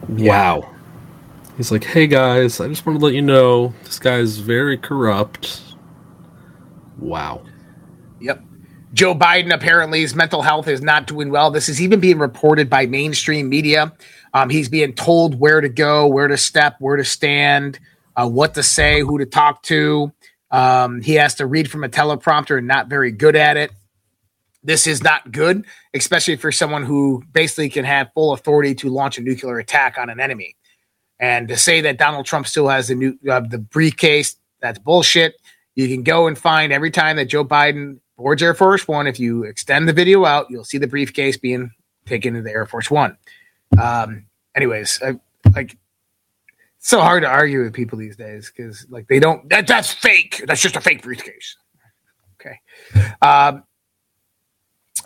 Wow. 0.09 0.76
He's 1.57 1.73
like, 1.73 1.85
hey 1.85 2.07
guys, 2.07 2.61
I 2.61 2.69
just 2.69 2.85
want 2.85 2.99
to 2.99 3.05
let 3.05 3.15
you 3.15 3.23
know 3.23 3.73
this 3.85 3.99
guy's 3.99 4.39
very 4.39 4.77
corrupt. 4.77 5.63
Wow. 6.99 7.45
Yep. 8.21 8.43
Joe 8.93 9.15
Biden 9.15 9.53
apparently 9.53 10.01
his 10.01 10.15
mental 10.15 10.43
health 10.43 10.69
is 10.69 10.83
not 10.83 11.07
doing 11.07 11.31
well. 11.31 11.51
This 11.51 11.69
is 11.69 11.81
even 11.81 12.01
being 12.01 12.19
reported 12.19 12.69
by 12.69 12.87
mainstream 12.87 13.49
media. 13.49 13.93
Um, 14.35 14.51
he's 14.51 14.69
being 14.69 14.93
told 14.93 15.39
where 15.39 15.61
to 15.61 15.69
go, 15.69 16.07
where 16.07 16.29
to 16.29 16.37
step, 16.37 16.77
where 16.79 16.97
to 16.97 17.05
stand, 17.05 17.79
uh, 18.17 18.29
what 18.29 18.55
to 18.55 18.63
say, 18.63 19.01
who 19.01 19.19
to 19.19 19.27
talk 19.27 19.63
to. 19.65 20.13
Um, 20.51 21.01
he 21.01 21.15
has 21.15 21.35
to 21.37 21.47
read 21.47 21.71
from 21.71 21.85
a 21.85 21.89
teleprompter 21.89 22.59
and 22.59 22.67
not 22.67 22.89
very 22.89 23.13
good 23.13 23.37
at 23.37 23.57
it. 23.57 23.71
This 24.63 24.87
is 24.87 25.03
not 25.03 25.31
good, 25.33 25.65
especially 25.95 26.37
for 26.37 26.53
someone 26.53 26.85
who 26.85 27.23
basically 27.33 27.69
can 27.71 27.85
have 27.85 28.11
full 28.15 28.33
authority 28.33 28.75
to 28.77 28.89
launch 28.89 29.17
a 29.19 29.23
nuclear 29.23 29.59
attack 29.59 29.97
on 29.99 30.11
an 30.11 30.21
enemy. 30.21 30.57
And 31.19 31.49
to 31.49 31.57
say 31.57 31.81
that 31.83 31.99
Donald 31.99 32.27
Trump 32.27 32.47
still 32.47 32.69
has 32.69 32.89
the 32.89 32.95
new 32.95 33.19
uh, 33.31 33.41
the 33.41 33.59
briefcase, 33.59 34.37
that's 34.61 34.79
bullshit. 34.79 35.37
You 35.75 35.89
can 35.89 36.03
go 36.03 36.27
and 36.27 36.39
find 36.39 36.73
every 36.73 36.91
time 36.91 37.17
that 37.17 37.27
Joe 37.27 37.45
Biden 37.45 38.01
boards 38.17 38.43
Air 38.43 38.55
Force 38.55 38.87
One. 38.87 39.07
If 39.07 39.19
you 39.19 39.45
extend 39.45 39.89
the 39.89 39.93
video 39.93 40.25
out, 40.25 40.47
you'll 40.51 40.65
see 40.65 40.79
the 40.79 40.87
briefcase 40.87 41.37
being 41.37 41.71
taken 42.07 42.35
to 42.35 42.43
the 42.43 42.51
Air 42.51 42.67
Force 42.67 42.91
One. 42.91 43.17
Um, 43.81 44.27
anyways, 44.55 45.01
I, 45.03 45.19
like 45.55 45.77
so 46.79 47.01
hard 47.01 47.23
to 47.23 47.29
argue 47.29 47.63
with 47.63 47.73
people 47.73 47.99
these 47.99 48.17
days 48.17 48.53
because 48.55 48.87
like 48.89 49.09
they 49.09 49.19
don't 49.19 49.49
that, 49.51 49.67
that's 49.67 49.93
fake. 49.93 50.45
That's 50.47 50.63
just 50.63 50.77
a 50.77 50.81
fake 50.81 51.03
briefcase. 51.03 51.57
Okay. 52.41 52.61
Um, 53.23 53.65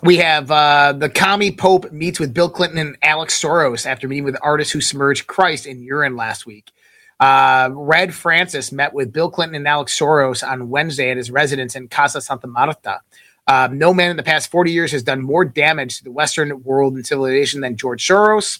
we 0.03 0.17
have 0.17 0.49
uh, 0.49 0.93
the 0.93 1.09
commie 1.09 1.51
Pope 1.51 1.91
meets 1.91 2.19
with 2.19 2.33
Bill 2.33 2.49
Clinton 2.49 2.79
and 2.79 2.97
Alex 3.01 3.39
Soros 3.41 3.85
after 3.85 4.07
meeting 4.07 4.23
with 4.23 4.37
artists 4.41 4.73
who 4.73 4.81
submerged 4.81 5.27
Christ 5.27 5.65
in 5.65 5.83
urine 5.83 6.15
last 6.15 6.45
week. 6.45 6.71
Uh, 7.19 7.69
Red 7.71 8.13
Francis 8.15 8.71
met 8.71 8.93
with 8.93 9.13
Bill 9.13 9.29
Clinton 9.29 9.55
and 9.55 9.67
Alex 9.67 9.97
Soros 9.97 10.47
on 10.47 10.69
Wednesday 10.69 11.11
at 11.11 11.17
his 11.17 11.29
residence 11.29 11.75
in 11.75 11.87
Casa 11.87 12.19
Santa 12.19 12.47
Marta. 12.47 13.01
Uh, 13.45 13.69
no 13.71 13.93
man 13.93 14.09
in 14.09 14.17
the 14.17 14.23
past 14.23 14.49
40 14.49 14.71
years 14.71 14.91
has 14.91 15.03
done 15.03 15.21
more 15.21 15.45
damage 15.45 15.97
to 15.99 16.03
the 16.03 16.11
Western 16.11 16.63
world 16.63 16.95
and 16.95 17.05
civilization 17.05 17.61
than 17.61 17.77
George 17.77 18.07
Soros. 18.07 18.59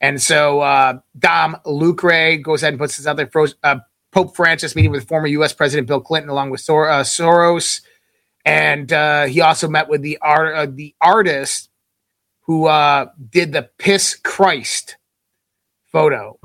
And 0.00 0.20
so 0.20 0.60
uh, 0.60 0.98
Dom 1.16 1.56
Lucre 1.64 2.36
goes 2.38 2.62
ahead 2.62 2.72
and 2.72 2.80
puts 2.80 2.96
this 2.96 3.06
out 3.06 3.16
there. 3.16 3.30
Uh, 3.62 3.80
Pope 4.10 4.34
Francis 4.34 4.74
meeting 4.74 4.90
with 4.90 5.06
former 5.06 5.28
U.S. 5.28 5.52
President 5.52 5.86
Bill 5.86 6.00
Clinton 6.00 6.28
along 6.28 6.50
with 6.50 6.60
Sor- 6.60 6.90
uh, 6.90 7.02
Soros 7.02 7.82
and 8.44 8.92
uh, 8.92 9.26
he 9.26 9.40
also 9.40 9.68
met 9.68 9.88
with 9.88 10.02
the 10.02 10.18
art 10.20 10.54
uh, 10.54 10.66
the 10.70 10.94
artist 11.00 11.70
who 12.42 12.66
uh, 12.66 13.06
did 13.30 13.52
the 13.52 13.68
piss 13.78 14.16
Christ 14.16 14.96
photo. 15.90 16.38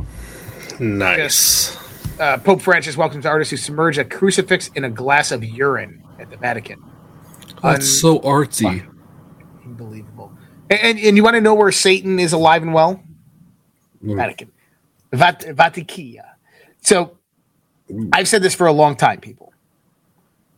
Nice. 0.80 1.76
Uh, 2.20 2.38
Pope 2.38 2.62
Francis 2.62 2.98
welcomes 2.98 3.26
artists 3.26 3.52
who 3.52 3.58
submerge 3.58 3.98
a 3.98 4.06
crucifix 4.06 4.70
in 4.70 4.84
a 4.84 4.90
glass 4.90 5.32
of 5.32 5.44
urine 5.44 6.04
at 6.20 6.30
the 6.30 6.38
Vatican. 6.38 6.84
That's 7.64 7.64
Un- 7.64 7.82
so 7.82 8.20
artsy. 8.20 8.88
Unbelievable. 9.66 10.32
And, 10.70 10.80
and, 10.82 11.00
and 11.00 11.18
you 11.18 11.24
want 11.24 11.36
to 11.36 11.42
know 11.42 11.56
where 11.56 11.72
Satan 11.72 12.20
is 12.20 12.34
alive 12.34 12.62
and 12.62 12.74
well? 12.74 13.02
Mm. 14.04 14.18
Vatican. 14.18 14.52
Vat- 15.12 15.46
Vatikia. 15.56 16.26
So 16.82 17.18
I've 18.14 18.28
said 18.28 18.44
this 18.44 18.54
for 18.54 18.68
a 18.68 18.72
long 18.72 18.96
time, 18.96 19.20
people 19.20 19.47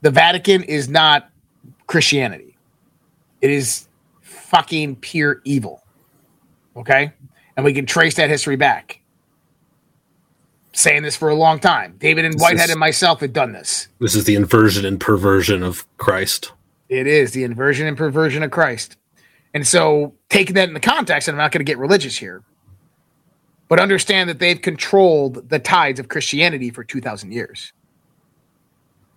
the 0.02 0.12
Vatican 0.12 0.64
is 0.64 0.90
not 0.90 1.30
Christianity. 1.88 2.58
It 3.42 3.52
is 3.52 3.88
fucking 4.22 4.98
pure 4.98 5.42
evil. 5.44 5.84
Okay? 6.76 7.14
And 7.56 7.66
we 7.66 7.74
can 7.74 7.86
trace 7.86 8.16
that 8.16 8.30
history 8.30 8.56
back. 8.56 9.02
Saying 10.72 11.04
this 11.04 11.16
for 11.16 11.30
a 11.30 11.36
long 11.36 11.60
time. 11.60 11.96
David 12.00 12.26
and 12.26 12.36
this 12.36 12.42
Whitehead 12.42 12.66
is, 12.66 12.72
and 12.72 12.80
myself 12.80 13.20
had 13.20 13.34
done 13.34 13.52
this. 13.52 13.88
This 14.00 14.16
is 14.16 14.26
the 14.26 14.36
inversion 14.36 14.86
and 14.86 15.00
perversion 15.00 15.64
of 15.64 15.86
Christ. 15.98 16.54
It 16.88 17.06
is 17.06 17.32
the 17.32 17.44
inversion 17.44 17.88
and 17.88 17.98
perversion 17.98 18.44
of 18.44 18.52
Christ. 18.52 18.96
And 19.54 19.68
so, 19.68 20.14
taking 20.30 20.54
that 20.56 20.68
in 20.68 20.74
the 20.74 20.80
context, 20.80 21.28
and 21.28 21.36
I'm 21.36 21.44
not 21.44 21.52
going 21.52 21.60
to 21.60 21.70
get 21.70 21.80
religious 21.80 22.18
here, 22.18 22.44
but 23.68 23.80
understand 23.80 24.30
that 24.30 24.40
they've 24.40 24.62
controlled 24.62 25.50
the 25.50 25.60
tides 25.60 26.00
of 26.00 26.08
Christianity 26.08 26.70
for 26.70 26.84
2,000 26.84 27.32
years. 27.32 27.74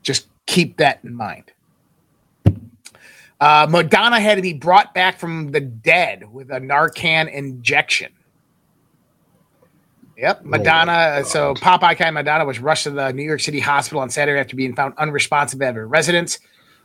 Just 0.02 0.26
keep 0.46 0.78
that 0.78 1.00
in 1.04 1.14
mind. 1.14 1.52
Uh, 3.40 3.66
Madonna 3.68 4.20
had 4.20 4.36
to 4.36 4.42
be 4.42 4.52
brought 4.52 4.94
back 4.94 5.18
from 5.18 5.50
the 5.50 5.60
dead 5.60 6.32
with 6.32 6.50
a 6.50 6.60
Narcan 6.60 7.32
injection. 7.32 8.12
Yep, 10.16 10.42
oh 10.44 10.48
Madonna. 10.48 11.16
Oh 11.18 11.22
so 11.24 11.54
pop 11.54 11.82
icon 11.82 12.14
Madonna 12.14 12.44
was 12.44 12.60
rushed 12.60 12.84
to 12.84 12.90
the 12.90 13.12
New 13.12 13.24
York 13.24 13.40
City 13.40 13.58
hospital 13.58 14.00
on 14.00 14.10
Saturday 14.10 14.38
after 14.38 14.54
being 14.54 14.76
found 14.76 14.94
unresponsive 14.96 15.60
at 15.60 15.74
her 15.74 15.88
residence. 15.88 16.38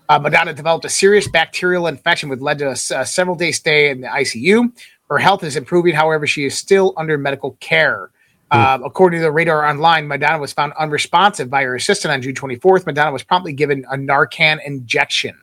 Uh, 0.09 0.17
Madonna 0.17 0.53
developed 0.53 0.85
a 0.85 0.89
serious 0.89 1.27
bacterial 1.27 1.85
infection, 1.85 2.29
which 2.29 2.39
led 2.39 2.57
to 2.57 2.69
a, 2.69 2.71
a 2.71 3.05
several 3.05 3.35
day 3.35 3.51
stay 3.51 3.89
in 3.89 4.01
the 4.01 4.07
ICU. 4.07 4.71
Her 5.09 5.19
health 5.19 5.43
is 5.43 5.55
improving, 5.55 5.93
however, 5.93 6.25
she 6.25 6.45
is 6.45 6.57
still 6.57 6.93
under 6.97 7.17
medical 7.17 7.51
care. 7.59 8.09
Uh, 8.49 8.79
according 8.85 9.19
to 9.19 9.23
the 9.23 9.31
Radar 9.31 9.65
Online, 9.67 10.07
Madonna 10.07 10.39
was 10.39 10.53
found 10.53 10.73
unresponsive 10.79 11.49
by 11.49 11.63
her 11.63 11.75
assistant 11.75 12.13
on 12.13 12.21
June 12.21 12.33
24th. 12.33 12.85
Madonna 12.85 13.11
was 13.11 13.23
promptly 13.23 13.51
given 13.51 13.85
a 13.91 13.95
Narcan 13.95 14.65
injection. 14.65 15.37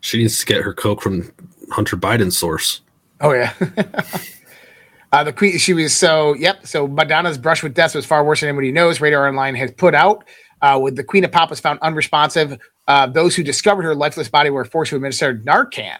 She 0.00 0.18
needs 0.18 0.38
to 0.38 0.46
get 0.46 0.62
her 0.62 0.74
coke 0.74 1.00
from 1.00 1.32
Hunter 1.70 1.96
Biden's 1.96 2.36
source. 2.36 2.82
Oh 3.20 3.32
yeah. 3.32 3.54
uh, 5.12 5.24
the 5.24 5.32
queen, 5.32 5.58
she 5.58 5.74
was 5.74 5.96
so 5.96 6.34
yep. 6.34 6.66
So 6.66 6.86
Madonna's 6.86 7.38
brush 7.38 7.62
with 7.62 7.74
death 7.74 7.94
was 7.94 8.06
far 8.06 8.24
worse 8.24 8.40
than 8.40 8.50
anybody 8.50 8.72
knows. 8.72 9.00
Radar 9.00 9.26
Online 9.26 9.54
has 9.54 9.72
put 9.72 9.94
out. 9.94 10.24
Uh, 10.60 10.78
with 10.82 10.96
the 10.96 11.04
Queen 11.04 11.24
of 11.24 11.30
Pop 11.30 11.50
was 11.50 11.60
found 11.60 11.78
unresponsive. 11.82 12.58
Uh, 12.88 13.06
those 13.06 13.36
who 13.36 13.44
discovered 13.44 13.82
her 13.82 13.94
lifeless 13.94 14.28
body 14.28 14.50
were 14.50 14.64
forced 14.64 14.90
to 14.90 14.96
administer 14.96 15.36
Narcan. 15.38 15.98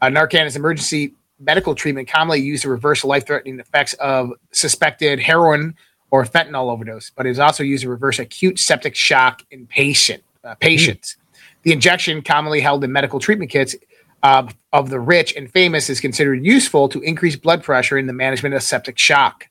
Uh, 0.00 0.06
Narcan 0.06 0.46
is 0.46 0.54
emergency 0.54 1.14
medical 1.38 1.74
treatment 1.74 2.08
commonly 2.08 2.40
used 2.40 2.62
to 2.62 2.70
reverse 2.70 3.04
life-threatening 3.04 3.60
effects 3.60 3.92
of 3.94 4.32
suspected 4.52 5.20
heroin 5.20 5.74
or 6.10 6.24
fentanyl 6.24 6.70
overdose, 6.70 7.10
but 7.10 7.26
is 7.26 7.38
also 7.38 7.62
used 7.62 7.82
to 7.82 7.90
reverse 7.90 8.18
acute 8.18 8.58
septic 8.58 8.94
shock 8.94 9.42
in 9.50 9.66
patient 9.66 10.22
uh, 10.44 10.54
patients. 10.54 11.16
Mm. 11.16 11.42
The 11.62 11.72
injection, 11.72 12.22
commonly 12.22 12.60
held 12.60 12.84
in 12.84 12.92
medical 12.92 13.18
treatment 13.18 13.50
kits 13.50 13.74
uh, 14.22 14.48
of 14.72 14.88
the 14.88 15.00
rich 15.00 15.34
and 15.36 15.50
famous, 15.50 15.90
is 15.90 16.00
considered 16.00 16.44
useful 16.44 16.88
to 16.88 17.00
increase 17.00 17.36
blood 17.36 17.62
pressure 17.62 17.98
in 17.98 18.06
the 18.06 18.12
management 18.12 18.54
of 18.54 18.62
septic 18.62 18.98
shock. 18.98 19.48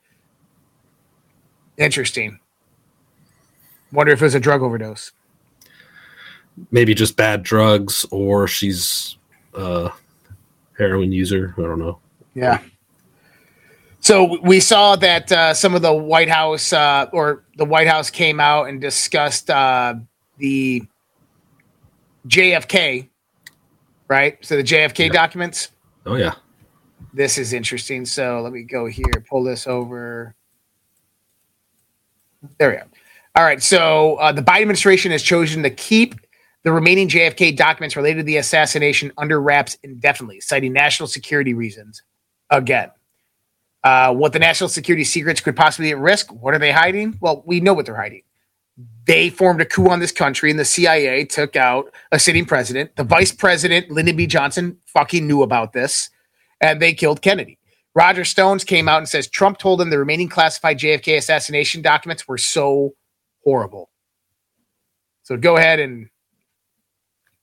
Interesting. 1.77 2.39
Wonder 3.91 4.13
if 4.13 4.21
it 4.21 4.25
was 4.25 4.35
a 4.35 4.39
drug 4.39 4.61
overdose. 4.61 5.11
Maybe 6.71 6.93
just 6.93 7.17
bad 7.17 7.43
drugs, 7.43 8.05
or 8.11 8.47
she's 8.47 9.17
uh, 9.53 9.89
heroin 10.77 11.11
user. 11.11 11.53
I 11.57 11.61
don't 11.61 11.79
know. 11.79 11.99
Yeah. 12.33 12.59
So 13.99 14.39
we 14.41 14.59
saw 14.59 14.95
that 14.97 15.31
uh, 15.31 15.53
some 15.55 15.73
of 15.73 15.81
the 15.81 15.93
White 15.93 16.29
House 16.29 16.71
uh, 16.71 17.07
or 17.11 17.43
the 17.57 17.65
White 17.65 17.87
House 17.87 18.11
came 18.11 18.39
out 18.39 18.69
and 18.69 18.79
discussed 18.79 19.49
uh, 19.49 19.95
the 20.37 20.83
JFK, 22.27 23.09
right? 24.07 24.37
So 24.45 24.57
the 24.57 24.63
JFK 24.63 25.07
yeah. 25.07 25.11
documents. 25.11 25.69
Oh 26.05 26.15
yeah. 26.15 26.35
This 27.13 27.37
is 27.37 27.53
interesting. 27.53 28.05
So 28.05 28.41
let 28.41 28.51
me 28.53 28.61
go 28.61 28.85
here, 28.85 29.25
pull 29.27 29.43
this 29.43 29.65
over. 29.65 30.35
There 32.59 32.69
we 32.69 32.75
go. 32.75 32.83
All 33.35 33.43
right. 33.43 33.61
So 33.63 34.15
uh, 34.15 34.31
the 34.31 34.41
Biden 34.41 34.61
administration 34.61 35.11
has 35.11 35.23
chosen 35.23 35.63
to 35.63 35.69
keep 35.69 36.15
the 36.65 36.71
remaining 36.71 37.07
JFK 37.07 37.55
documents 37.55 37.95
related 37.95 38.17
to 38.17 38.23
the 38.23 38.37
assassination 38.37 39.11
under 39.19 39.39
wraps 39.39 39.77
indefinitely, 39.83 40.41
citing 40.41 40.73
national 40.73 41.05
security 41.05 41.53
reasons. 41.53 42.01
Again, 42.49 42.89
uh, 43.83 44.11
what 44.15 44.33
the 44.33 44.39
national 44.39 44.69
security 44.69 45.03
secrets 45.03 45.39
could 45.39 45.55
possibly 45.55 45.89
be 45.89 45.91
at 45.91 45.99
risk? 45.99 46.33
What 46.33 46.55
are 46.55 46.59
they 46.59 46.71
hiding? 46.71 47.19
Well, 47.21 47.43
we 47.45 47.59
know 47.59 47.75
what 47.75 47.85
they're 47.85 47.95
hiding. 47.95 48.23
They 49.05 49.29
formed 49.29 49.61
a 49.61 49.65
coup 49.65 49.89
on 49.89 49.99
this 49.99 50.11
country, 50.11 50.49
and 50.49 50.59
the 50.59 50.65
CIA 50.65 51.23
took 51.25 51.55
out 51.55 51.93
a 52.11 52.17
sitting 52.17 52.45
president. 52.45 52.95
The 52.95 53.03
vice 53.03 53.31
president, 53.31 53.91
Lyndon 53.91 54.15
B. 54.15 54.25
Johnson, 54.25 54.75
fucking 54.87 55.27
knew 55.27 55.43
about 55.43 55.71
this, 55.71 56.09
and 56.61 56.81
they 56.81 56.95
killed 56.95 57.21
Kennedy. 57.21 57.59
Roger 57.93 58.25
Stones 58.25 58.63
came 58.63 58.89
out 58.89 58.97
and 58.97 59.07
says 59.07 59.27
Trump 59.27 59.59
told 59.59 59.79
him 59.79 59.91
the 59.91 59.99
remaining 59.99 60.29
classified 60.29 60.79
JFK 60.79 61.15
assassination 61.15 61.83
documents 61.83 62.27
were 62.27 62.39
so 62.39 62.95
horrible. 63.43 63.91
So 65.21 65.37
go 65.37 65.57
ahead 65.57 65.79
and 65.79 66.09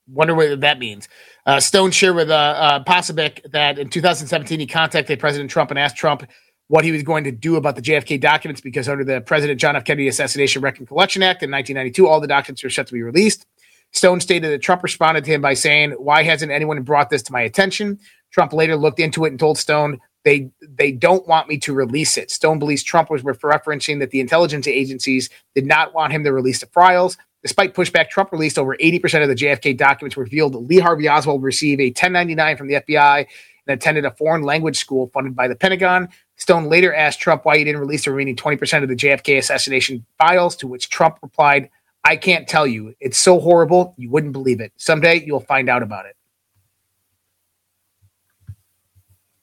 Wonder 0.09 0.35
what 0.35 0.61
that 0.61 0.79
means. 0.79 1.09
Uh, 1.47 1.61
Stone 1.61 1.93
shared 1.93 2.17
with 2.17 2.31
uh, 2.31 2.35
uh, 2.35 2.79
that 2.85 3.79
in 3.79 3.89
2017 3.89 4.61
he 4.61 4.67
contacted 4.67 5.19
President 5.19 5.51
Trump 5.51 5.71
and 5.71 5.79
asked 5.79 5.97
Trump 5.97 6.29
what 6.69 6.85
he 6.85 6.93
was 6.93 7.03
going 7.03 7.25
to 7.25 7.33
do 7.33 7.57
about 7.57 7.77
the 7.77 7.83
JFK 7.83 8.21
documents 8.21 8.61
because 8.61 8.89
under 8.89 9.05
the 9.05 9.21
President 9.21 9.61
John 9.61 9.77
F. 9.77 9.85
Kennedy 9.85 10.09
Assassination 10.09 10.63
Record 10.63 10.89
Collection 10.89 11.23
Act 11.23 11.43
in 11.43 11.51
1992, 11.51 12.09
all 12.09 12.21
the 12.21 12.27
documents 12.27 12.63
were 12.63 12.71
set 12.71 12.87
to 12.87 12.93
be 12.95 13.03
released. 13.03 13.47
Stone 13.93 14.21
stated 14.21 14.51
that 14.51 14.63
Trump 14.63 14.83
responded 14.83 15.25
to 15.25 15.31
him 15.31 15.43
by 15.43 15.55
saying, 15.55 15.93
Why 15.93 16.23
hasn't 16.23 16.51
anyone 16.51 16.83
brought 16.83 17.11
this 17.11 17.23
to 17.25 17.33
my 17.33 17.43
attention? 17.43 17.99
Trump 18.31 18.53
later 18.53 18.77
looked 18.77 19.01
into 19.01 19.25
it 19.25 19.29
and 19.29 19.39
told 19.39 19.59
Stone 19.59 20.01
they 20.25 20.51
they 20.63 20.93
don't 20.93 21.27
want 21.27 21.49
me 21.49 21.59
to 21.59 21.75
release 21.75 22.17
it. 22.17 22.31
Stone 22.31 22.59
believes 22.59 22.83
Trump 22.83 23.11
was 23.11 23.23
referencing 23.23 23.99
that 24.01 24.11
the 24.11 24.21
intelligence 24.21 24.67
agencies 24.67 25.29
did 25.55 25.67
not 25.67 25.95
want 25.95 26.13
him 26.13 26.25
to 26.25 26.33
release 26.33 26.61
the 26.61 26.67
files. 26.67 27.17
Despite 27.43 27.75
pushback, 27.75 28.09
Trump 28.09 28.31
released 28.31 28.59
over 28.59 28.77
80% 28.77 29.23
of 29.23 29.29
the 29.29 29.35
JFK 29.35 29.77
documents 29.77 30.17
revealed 30.17 30.55
Lee 30.55 30.79
Harvey 30.79 31.09
Oswald 31.09 31.43
received 31.43 31.81
a 31.81 31.87
1099 31.87 32.57
from 32.57 32.69
the 32.69 32.75
FBI 32.75 33.27
and 33.67 33.75
attended 33.75 34.05
a 34.05 34.13
foreign 34.13 34.43
language 34.43 34.79
school 34.79 35.09
funded 35.09 35.35
by 35.35 35.49
the 35.49 35.57
Pentagon. 35.57 36.09
Stone 36.37 36.67
later 36.69 36.95
asked 36.95 37.21
Trump 37.21 37.45
why 37.45 37.59
he 37.59 37.65
didn't 37.65 37.81
release 37.81 38.05
the 38.05 38.11
remaining 38.13 38.37
20% 38.37 38.83
of 38.83 38.89
the 38.89 38.97
JFK 38.97 39.39
assassination 39.39 40.05
files, 40.19 40.57
to 40.57 40.69
which 40.69 40.89
Trump 40.89 41.19
replied, 41.23 41.69
I 42.05 42.17
can't 42.17 42.49
tell 42.49 42.67
you. 42.67 42.95
It's 43.01 43.19
so 43.19 43.41
horrible, 43.41 43.95
you 43.97 44.11
wouldn't 44.11 44.33
believe 44.33 44.61
it. 44.61 44.73
Someday 44.77 45.25
you'll 45.25 45.41
find 45.41 45.69
out 45.69 45.83
about 45.83 46.07
it. 46.07 46.17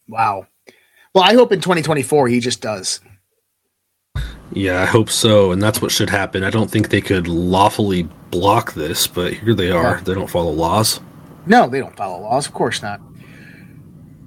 Wow. 0.07 0.47
Well, 1.13 1.23
I 1.23 1.33
hope 1.33 1.51
in 1.51 1.61
2024 1.61 2.27
he 2.27 2.39
just 2.39 2.61
does. 2.61 2.99
Yeah, 4.51 4.81
I 4.81 4.85
hope 4.85 5.09
so, 5.09 5.51
and 5.51 5.61
that's 5.61 5.81
what 5.81 5.91
should 5.91 6.09
happen. 6.09 6.43
I 6.43 6.49
don't 6.49 6.69
think 6.71 6.89
they 6.89 7.01
could 7.01 7.27
lawfully 7.27 8.03
block 8.31 8.73
this, 8.73 9.05
but 9.05 9.33
here 9.33 9.53
they 9.53 9.71
are. 9.71 9.95
Yeah. 9.95 10.01
They 10.01 10.13
don't 10.13 10.29
follow 10.29 10.51
laws. 10.51 10.99
No, 11.45 11.67
they 11.67 11.79
don't 11.79 11.95
follow 11.95 12.21
laws. 12.21 12.47
Of 12.47 12.53
course 12.53 12.81
not. 12.81 12.99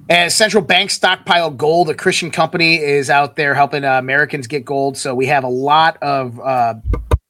As 0.09 0.35
central 0.35 0.63
banks 0.63 0.95
stockpile 0.95 1.51
gold, 1.51 1.89
a 1.89 1.95
Christian 1.95 2.31
company 2.31 2.77
is 2.77 3.09
out 3.11 3.37
there 3.37 3.55
helping 3.55 3.85
uh, 3.85 3.99
Americans 3.99 4.47
get 4.47 4.65
gold. 4.65 4.97
So 4.97 5.15
we 5.15 5.27
have 5.27 5.45
a 5.45 5.49
lot 5.49 5.97
of 6.03 6.39
uh, 6.41 6.75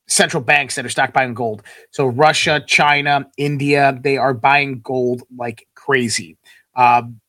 central 0.08 0.42
banks 0.42 0.74
that 0.74 0.84
are 0.84 0.88
stockpiling 0.88 1.34
gold. 1.34 1.62
So 1.90 2.06
Russia, 2.06 2.62
China, 2.66 3.30
India, 3.36 3.98
they 4.02 4.16
are 4.16 4.34
buying 4.34 4.80
gold 4.80 5.22
like 5.36 5.66
crazy. 5.74 6.38
Um, 6.74 7.20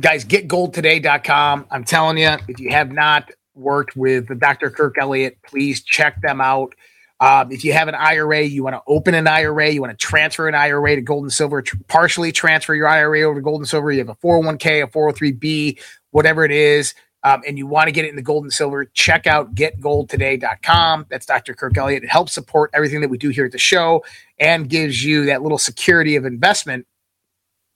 guys, 0.00 0.24
getgoldtoday.com. 0.24 1.66
I'm 1.70 1.84
telling 1.84 2.18
you, 2.18 2.36
if 2.48 2.60
you 2.60 2.70
have 2.70 2.92
not 2.92 3.30
worked 3.58 3.96
with 3.96 4.38
Dr. 4.38 4.70
Kirk 4.70 4.96
Elliott, 4.98 5.38
please 5.46 5.82
check 5.82 6.20
them 6.22 6.40
out. 6.40 6.74
Um, 7.20 7.50
if 7.50 7.64
you 7.64 7.72
have 7.72 7.88
an 7.88 7.96
IRA, 7.96 8.42
you 8.42 8.62
want 8.62 8.76
to 8.76 8.82
open 8.86 9.14
an 9.14 9.26
IRA, 9.26 9.70
you 9.70 9.80
want 9.80 9.98
to 9.98 10.06
transfer 10.06 10.46
an 10.46 10.54
IRA 10.54 10.94
to 10.94 11.02
gold 11.02 11.24
and 11.24 11.32
silver, 11.32 11.62
tr- 11.62 11.76
partially 11.88 12.30
transfer 12.30 12.74
your 12.74 12.86
IRA 12.86 13.22
over 13.22 13.40
to 13.40 13.42
gold 13.42 13.60
and 13.60 13.68
silver. 13.68 13.90
You 13.90 13.98
have 13.98 14.08
a 14.08 14.14
401k, 14.14 14.84
a 14.84 14.86
403b, 14.86 15.80
whatever 16.12 16.44
it 16.44 16.52
is, 16.52 16.94
um, 17.24 17.42
and 17.46 17.58
you 17.58 17.66
want 17.66 17.88
to 17.88 17.92
get 17.92 18.04
it 18.04 18.10
in 18.10 18.16
the 18.16 18.22
gold 18.22 18.44
and 18.44 18.52
silver, 18.52 18.84
check 18.84 19.26
out 19.26 19.54
getgoldtoday.com. 19.54 21.06
That's 21.10 21.26
Dr. 21.26 21.54
Kirk 21.54 21.76
Elliott. 21.76 22.04
It 22.04 22.10
helps 22.10 22.32
support 22.32 22.70
everything 22.72 23.00
that 23.00 23.10
we 23.10 23.18
do 23.18 23.30
here 23.30 23.46
at 23.46 23.52
the 23.52 23.58
show 23.58 24.04
and 24.38 24.68
gives 24.68 25.04
you 25.04 25.26
that 25.26 25.42
little 25.42 25.58
security 25.58 26.14
of 26.14 26.24
investment 26.24 26.86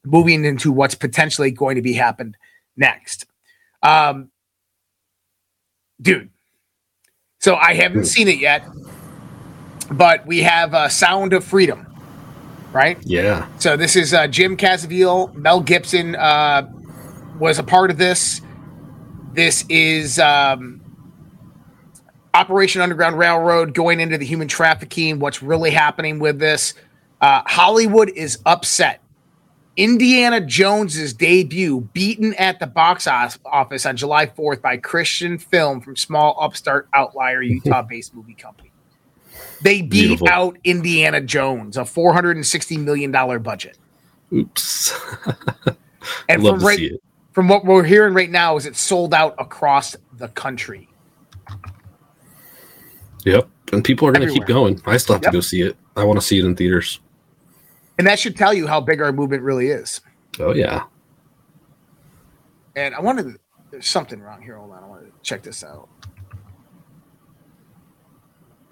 moving 0.04 0.44
into 0.44 0.70
what's 0.70 0.94
potentially 0.94 1.50
going 1.50 1.76
to 1.76 1.82
be 1.82 1.94
happened 1.94 2.36
next. 2.76 3.26
Um, 3.82 4.30
dude, 6.02 6.28
so 7.40 7.54
I 7.54 7.74
haven't 7.74 8.04
seen 8.04 8.28
it 8.28 8.38
yet 8.38 8.66
but 9.92 10.26
we 10.26 10.42
have 10.42 10.74
uh, 10.74 10.88
Sound 10.88 11.32
of 11.32 11.44
Freedom, 11.44 11.86
right? 12.72 12.98
Yeah. 13.02 13.46
So 13.58 13.76
this 13.76 13.94
is 13.94 14.14
uh, 14.14 14.26
Jim 14.26 14.56
Caviezel, 14.56 15.34
Mel 15.34 15.60
Gibson 15.60 16.16
uh, 16.16 16.70
was 17.38 17.58
a 17.58 17.62
part 17.62 17.90
of 17.90 17.98
this. 17.98 18.40
This 19.34 19.64
is 19.68 20.18
um, 20.18 20.80
Operation 22.34 22.80
Underground 22.80 23.18
Railroad 23.18 23.74
going 23.74 24.00
into 24.00 24.18
the 24.18 24.24
human 24.24 24.48
trafficking. 24.48 25.18
What's 25.18 25.42
really 25.42 25.70
happening 25.70 26.18
with 26.18 26.38
this? 26.38 26.74
Uh, 27.20 27.42
Hollywood 27.46 28.10
is 28.10 28.38
upset. 28.46 29.01
Indiana 29.76 30.40
Jones's 30.40 31.14
debut 31.14 31.80
beaten 31.92 32.34
at 32.34 32.60
the 32.60 32.66
box 32.66 33.06
office 33.06 33.86
on 33.86 33.96
July 33.96 34.26
4th 34.26 34.60
by 34.60 34.76
Christian 34.76 35.38
Film 35.38 35.80
from 35.80 35.96
small 35.96 36.36
upstart 36.40 36.88
outlier 36.92 37.42
Utah-based 37.42 38.14
movie 38.14 38.34
company. 38.34 38.70
They 39.62 39.80
beat 39.80 39.90
Beautiful. 39.90 40.28
out 40.28 40.58
Indiana 40.64 41.20
Jones, 41.20 41.76
a 41.76 41.84
four 41.84 42.12
hundred 42.12 42.36
and 42.36 42.44
sixty 42.44 42.76
million 42.76 43.10
dollar 43.10 43.38
budget. 43.38 43.78
Oops. 44.32 44.92
and 46.28 46.42
from 46.42 46.58
right, 46.58 46.92
from 47.32 47.48
what 47.48 47.64
we're 47.64 47.84
hearing 47.84 48.12
right 48.12 48.30
now, 48.30 48.56
is 48.56 48.66
it 48.66 48.76
sold 48.76 49.14
out 49.14 49.34
across 49.38 49.96
the 50.18 50.28
country. 50.28 50.88
Yep, 53.24 53.48
and 53.72 53.84
people 53.84 54.08
are 54.08 54.12
going 54.12 54.26
to 54.26 54.34
keep 54.34 54.46
going. 54.46 54.82
I 54.84 54.96
still 54.96 55.14
have 55.14 55.22
yep. 55.22 55.30
to 55.32 55.36
go 55.36 55.40
see 55.40 55.62
it. 55.62 55.76
I 55.96 56.04
want 56.04 56.20
to 56.20 56.26
see 56.26 56.38
it 56.38 56.44
in 56.44 56.56
theaters. 56.56 57.00
And 57.98 58.06
that 58.06 58.18
should 58.18 58.36
tell 58.36 58.54
you 58.54 58.66
how 58.66 58.80
big 58.80 59.00
our 59.00 59.12
movement 59.12 59.42
really 59.42 59.68
is. 59.68 60.00
Oh 60.40 60.54
yeah. 60.54 60.84
And 62.74 62.94
I 62.94 63.00
wanted. 63.00 63.38
There's 63.70 63.88
something 63.88 64.20
wrong 64.20 64.42
here. 64.42 64.56
Hold 64.56 64.72
on. 64.72 64.84
I 64.84 64.86
want 64.86 65.04
to 65.04 65.12
check 65.22 65.42
this 65.42 65.64
out. 65.64 65.88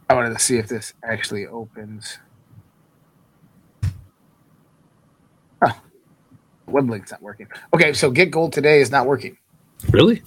I 0.08 0.14
wanted 0.14 0.30
to 0.30 0.38
see 0.38 0.56
if 0.56 0.68
this 0.68 0.92
actually 1.04 1.46
opens. 1.46 2.18
Huh. 5.62 5.74
Web 6.66 6.90
link's 6.90 7.12
not 7.12 7.22
working. 7.22 7.46
Okay, 7.72 7.92
so 7.92 8.10
get 8.10 8.30
gold 8.30 8.52
today 8.52 8.80
is 8.80 8.90
not 8.90 9.06
working. 9.06 9.38
Really? 9.90 10.22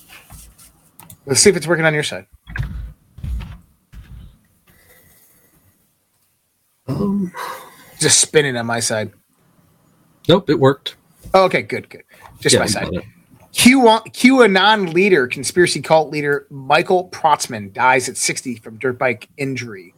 Let's 1.25 1.41
see 1.41 1.49
if 1.49 1.57
it's 1.57 1.67
working 1.67 1.85
on 1.85 1.93
your 1.93 2.03
side. 2.03 2.27
Just 8.03 8.19
spinning 8.19 8.55
on 8.55 8.65
my 8.65 8.79
side. 8.79 9.11
Nope, 10.29 10.49
it 10.49 10.59
worked. 10.59 10.95
Oh, 11.33 11.45
okay, 11.45 11.63
good, 11.63 11.89
good. 11.89 12.03
Just 12.39 12.53
yeah, 12.53 12.59
my 12.59 12.65
side. 12.67 12.89
Q- 13.53 13.81
QAnon 13.81 14.93
leader, 14.93 15.27
conspiracy 15.27 15.81
cult 15.81 16.11
leader 16.11 16.47
Michael 16.49 17.09
Protzman 17.09 17.71
dies 17.73 18.09
at 18.09 18.17
60 18.17 18.55
from 18.55 18.77
dirt 18.77 18.97
bike 18.97 19.29
injury. 19.37 19.93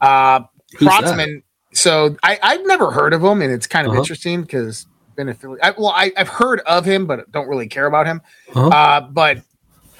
Uh, 0.00 0.40
Protzman, 0.74 1.42
so 1.72 2.16
I, 2.22 2.38
have 2.42 2.66
never 2.66 2.90
heard 2.90 3.12
of 3.12 3.22
him, 3.22 3.42
and 3.42 3.52
it's 3.52 3.66
kind 3.66 3.86
of 3.86 3.92
uh-huh. 3.92 4.00
interesting 4.00 4.42
because 4.42 4.86
been 5.16 5.28
affiliated. 5.28 5.74
Well, 5.76 5.88
I, 5.88 6.12
have 6.16 6.28
heard 6.28 6.60
of 6.60 6.84
him, 6.84 7.06
but 7.06 7.30
don't 7.30 7.48
really 7.48 7.66
care 7.66 7.86
about 7.86 8.06
him. 8.06 8.22
Uh-huh. 8.54 8.68
Uh, 8.68 9.00
but 9.00 9.42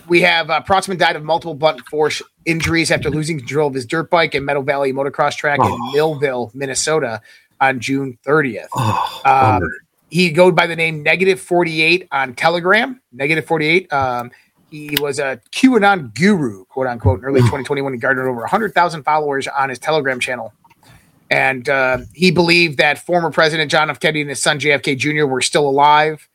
we 0.08 0.22
have 0.22 0.50
uh, 0.50 0.62
Protzman 0.62 0.98
died 0.98 1.16
of 1.16 1.24
multiple 1.24 1.54
blunt 1.54 1.80
force 1.86 2.22
injuries 2.44 2.90
after 2.90 3.10
losing 3.10 3.38
control 3.38 3.68
of 3.68 3.74
his 3.74 3.86
dirt 3.86 4.10
bike 4.10 4.34
and 4.34 4.46
Meadow 4.46 4.62
Valley 4.62 4.92
motocross 4.92 5.36
track 5.36 5.58
oh. 5.60 5.74
in 5.74 5.92
Millville, 5.92 6.50
Minnesota, 6.54 7.20
on 7.60 7.80
June 7.80 8.18
30th. 8.24 8.68
Oh, 8.74 9.22
um, 9.24 9.68
he 10.10 10.30
goes 10.30 10.52
by 10.52 10.66
the 10.66 10.76
name 10.76 11.02
Negative 11.02 11.40
48 11.40 12.08
on 12.10 12.34
Telegram. 12.34 13.00
Negative 13.12 13.44
48. 13.44 13.92
Um, 13.92 14.30
he 14.70 14.96
was 15.00 15.18
a 15.18 15.40
QAnon 15.52 16.14
guru, 16.14 16.64
quote 16.66 16.86
unquote, 16.86 17.20
in 17.20 17.24
early 17.24 17.40
2021. 17.40 17.92
He 17.92 17.98
garnered 17.98 18.26
over 18.26 18.40
100,000 18.40 19.02
followers 19.02 19.48
on 19.48 19.68
his 19.68 19.78
Telegram 19.78 20.20
channel. 20.20 20.52
And 21.30 21.68
uh, 21.68 21.98
he 22.12 22.30
believed 22.30 22.78
that 22.78 22.98
former 22.98 23.30
President 23.30 23.70
John 23.70 23.88
F. 23.88 24.00
Kennedy 24.00 24.22
and 24.22 24.30
his 24.30 24.42
son 24.42 24.58
JFK 24.58 24.98
Jr. 24.98 25.26
were 25.26 25.40
still 25.40 25.68
alive. 25.68 26.28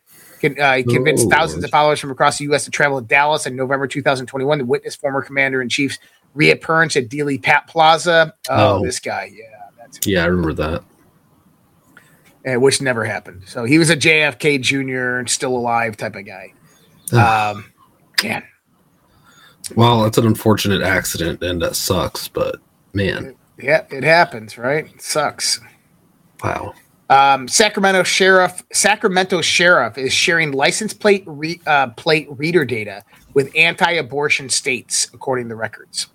Uh, 0.43 0.76
he 0.76 0.84
convinced 0.84 1.26
oh, 1.26 1.30
thousands 1.30 1.63
of 1.63 1.71
followers 1.71 1.99
from 1.99 2.11
across 2.11 2.38
the 2.38 2.43
U.S. 2.45 2.65
to 2.65 2.71
travel 2.71 3.01
to 3.01 3.07
Dallas 3.07 3.47
in 3.47 3.55
November 3.55 3.88
2021 3.88 4.59
to 4.59 4.65
witness 4.65 4.95
former 4.95 5.21
Commander 5.21 5.61
in 5.61 5.69
Chief's 5.69 5.97
reappearance 6.36 6.95
at 6.95 7.09
Dealey 7.09 7.41
Pat 7.41 7.67
Plaza. 7.67 8.34
Oh, 8.49 8.78
oh, 8.78 8.86
this 8.86 8.99
guy. 8.99 9.32
Yeah. 9.34 9.45
That's 9.78 10.05
yeah, 10.05 10.23
I 10.23 10.28
remember 10.28 10.53
that 10.53 10.84
which 12.54 12.82
never 12.82 13.04
happened. 13.04 13.43
So 13.48 13.64
he 13.66 13.78
was 13.78 13.89
a 13.89 13.98
JFK 13.98 14.62
Jr. 14.62 15.18
and 15.18 15.30
still 15.30 15.56
alive 15.56 15.98
type 15.98 16.16
of 16.16 16.26
guy. 16.26 16.54
um, 17.14 17.66
man. 18.24 18.43
Well, 19.76 20.04
that's 20.04 20.18
an 20.18 20.28
unfortunate 20.28 20.82
accident, 20.82 21.41
and 21.43 21.62
that 21.62 21.76
sucks. 21.76 22.28
But 22.28 22.58
man, 22.93 23.36
yeah, 23.58 23.86
it 23.89 24.04
happens, 24.04 24.58
right? 24.58 24.86
It 24.93 25.02
sucks. 25.02 25.60
Wow. 26.43 26.74
Um, 27.10 27.48
Sacramento 27.48 28.04
sheriff 28.04 28.64
Sacramento 28.74 29.41
sheriff 29.41 29.98
is 29.98 30.12
sharing 30.12 30.52
license 30.52 30.93
plate 30.93 31.24
re, 31.28 31.60
uh, 31.68 31.89
plate 31.89 32.28
reader 32.32 32.66
data 32.66 33.04
with 33.34 33.52
anti-abortion 33.56 34.50
states, 34.50 35.10
according 35.14 35.50
to 35.50 35.56
records. 35.56 36.08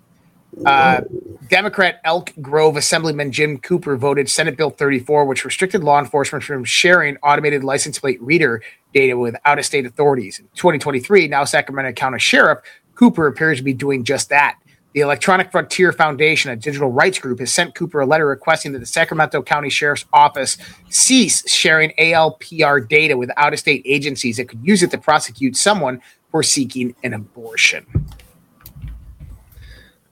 Uh, 0.65 1.01
Democrat 1.47 1.99
Elk 2.03 2.31
Grove 2.41 2.77
Assemblyman 2.77 3.31
Jim 3.31 3.57
Cooper 3.57 3.97
voted 3.97 4.29
Senate 4.29 4.57
Bill 4.57 4.69
34, 4.69 5.25
which 5.25 5.45
restricted 5.45 5.83
law 5.83 5.99
enforcement 5.99 6.43
from 6.43 6.63
sharing 6.63 7.17
automated 7.17 7.63
license 7.63 7.99
plate 7.99 8.21
reader 8.21 8.61
data 8.93 9.17
with 9.17 9.35
out 9.45 9.59
of 9.59 9.65
state 9.65 9.85
authorities. 9.85 10.39
In 10.39 10.45
2023, 10.55 11.27
now 11.27 11.43
Sacramento 11.45 11.93
County 11.93 12.19
Sheriff 12.19 12.59
Cooper 12.95 13.27
appears 13.27 13.57
to 13.57 13.63
be 13.63 13.73
doing 13.73 14.03
just 14.03 14.29
that. 14.29 14.57
The 14.93 14.99
Electronic 14.99 15.51
Frontier 15.51 15.93
Foundation, 15.93 16.51
a 16.51 16.55
digital 16.57 16.91
rights 16.91 17.17
group, 17.17 17.39
has 17.39 17.51
sent 17.51 17.75
Cooper 17.75 18.01
a 18.01 18.05
letter 18.05 18.27
requesting 18.27 18.73
that 18.73 18.79
the 18.79 18.85
Sacramento 18.85 19.41
County 19.41 19.69
Sheriff's 19.69 20.05
Office 20.11 20.57
cease 20.89 21.49
sharing 21.49 21.91
ALPR 21.97 22.87
data 22.89 23.15
with 23.15 23.31
out 23.37 23.53
of 23.53 23.59
state 23.59 23.83
agencies 23.85 24.35
that 24.35 24.49
could 24.49 24.59
use 24.61 24.83
it 24.83 24.91
to 24.91 24.97
prosecute 24.97 25.55
someone 25.55 26.01
for 26.29 26.43
seeking 26.43 26.93
an 27.03 27.13
abortion. 27.13 27.85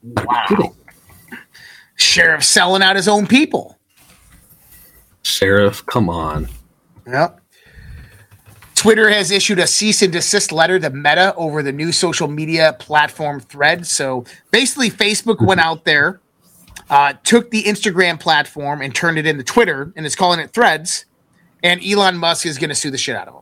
Wow. 0.03 0.75
Sheriff 1.95 2.43
selling 2.43 2.81
out 2.81 2.95
his 2.95 3.07
own 3.07 3.27
people. 3.27 3.77
sheriff. 5.23 5.85
Come 5.85 6.09
on. 6.09 6.47
Yep. 7.07 7.41
Twitter 8.75 9.09
has 9.09 9.29
issued 9.29 9.59
a 9.59 9.67
cease 9.67 10.01
and 10.01 10.13
desist 10.13 10.53
letter 10.53 10.79
to 10.79 10.89
Meta 10.89 11.35
over 11.35 11.61
the 11.61 11.73
new 11.73 11.91
social 11.91 12.29
media 12.29 12.73
platform 12.79 13.41
thread. 13.41 13.85
So 13.85 14.23
basically, 14.51 14.89
Facebook 14.89 15.45
went 15.45 15.59
out 15.59 15.83
there, 15.83 16.21
uh, 16.89 17.13
took 17.23 17.51
the 17.51 17.63
Instagram 17.63 18.17
platform 18.17 18.81
and 18.81 18.95
turned 18.95 19.19
it 19.19 19.25
into 19.25 19.43
Twitter 19.43 19.91
and 19.97 20.05
is 20.05 20.15
calling 20.15 20.39
it 20.39 20.51
Threads. 20.51 21.05
And 21.61 21.83
Elon 21.85 22.15
Musk 22.17 22.45
is 22.45 22.57
going 22.57 22.69
to 22.69 22.75
sue 22.75 22.89
the 22.89 22.97
shit 22.97 23.17
out 23.17 23.27
of 23.27 23.33
him. 23.33 23.41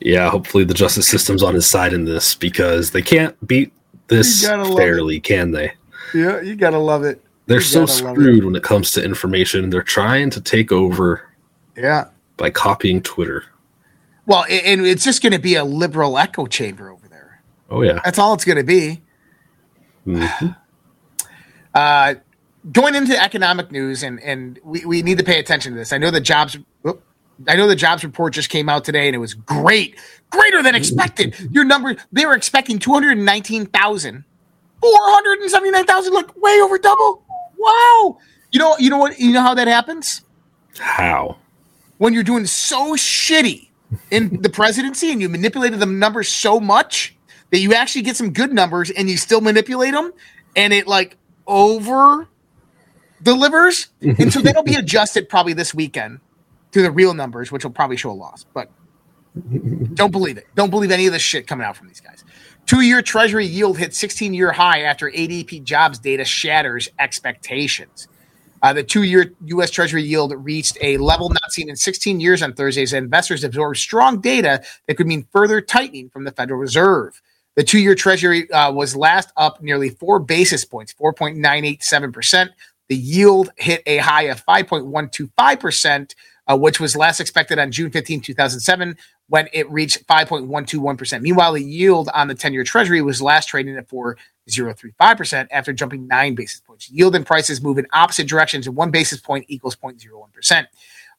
Yeah, 0.00 0.28
hopefully 0.28 0.64
the 0.64 0.74
justice 0.74 1.08
system's 1.08 1.42
on 1.42 1.54
his 1.54 1.66
side 1.66 1.94
in 1.94 2.04
this 2.04 2.34
because 2.34 2.90
they 2.90 3.00
can't 3.00 3.34
beat 3.46 3.72
this 4.08 4.46
fairly, 4.46 5.20
can 5.20 5.50
they? 5.50 5.72
Yeah, 6.14 6.40
you 6.40 6.56
got 6.56 6.70
to 6.70 6.78
love 6.78 7.04
it. 7.04 7.22
They're 7.46 7.60
so 7.60 7.86
screwed 7.86 8.44
when 8.44 8.56
it 8.56 8.62
comes 8.62 8.92
to 8.92 9.04
information. 9.04 9.70
They're 9.70 9.82
trying 9.82 10.30
to 10.30 10.40
take 10.40 10.72
over. 10.72 11.28
Yeah. 11.76 12.08
By 12.36 12.50
copying 12.50 13.02
Twitter. 13.02 13.44
Well, 14.26 14.44
and 14.48 14.86
it's 14.86 15.04
just 15.04 15.22
going 15.22 15.32
to 15.32 15.38
be 15.38 15.54
a 15.56 15.64
liberal 15.64 16.16
echo 16.18 16.46
chamber 16.46 16.90
over 16.90 17.08
there. 17.08 17.42
Oh 17.70 17.82
yeah, 17.82 18.00
that's 18.04 18.18
all 18.18 18.34
it's 18.34 18.44
going 18.44 18.58
to 18.58 18.64
be. 18.64 19.02
Mm-hmm. 20.06 20.48
Uh, 21.74 22.14
going 22.70 22.94
into 22.94 23.20
economic 23.20 23.72
news, 23.72 24.04
and 24.04 24.20
and 24.20 24.60
we, 24.62 24.84
we 24.84 25.02
need 25.02 25.18
to 25.18 25.24
pay 25.24 25.40
attention 25.40 25.72
to 25.72 25.78
this. 25.78 25.92
I 25.92 25.98
know 25.98 26.12
the 26.12 26.20
jobs. 26.20 26.56
I 27.48 27.56
know 27.56 27.66
the 27.66 27.76
jobs 27.76 28.04
report 28.04 28.32
just 28.32 28.48
came 28.48 28.68
out 28.68 28.84
today, 28.84 29.06
and 29.06 29.14
it 29.14 29.18
was 29.18 29.34
great, 29.34 29.96
greater 30.30 30.62
than 30.62 30.74
expected. 30.74 31.34
Your 31.50 31.64
number, 31.64 31.96
they 32.12 32.26
were 32.26 32.34
expecting 32.34 32.78
two 32.78 32.92
hundred 32.92 33.18
nineteen 33.18 33.66
thousand, 33.66 34.24
four 34.80 34.90
hundred 34.92 35.40
and 35.40 35.50
seventy 35.50 35.70
nine 35.70 35.86
thousand, 35.86 36.12
like 36.12 36.34
way 36.40 36.60
over 36.62 36.78
double. 36.78 37.22
Wow. 37.58 38.18
You 38.52 38.60
know, 38.60 38.76
you 38.78 38.90
know 38.90 38.98
what? 38.98 39.18
You 39.18 39.32
know 39.32 39.42
how 39.42 39.54
that 39.54 39.66
happens? 39.68 40.22
How? 40.78 41.38
When 41.98 42.12
you're 42.12 42.22
doing 42.22 42.46
so 42.46 42.94
shitty 42.94 43.68
in 44.10 44.40
the 44.42 44.50
presidency 44.50 45.10
and 45.10 45.20
you 45.20 45.28
manipulated 45.28 45.80
the 45.80 45.86
numbers 45.86 46.28
so 46.28 46.60
much 46.60 47.16
that 47.50 47.58
you 47.58 47.74
actually 47.74 48.02
get 48.02 48.16
some 48.16 48.32
good 48.32 48.52
numbers 48.52 48.90
and 48.90 49.08
you 49.08 49.16
still 49.16 49.40
manipulate 49.40 49.92
them 49.92 50.12
and 50.56 50.72
it 50.72 50.86
like 50.86 51.16
over 51.46 52.28
delivers. 53.22 53.88
and 54.00 54.32
so 54.32 54.40
that'll 54.40 54.62
be 54.62 54.74
adjusted 54.76 55.28
probably 55.28 55.52
this 55.52 55.74
weekend 55.74 56.20
to 56.74 56.82
the 56.82 56.90
real 56.90 57.14
numbers, 57.14 57.52
which 57.52 57.64
will 57.64 57.70
probably 57.70 57.96
show 57.96 58.10
a 58.10 58.12
loss. 58.12 58.44
But 58.52 58.68
don't 59.94 60.10
believe 60.10 60.36
it. 60.36 60.46
Don't 60.54 60.70
believe 60.70 60.90
any 60.90 61.06
of 61.06 61.12
this 61.12 61.22
shit 61.22 61.46
coming 61.46 61.64
out 61.64 61.76
from 61.76 61.86
these 61.88 62.00
guys. 62.00 62.24
Two 62.66 62.80
year 62.80 63.00
treasury 63.00 63.46
yield 63.46 63.78
hit 63.78 63.94
16 63.94 64.34
year 64.34 64.50
high 64.52 64.82
after 64.82 65.10
ADP 65.10 65.62
jobs 65.62 65.98
data 65.98 66.24
shatters 66.24 66.88
expectations. 66.98 68.08
Uh, 68.62 68.72
the 68.72 68.82
two 68.82 69.02
year 69.04 69.32
U.S. 69.46 69.70
Treasury 69.70 70.02
yield 70.02 70.32
reached 70.36 70.76
a 70.80 70.96
level 70.96 71.28
not 71.28 71.52
seen 71.52 71.68
in 71.68 71.76
16 71.76 72.18
years 72.18 72.42
on 72.42 72.54
Thursday 72.54 72.82
as 72.82 72.92
investors 72.92 73.44
absorbed 73.44 73.76
strong 73.76 74.20
data 74.20 74.62
that 74.88 74.96
could 74.96 75.06
mean 75.06 75.26
further 75.30 75.60
tightening 75.60 76.08
from 76.08 76.24
the 76.24 76.32
Federal 76.32 76.58
Reserve. 76.58 77.20
The 77.56 77.62
two 77.62 77.78
year 77.78 77.94
Treasury 77.94 78.50
uh, 78.50 78.72
was 78.72 78.96
last 78.96 79.30
up 79.36 79.62
nearly 79.62 79.90
four 79.90 80.18
basis 80.18 80.64
points, 80.64 80.92
4.987%. 80.94 82.48
The 82.88 82.96
yield 82.96 83.50
hit 83.56 83.82
a 83.86 83.98
high 83.98 84.24
of 84.24 84.44
5.125%, 84.44 86.14
uh, 86.46 86.56
which 86.56 86.80
was 86.80 86.96
last 86.96 87.20
expected 87.20 87.58
on 87.58 87.70
June 87.70 87.90
15, 87.90 88.20
2007, 88.20 88.96
when 89.28 89.48
it 89.52 89.70
reached 89.70 90.06
5.121%. 90.06 91.20
Meanwhile, 91.22 91.52
the 91.52 91.62
yield 91.62 92.10
on 92.14 92.28
the 92.28 92.34
10 92.34 92.52
year 92.52 92.64
Treasury 92.64 93.02
was 93.02 93.22
last 93.22 93.48
trading 93.48 93.76
at 93.76 93.88
4 93.88 94.16
0.035% 94.48 95.48
after 95.50 95.72
jumping 95.72 96.06
nine 96.06 96.34
basis 96.34 96.60
points. 96.60 96.90
Yield 96.90 97.14
and 97.14 97.26
prices 97.26 97.62
move 97.62 97.78
in 97.78 97.86
opposite 97.92 98.28
directions, 98.28 98.66
and 98.66 98.76
one 98.76 98.90
basis 98.90 99.20
point 99.20 99.44
equals 99.48 99.76
0.01%. 99.76 100.66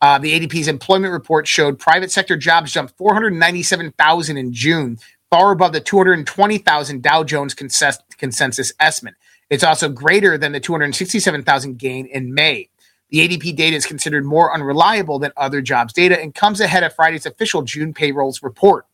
Uh, 0.02 0.20
the 0.20 0.40
ADP's 0.40 0.68
employment 0.68 1.14
report 1.14 1.48
showed 1.48 1.80
private 1.80 2.12
sector 2.12 2.38
jobs 2.38 2.72
jumped 2.72 2.96
497,000 2.98 4.38
in 4.38 4.54
June, 4.54 4.98
far 5.32 5.52
above 5.52 5.74
the 5.74 5.80
220,000 5.80 7.02
Dow 7.02 7.24
Jones 7.24 7.54
consensus 7.56 8.74
estimate. 8.80 9.16
It's 9.50 9.64
also 9.64 9.90
greater 9.90 10.38
than 10.38 10.52
the 10.52 10.60
267,000 10.60 11.78
gain 11.78 12.08
in 12.08 12.34
May. 12.34 12.70
The 13.10 13.28
ADP 13.28 13.56
data 13.56 13.76
is 13.76 13.86
considered 13.86 14.26
more 14.26 14.54
unreliable 14.54 15.20
than 15.20 15.32
other 15.38 15.62
jobs 15.62 15.94
data 15.94 16.20
and 16.20 16.34
comes 16.34 16.60
ahead 16.60 16.84
of 16.84 16.94
Friday's 16.94 17.26
official 17.26 17.62
June 17.62 17.94
payrolls 17.94 18.42
report. 18.42 18.86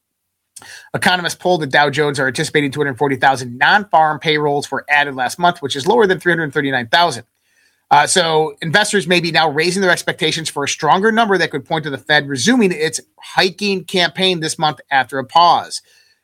Economists 0.94 1.36
polled 1.36 1.62
that 1.62 1.72
Dow 1.72 1.90
Jones 1.90 2.20
are 2.20 2.28
anticipating 2.28 2.72
240,000 2.72 3.58
non-farm 3.58 4.20
payrolls 4.20 4.70
were 4.70 4.86
added 4.90 5.16
last 5.16 5.40
month, 5.40 5.62
which 5.62 5.76
is 5.76 5.88
lower 5.88 6.06
than 6.06 6.20
339,000. 6.20 7.24
Uh, 7.90 8.08
so 8.08 8.56
investors 8.62 9.06
may 9.06 9.20
be 9.20 9.32
now 9.32 9.50
raising 9.50 9.82
their 9.82 9.92
expectations 9.92 10.50
for 10.50 10.64
a 10.64 10.68
stronger 10.68 11.12
number 11.12 11.38
that 11.38 11.52
could 11.52 11.66
point 11.66 11.84
to 11.84 11.90
the 11.90 11.98
Fed 11.98 12.28
resuming 12.28 12.72
its 12.72 13.02
hiking 13.20 13.84
campaign 13.84 14.40
this 14.40 14.58
month 14.58 14.80
after 14.92 15.20
a 15.20 15.26
pause. 15.26 15.82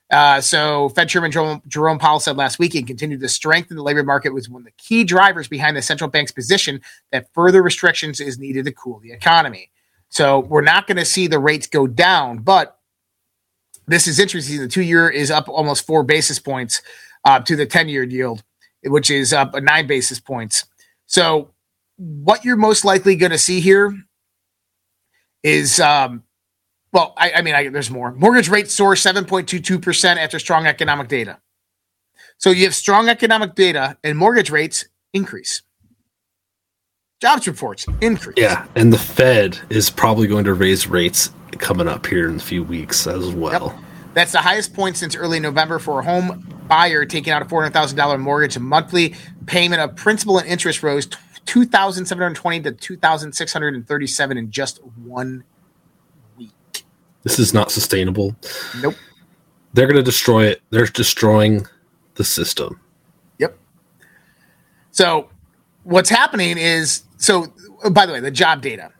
Uh, 0.10 0.39
so 0.39 0.89
Fed 0.89 1.10
Chairman 1.10 1.32
Jerome, 1.32 1.62
Jerome, 1.68 1.99
Powell 1.99 2.20
said 2.20 2.38
last 2.38 2.60
week 2.60 2.76
and 2.76 2.88
continued 2.88 3.20
to 3.20 3.28
strengthen 3.28 3.76
the 3.76 3.84
labor 3.84 4.03
market 4.03 4.34
was 4.34 4.49
one 4.49 4.62
of 4.62 4.66
the 4.66 4.72
key 4.78 5.03
drivers 5.03 5.47
behind 5.47 5.76
the 5.76 5.82
central 5.82 6.10
bank's 6.10 6.32
position 6.32 6.80
that 7.12 7.28
further 7.34 7.62
restrictions 7.62 8.20
is 8.22 8.39
needed 8.39 8.66
to 8.66 8.72
cool 8.72 8.99
the 8.99 9.12
economy. 9.12 9.70
So 10.10 10.39
we're 10.39 10.62
not 10.62 10.88
going 10.88 10.97
to 10.97 11.05
see 11.05 11.28
the 11.28 11.39
rates 11.39 11.68
go 11.68 11.88
down, 11.88 12.39
but 12.39 12.80
this 13.88 14.08
is 14.08 14.20
interesting. 14.20 14.60
The 14.60 14.68
two 14.68 14.82
year 14.82 15.10
is 15.10 15.30
up 15.30 15.49
almost 15.49 15.86
four 15.86 16.03
basis 16.03 16.39
points 16.39 16.82
uh, 17.26 17.41
to 17.41 17.55
the 17.55 17.66
10 17.66 17.89
year 17.89 18.03
yield, 18.03 18.43
which 18.84 19.12
is 19.12 19.34
up 19.34 19.53
nine 19.62 19.88
basis 19.88 20.20
points. 20.20 20.66
So, 21.05 21.51
what 21.97 22.45
you're 22.45 22.58
most 22.58 22.86
likely 22.86 23.16
going 23.16 23.32
to 23.32 23.39
see 23.39 23.60
here 23.60 23.97
is, 25.41 25.80
um, 25.80 26.24
well, 26.97 27.13
I, 27.15 27.31
I 27.33 27.41
mean, 27.43 27.53
I, 27.53 27.69
there's 27.69 27.91
more. 27.91 28.11
Mortgage 28.13 28.49
rates 28.49 28.73
soar 28.73 28.95
7.22% 28.95 30.17
after 30.17 30.39
strong 30.39 30.65
economic 30.65 31.07
data. 31.07 31.37
So, 32.39 32.49
you 32.49 32.63
have 32.63 32.73
strong 32.73 33.07
economic 33.07 33.53
data 33.53 33.99
and 34.03 34.17
mortgage 34.17 34.49
rates 34.49 34.85
increase. 35.13 35.61
Jobs 37.21 37.47
reports 37.47 37.85
increase. 38.01 38.37
Yeah. 38.37 38.65
And 38.75 38.91
the 38.91 38.97
Fed 38.97 39.59
is 39.69 39.91
probably 39.91 40.25
going 40.25 40.45
to 40.45 40.55
raise 40.55 40.87
rates 40.87 41.29
coming 41.59 41.87
up 41.87 42.07
here 42.07 42.29
in 42.29 42.37
a 42.37 42.39
few 42.39 42.63
weeks 42.63 43.05
as 43.05 43.29
well. 43.29 43.75
Yep. 43.75 43.83
That's 44.15 44.31
the 44.31 44.41
highest 44.41 44.73
point 44.73 44.97
since 44.97 45.15
early 45.15 45.39
November 45.39 45.77
for 45.77 45.99
a 45.99 46.03
home 46.03 46.47
buyer 46.67 47.05
taking 47.05 47.31
out 47.31 47.43
a 47.43 47.45
$400,000 47.45 48.19
mortgage. 48.19 48.55
A 48.55 48.59
monthly 48.59 49.13
payment 49.45 49.81
of 49.81 49.95
principal 49.95 50.39
and 50.39 50.47
interest 50.47 50.81
rose 50.81 51.07
2720 51.45 52.61
to 52.61 52.71
2637 52.71 54.37
in 54.37 54.49
just 54.49 54.83
one. 54.83 55.43
This 57.28 57.39
is 57.39 57.53
not 57.53 57.71
sustainable. 57.71 58.38
Nope. 58.82 58.95
They're 59.73 59.86
going 59.86 59.97
to 59.97 60.01
destroy 60.01 60.45
it. 60.45 60.61
They're 60.69 60.86
destroying 60.86 61.67
the 62.15 62.23
system. 62.23 62.80
Yep. 63.39 63.57
So 64.91 65.30
what's 65.84 66.09
happening 66.09 66.57
is 66.57 67.03
so 67.17 67.47
oh, 67.84 67.89
by 67.89 68.05
the 68.05 68.13
way, 68.13 68.21
the 68.21 68.32
job 68.32 68.61
data. 68.61 68.93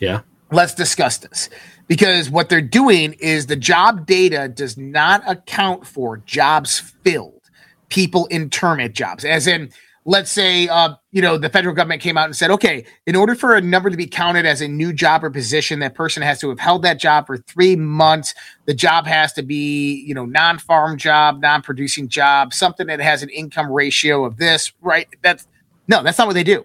Yeah. 0.00 0.22
Let's 0.50 0.72
discuss 0.72 1.18
this 1.18 1.50
because 1.88 2.30
what 2.30 2.48
they're 2.48 2.62
doing 2.62 3.12
is 3.20 3.44
the 3.44 3.56
job 3.56 4.06
data 4.06 4.48
does 4.48 4.78
not 4.78 5.22
account 5.30 5.86
for 5.86 6.16
jobs 6.24 6.78
filled, 6.78 7.50
people 7.90 8.24
in 8.28 8.48
term 8.48 8.80
at 8.80 8.94
jobs. 8.94 9.26
As 9.26 9.46
in, 9.46 9.70
let's 10.08 10.32
say, 10.32 10.66
uh, 10.68 10.94
you 11.12 11.20
know, 11.20 11.36
the 11.36 11.50
federal 11.50 11.74
government 11.74 12.00
came 12.00 12.16
out 12.16 12.24
and 12.24 12.34
said, 12.34 12.50
okay, 12.50 12.86
in 13.06 13.14
order 13.14 13.34
for 13.34 13.54
a 13.54 13.60
number 13.60 13.90
to 13.90 13.96
be 13.96 14.06
counted 14.06 14.46
as 14.46 14.62
a 14.62 14.66
new 14.66 14.90
job 14.90 15.22
or 15.22 15.28
position, 15.28 15.80
that 15.80 15.94
person 15.94 16.22
has 16.22 16.40
to 16.40 16.48
have 16.48 16.58
held 16.58 16.82
that 16.82 16.98
job 16.98 17.26
for 17.26 17.36
three 17.36 17.76
months. 17.76 18.34
The 18.64 18.72
job 18.72 19.06
has 19.06 19.34
to 19.34 19.42
be, 19.42 20.02
you 20.06 20.14
know, 20.14 20.24
non 20.24 20.58
farm 20.58 20.96
job, 20.96 21.42
non 21.42 21.60
producing 21.60 22.08
job, 22.08 22.54
something 22.54 22.86
that 22.86 23.00
has 23.00 23.22
an 23.22 23.28
income 23.28 23.70
ratio 23.70 24.24
of 24.24 24.38
this, 24.38 24.72
right? 24.80 25.06
That's 25.22 25.46
no, 25.88 26.02
that's 26.02 26.16
not 26.16 26.26
what 26.26 26.34
they 26.34 26.44
do. 26.44 26.64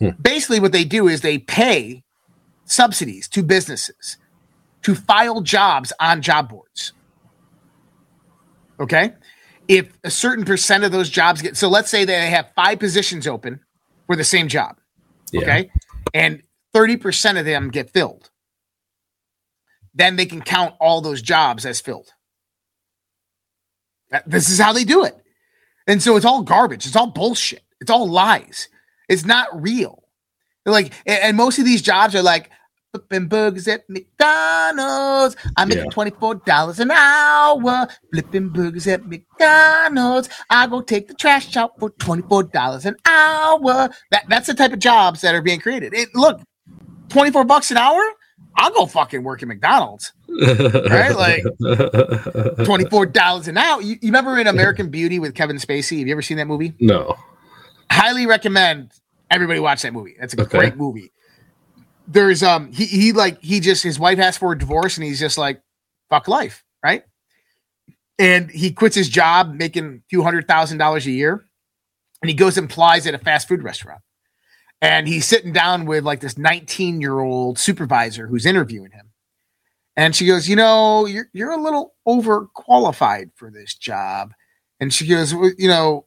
Hmm. 0.00 0.10
Basically, 0.20 0.58
what 0.58 0.72
they 0.72 0.84
do 0.84 1.06
is 1.06 1.20
they 1.20 1.38
pay 1.38 2.02
subsidies 2.64 3.28
to 3.28 3.44
businesses 3.44 4.16
to 4.82 4.96
file 4.96 5.40
jobs 5.40 5.92
on 6.00 6.20
job 6.20 6.48
boards. 6.48 6.92
Okay. 8.80 9.12
If 9.68 9.96
a 10.04 10.10
certain 10.10 10.44
percent 10.44 10.84
of 10.84 10.92
those 10.92 11.08
jobs 11.08 11.40
get, 11.40 11.56
so 11.56 11.68
let's 11.68 11.90
say 11.90 12.04
they 12.04 12.28
have 12.30 12.52
five 12.54 12.78
positions 12.78 13.26
open 13.26 13.60
for 14.06 14.16
the 14.16 14.24
same 14.24 14.48
job. 14.48 14.76
Yeah. 15.32 15.42
Okay. 15.42 15.70
And 16.14 16.42
30% 16.74 17.38
of 17.38 17.44
them 17.44 17.70
get 17.70 17.90
filled. 17.90 18.30
Then 19.94 20.16
they 20.16 20.26
can 20.26 20.40
count 20.40 20.74
all 20.80 21.00
those 21.00 21.22
jobs 21.22 21.66
as 21.66 21.80
filled. 21.80 22.12
This 24.26 24.50
is 24.50 24.58
how 24.58 24.72
they 24.72 24.84
do 24.84 25.04
it. 25.04 25.16
And 25.86 26.02
so 26.02 26.16
it's 26.16 26.26
all 26.26 26.42
garbage. 26.42 26.86
It's 26.86 26.96
all 26.96 27.08
bullshit. 27.08 27.62
It's 27.80 27.90
all 27.90 28.08
lies. 28.08 28.68
It's 29.08 29.24
not 29.24 29.48
real. 29.60 30.04
like, 30.64 30.92
and 31.06 31.36
most 31.36 31.58
of 31.58 31.64
these 31.64 31.82
jobs 31.82 32.14
are 32.14 32.22
like, 32.22 32.50
flipping 32.92 33.26
burgers 33.26 33.66
at 33.68 33.88
McDonald's. 33.88 35.34
I'm 35.56 35.68
making 35.68 35.90
$24 35.90 36.78
an 36.78 36.90
hour. 36.90 37.88
Flipping 38.12 38.48
burgers 38.50 38.86
at 38.86 39.06
McDonald's. 39.06 40.28
I 40.50 40.66
go 40.66 40.82
take 40.82 41.08
the 41.08 41.14
trash 41.14 41.56
out 41.56 41.78
for 41.78 41.90
$24 41.90 42.84
an 42.84 42.96
hour. 43.06 43.88
That, 44.10 44.24
that's 44.28 44.46
the 44.46 44.54
type 44.54 44.72
of 44.72 44.78
jobs 44.78 45.22
that 45.22 45.34
are 45.34 45.42
being 45.42 45.60
created. 45.60 45.94
It, 45.94 46.10
look, 46.14 46.40
24 47.08 47.44
bucks 47.44 47.70
an 47.70 47.78
hour, 47.78 48.00
I'll 48.56 48.70
go 48.72 48.84
fucking 48.86 49.22
work 49.22 49.42
at 49.42 49.48
McDonald's. 49.48 50.12
right? 50.28 51.16
Like 51.16 51.42
$24 51.62 53.48
an 53.48 53.56
hour. 53.56 53.80
You, 53.80 53.92
you 53.92 53.98
remember 54.08 54.38
in 54.38 54.46
American 54.46 54.90
Beauty 54.90 55.18
with 55.18 55.34
Kevin 55.34 55.56
Spacey? 55.56 55.98
Have 56.00 56.08
you 56.08 56.12
ever 56.12 56.22
seen 56.22 56.36
that 56.36 56.46
movie? 56.46 56.74
No. 56.78 57.16
Highly 57.90 58.26
recommend 58.26 58.92
everybody 59.30 59.60
watch 59.60 59.80
that 59.82 59.94
movie. 59.94 60.14
That's 60.20 60.34
a 60.34 60.42
Okay. 60.42 60.58
great 60.58 60.76
movie. 60.76 61.10
There's 62.06 62.42
um 62.42 62.72
he 62.72 62.86
he 62.86 63.12
like 63.12 63.40
he 63.40 63.60
just 63.60 63.82
his 63.82 63.98
wife 63.98 64.18
asked 64.18 64.38
for 64.40 64.52
a 64.52 64.58
divorce 64.58 64.96
and 64.96 65.04
he's 65.04 65.20
just 65.20 65.38
like 65.38 65.60
fuck 66.10 66.28
life, 66.28 66.64
right? 66.82 67.04
And 68.18 68.50
he 68.50 68.72
quits 68.72 68.94
his 68.94 69.08
job 69.08 69.54
making 69.54 70.02
few 70.10 70.22
hundred 70.22 70.46
thousand 70.46 70.78
dollars 70.78 71.06
a 71.06 71.10
year 71.10 71.44
and 72.22 72.28
he 72.28 72.34
goes 72.34 72.56
and 72.56 72.70
applies 72.70 73.06
at 73.06 73.14
a 73.14 73.18
fast 73.18 73.48
food 73.48 73.62
restaurant. 73.62 74.00
And 74.80 75.06
he's 75.06 75.26
sitting 75.26 75.52
down 75.52 75.84
with 75.84 76.04
like 76.04 76.20
this 76.20 76.38
19 76.38 77.00
year 77.00 77.20
old 77.20 77.58
supervisor 77.58 78.26
who's 78.26 78.46
interviewing 78.46 78.92
him. 78.92 79.10
And 79.96 80.16
she 80.16 80.26
goes, 80.26 80.48
You 80.48 80.56
know, 80.56 81.06
you're, 81.06 81.26
you're 81.32 81.52
a 81.52 81.62
little 81.62 81.94
overqualified 82.06 83.30
for 83.36 83.50
this 83.50 83.74
job. 83.74 84.32
And 84.80 84.92
she 84.92 85.06
goes, 85.06 85.34
well, 85.34 85.52
You 85.58 85.68
know, 85.68 86.06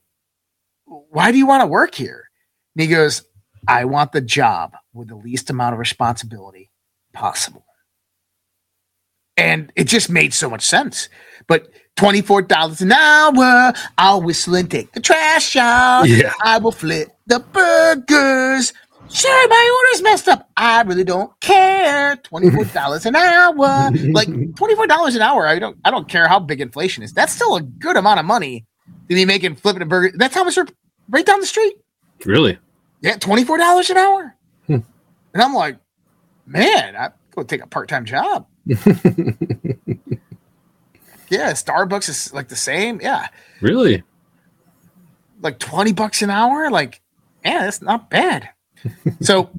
why 0.84 1.32
do 1.32 1.38
you 1.38 1.46
want 1.46 1.62
to 1.62 1.66
work 1.66 1.94
here? 1.94 2.28
And 2.74 2.82
he 2.82 2.88
goes, 2.88 3.22
I 3.68 3.84
want 3.84 4.12
the 4.12 4.20
job 4.20 4.74
with 4.96 5.08
the 5.08 5.16
least 5.16 5.50
amount 5.50 5.74
of 5.74 5.78
responsibility 5.78 6.70
possible. 7.12 7.64
And 9.36 9.70
it 9.76 9.84
just 9.84 10.08
made 10.08 10.32
so 10.32 10.48
much 10.48 10.62
sense. 10.62 11.08
But 11.46 11.68
$24 11.96 12.80
an 12.80 12.92
hour, 12.92 13.72
I'll 13.98 14.22
whistle 14.22 14.54
and 14.54 14.70
take 14.70 14.92
the 14.92 15.00
trash 15.00 15.56
out. 15.56 16.04
Yeah. 16.04 16.32
I 16.42 16.58
will 16.58 16.72
flip 16.72 17.08
the 17.26 17.40
burgers. 17.40 18.72
Sure, 19.08 19.48
my 19.48 19.80
order's 19.86 20.02
messed 20.02 20.28
up. 20.28 20.48
I 20.56 20.82
really 20.82 21.04
don't 21.04 21.38
care. 21.40 22.16
Twenty-four 22.16 22.64
dollars 22.64 23.06
an 23.06 23.14
hour, 23.14 23.90
like 24.10 24.26
twenty-four 24.56 24.88
dollars 24.88 25.14
an 25.14 25.22
hour. 25.22 25.46
I 25.46 25.60
don't. 25.60 25.78
I 25.84 25.92
don't 25.92 26.08
care 26.08 26.26
how 26.26 26.40
big 26.40 26.60
inflation 26.60 27.04
is. 27.04 27.12
That's 27.12 27.32
still 27.32 27.54
a 27.54 27.62
good 27.62 27.96
amount 27.96 28.18
of 28.18 28.26
money 28.26 28.66
to 29.08 29.14
be 29.14 29.24
making 29.24 29.54
flipping 29.56 29.82
a 29.82 29.86
burger. 29.86 30.12
That's 30.16 30.34
how 30.34 30.42
much 30.42 30.58
right 31.08 31.24
down 31.24 31.38
the 31.38 31.46
street. 31.46 31.76
Really? 32.24 32.58
Yeah, 33.00 33.16
twenty-four 33.16 33.58
dollars 33.58 33.90
an 33.90 33.96
hour. 33.96 34.34
And 35.36 35.42
I'm 35.42 35.52
like, 35.52 35.76
man, 36.46 36.96
I 36.96 37.10
go 37.34 37.42
take 37.42 37.62
a 37.62 37.66
part-time 37.66 38.06
job. 38.06 38.46
yeah, 38.66 38.78
Starbucks 41.28 42.08
is 42.08 42.32
like 42.32 42.48
the 42.48 42.56
same. 42.56 43.02
Yeah, 43.02 43.28
Really? 43.60 44.02
like 45.42 45.58
20 45.58 45.92
bucks 45.92 46.22
an 46.22 46.30
hour 46.30 46.70
like 46.70 47.02
yeah 47.44 47.64
that's 47.64 47.82
not 47.82 48.08
bad 48.08 48.48
so 49.20 49.50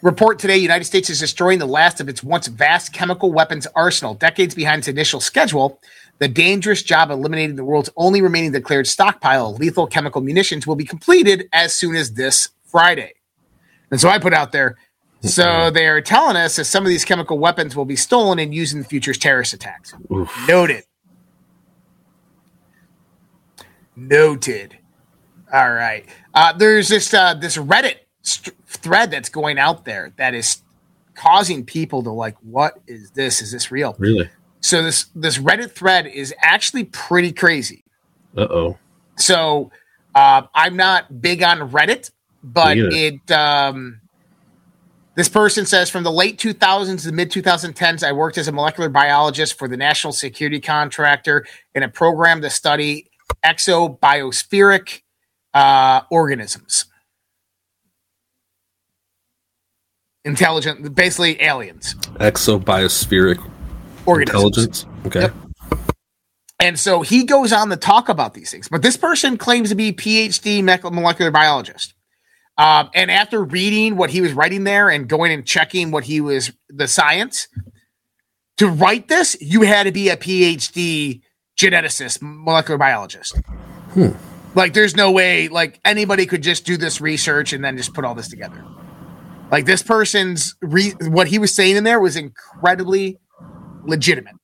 report 0.00 0.38
today 0.38 0.56
united 0.56 0.84
states 0.84 1.10
is 1.10 1.18
destroying 1.18 1.58
the 1.58 1.66
last 1.66 2.00
of 2.00 2.08
its 2.08 2.22
once 2.22 2.46
vast 2.46 2.92
chemical 2.92 3.32
weapons 3.32 3.66
arsenal 3.74 4.14
decades 4.14 4.54
behind 4.54 4.78
its 4.78 4.86
initial 4.88 5.18
schedule 5.18 5.80
the 6.18 6.28
dangerous 6.28 6.84
job 6.84 7.10
of 7.10 7.18
eliminating 7.18 7.56
the 7.56 7.64
world's 7.64 7.90
only 7.96 8.22
remaining 8.22 8.52
declared 8.52 8.86
stockpile 8.86 9.50
of 9.50 9.58
lethal 9.58 9.88
chemical 9.88 10.20
munitions 10.22 10.68
will 10.68 10.76
be 10.76 10.84
completed 10.84 11.48
as 11.52 11.74
soon 11.74 11.96
as 11.96 12.12
this 12.14 12.50
friday 12.64 13.12
and 13.90 14.00
so 14.00 14.08
i 14.08 14.18
put 14.18 14.34
out 14.34 14.52
there 14.52 14.76
so 15.22 15.70
they're 15.70 16.00
telling 16.00 16.36
us 16.36 16.56
that 16.56 16.66
some 16.66 16.84
of 16.84 16.88
these 16.88 17.04
chemical 17.04 17.38
weapons 17.38 17.74
will 17.74 17.84
be 17.86 17.96
stolen 17.96 18.38
and 18.38 18.54
used 18.54 18.74
in 18.74 18.80
the 18.80 18.84
future's 18.84 19.18
terrorist 19.18 19.54
attacks 19.54 19.92
Oof. 20.12 20.30
Noted. 20.46 20.84
Noted. 23.96 24.76
All 25.52 25.72
right. 25.72 26.06
Uh, 26.34 26.52
there's 26.52 26.88
this 26.88 27.12
uh, 27.14 27.34
this 27.34 27.56
Reddit 27.56 27.96
st- 28.22 28.54
thread 28.66 29.10
that's 29.10 29.30
going 29.30 29.58
out 29.58 29.84
there 29.84 30.12
that 30.16 30.34
is 30.34 30.62
causing 31.14 31.64
people 31.64 32.02
to 32.02 32.10
like, 32.10 32.36
what 32.42 32.78
is 32.86 33.10
this? 33.12 33.40
Is 33.40 33.52
this 33.52 33.70
real? 33.70 33.96
Really? 33.98 34.28
So 34.60 34.82
this 34.82 35.06
this 35.14 35.38
Reddit 35.38 35.72
thread 35.72 36.06
is 36.06 36.34
actually 36.40 36.84
pretty 36.84 37.32
crazy. 37.32 37.84
Uh 38.36 38.48
oh. 38.50 38.78
So 39.16 39.70
uh, 40.14 40.42
I'm 40.54 40.76
not 40.76 41.22
big 41.22 41.42
on 41.42 41.70
Reddit, 41.70 42.10
but 42.46 42.76
it. 42.78 43.30
Um, 43.30 44.00
this 45.16 45.28
person 45.30 45.64
says 45.64 45.88
from 45.88 46.04
the 46.04 46.12
late 46.12 46.38
2000s 46.38 47.00
to 47.00 47.06
the 47.06 47.12
mid 47.12 47.30
2010s, 47.30 48.06
I 48.06 48.12
worked 48.12 48.36
as 48.36 48.48
a 48.48 48.52
molecular 48.52 48.90
biologist 48.90 49.58
for 49.58 49.66
the 49.66 49.76
national 49.76 50.12
security 50.12 50.60
contractor 50.60 51.46
in 51.74 51.82
a 51.82 51.88
program 51.88 52.42
to 52.42 52.50
study 52.50 53.10
exobiospheric 53.42 55.00
uh, 55.54 56.02
organisms, 56.10 56.84
intelligent, 60.26 60.94
basically 60.94 61.40
aliens, 61.42 61.94
Exobiospheric 62.20 63.42
organisms. 64.04 64.84
intelligence. 64.84 64.86
Okay. 65.06 65.20
Yep. 65.22 65.34
And 66.60 66.78
so 66.78 67.02
he 67.02 67.24
goes 67.24 67.52
on 67.52 67.70
to 67.70 67.76
talk 67.76 68.08
about 68.08 68.34
these 68.34 68.50
things. 68.50 68.68
But 68.68 68.82
this 68.82 68.96
person 68.96 69.36
claims 69.36 69.70
to 69.70 69.74
be 69.74 69.92
PhD 69.92 70.62
molecular 70.62 71.30
biologist. 71.30 71.94
Um, 72.58 72.90
and 72.94 73.10
after 73.10 73.44
reading 73.44 73.96
what 73.96 74.10
he 74.10 74.20
was 74.20 74.32
writing 74.32 74.64
there 74.64 74.88
and 74.88 75.08
going 75.08 75.32
and 75.32 75.46
checking 75.46 75.90
what 75.90 76.04
he 76.04 76.20
was 76.20 76.52
the 76.68 76.88
science 76.88 77.48
to 78.56 78.68
write 78.68 79.08
this, 79.08 79.36
you 79.40 79.62
had 79.62 79.84
to 79.84 79.92
be 79.92 80.08
a 80.08 80.16
PhD 80.16 81.20
geneticist, 81.58 82.20
molecular 82.22 82.78
biologist. 82.78 83.36
Hmm. 83.92 84.10
Like, 84.54 84.72
there's 84.72 84.96
no 84.96 85.10
way 85.12 85.48
like 85.48 85.80
anybody 85.84 86.24
could 86.24 86.42
just 86.42 86.64
do 86.64 86.78
this 86.78 87.00
research 87.00 87.52
and 87.52 87.62
then 87.62 87.76
just 87.76 87.92
put 87.92 88.04
all 88.06 88.14
this 88.14 88.28
together. 88.28 88.64
Like 89.50 89.64
this 89.64 89.82
person's 89.82 90.54
re- 90.60 90.94
what 91.02 91.28
he 91.28 91.38
was 91.38 91.54
saying 91.54 91.76
in 91.76 91.84
there 91.84 92.00
was 92.00 92.16
incredibly 92.16 93.18
legitimate. 93.84 94.34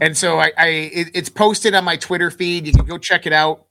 And 0.00 0.16
so 0.16 0.40
I, 0.40 0.52
I 0.58 0.66
it, 0.66 1.08
it's 1.14 1.28
posted 1.28 1.74
on 1.74 1.84
my 1.84 1.96
Twitter 1.96 2.30
feed. 2.30 2.66
You 2.66 2.72
can 2.72 2.84
go 2.84 2.98
check 2.98 3.26
it 3.26 3.32
out. 3.32 3.66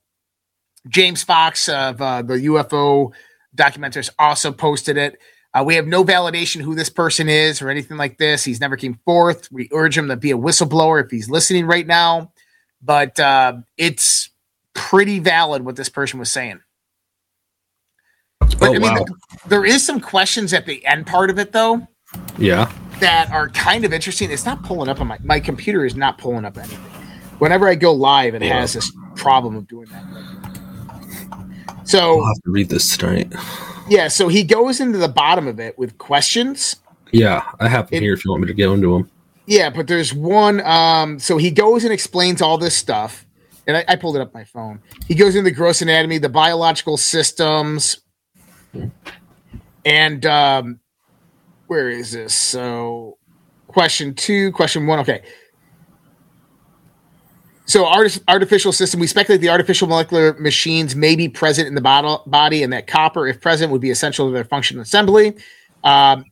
James 0.88 1.22
Fox 1.22 1.68
of 1.68 2.00
uh, 2.02 2.22
the 2.22 2.34
UFO 2.34 3.12
documenters 3.56 4.10
also 4.18 4.50
posted 4.52 4.96
it. 4.96 5.18
Uh, 5.54 5.62
we 5.64 5.74
have 5.74 5.86
no 5.86 6.02
validation 6.02 6.60
who 6.62 6.74
this 6.74 6.88
person 6.88 7.28
is 7.28 7.60
or 7.60 7.68
anything 7.68 7.96
like 7.98 8.16
this. 8.18 8.42
He's 8.42 8.60
never 8.60 8.76
came 8.76 8.98
forth. 9.04 9.50
We 9.52 9.68
urge 9.72 9.96
him 9.98 10.08
to 10.08 10.16
be 10.16 10.30
a 10.30 10.36
whistleblower 10.36 11.04
if 11.04 11.10
he's 11.10 11.28
listening 11.28 11.66
right 11.66 11.86
now. 11.86 12.32
But 12.82 13.20
uh, 13.20 13.58
it's 13.76 14.30
pretty 14.74 15.18
valid 15.18 15.62
what 15.64 15.76
this 15.76 15.88
person 15.90 16.18
was 16.18 16.32
saying. 16.32 16.60
But 18.40 18.62
Oh, 18.62 18.66
I 18.74 18.78
mean, 18.78 18.82
wow. 18.82 18.96
th- 18.96 19.08
there 19.46 19.64
is 19.64 19.84
some 19.84 20.00
questions 20.00 20.52
at 20.52 20.66
the 20.66 20.84
end 20.86 21.06
part 21.06 21.30
of 21.30 21.38
it, 21.38 21.52
though 21.52 21.86
Yeah. 22.38 22.72
that 23.00 23.30
are 23.30 23.48
kind 23.50 23.84
of 23.84 23.92
interesting. 23.92 24.30
It's 24.30 24.44
not 24.46 24.62
pulling 24.64 24.88
up 24.88 25.00
on 25.00 25.06
my 25.06 25.18
my 25.22 25.38
computer 25.38 25.84
is 25.84 25.94
not 25.94 26.18
pulling 26.18 26.44
up 26.44 26.56
anything. 26.58 26.78
Whenever 27.38 27.68
I 27.68 27.74
go 27.74 27.92
live, 27.92 28.34
it 28.34 28.42
has 28.42 28.72
this 28.72 28.90
problem 29.16 29.54
of 29.56 29.68
doing 29.68 29.86
that. 29.90 30.41
So 31.84 32.20
I'll 32.20 32.26
have 32.26 32.42
to 32.44 32.50
read 32.50 32.68
this 32.68 32.96
tonight. 32.96 33.32
yeah, 33.88 34.08
so 34.08 34.28
he 34.28 34.42
goes 34.44 34.80
into 34.80 34.98
the 34.98 35.08
bottom 35.08 35.46
of 35.48 35.58
it 35.60 35.76
with 35.78 35.98
questions. 35.98 36.76
Yeah, 37.12 37.42
I 37.60 37.68
have 37.68 37.90
them 37.90 37.98
It- 37.98 38.02
here 38.02 38.14
if 38.14 38.24
you 38.24 38.30
want 38.30 38.42
me 38.42 38.48
to 38.48 38.54
go 38.54 38.72
into 38.72 38.92
them. 38.94 39.10
Yeah, 39.46 39.70
but 39.70 39.88
there's 39.88 40.14
one. 40.14 40.60
Um, 40.60 41.18
so 41.18 41.36
he 41.36 41.50
goes 41.50 41.82
and 41.84 41.92
explains 41.92 42.40
all 42.40 42.56
this 42.58 42.76
stuff, 42.76 43.26
and 43.66 43.76
I, 43.76 43.84
I 43.88 43.96
pulled 43.96 44.14
it 44.16 44.22
up 44.22 44.32
my 44.32 44.44
phone. 44.44 44.80
He 45.08 45.14
goes 45.16 45.34
into 45.34 45.50
the 45.50 45.54
gross 45.56 45.82
anatomy, 45.82 46.18
the 46.18 46.28
biological 46.28 46.96
systems, 46.96 47.98
and 49.84 50.24
um, 50.26 50.80
where 51.66 51.88
is 51.90 52.12
this? 52.12 52.32
So, 52.32 53.18
question 53.66 54.14
two, 54.14 54.52
question 54.52 54.86
one. 54.86 55.00
Okay. 55.00 55.22
So, 57.64 57.86
arti- 57.86 58.20
artificial 58.28 58.72
system. 58.72 58.98
We 59.00 59.06
speculate 59.06 59.40
the 59.40 59.50
artificial 59.50 59.86
molecular 59.86 60.34
machines 60.34 60.96
may 60.96 61.14
be 61.14 61.28
present 61.28 61.68
in 61.68 61.74
the 61.74 61.80
body, 62.26 62.62
and 62.62 62.72
that 62.72 62.86
copper, 62.86 63.28
if 63.28 63.40
present, 63.40 63.70
would 63.70 63.80
be 63.80 63.90
essential 63.90 64.26
to 64.26 64.32
their 64.32 64.44
function 64.44 64.78
and 64.78 64.84
assembly. 64.84 65.36
Um, 65.84 66.24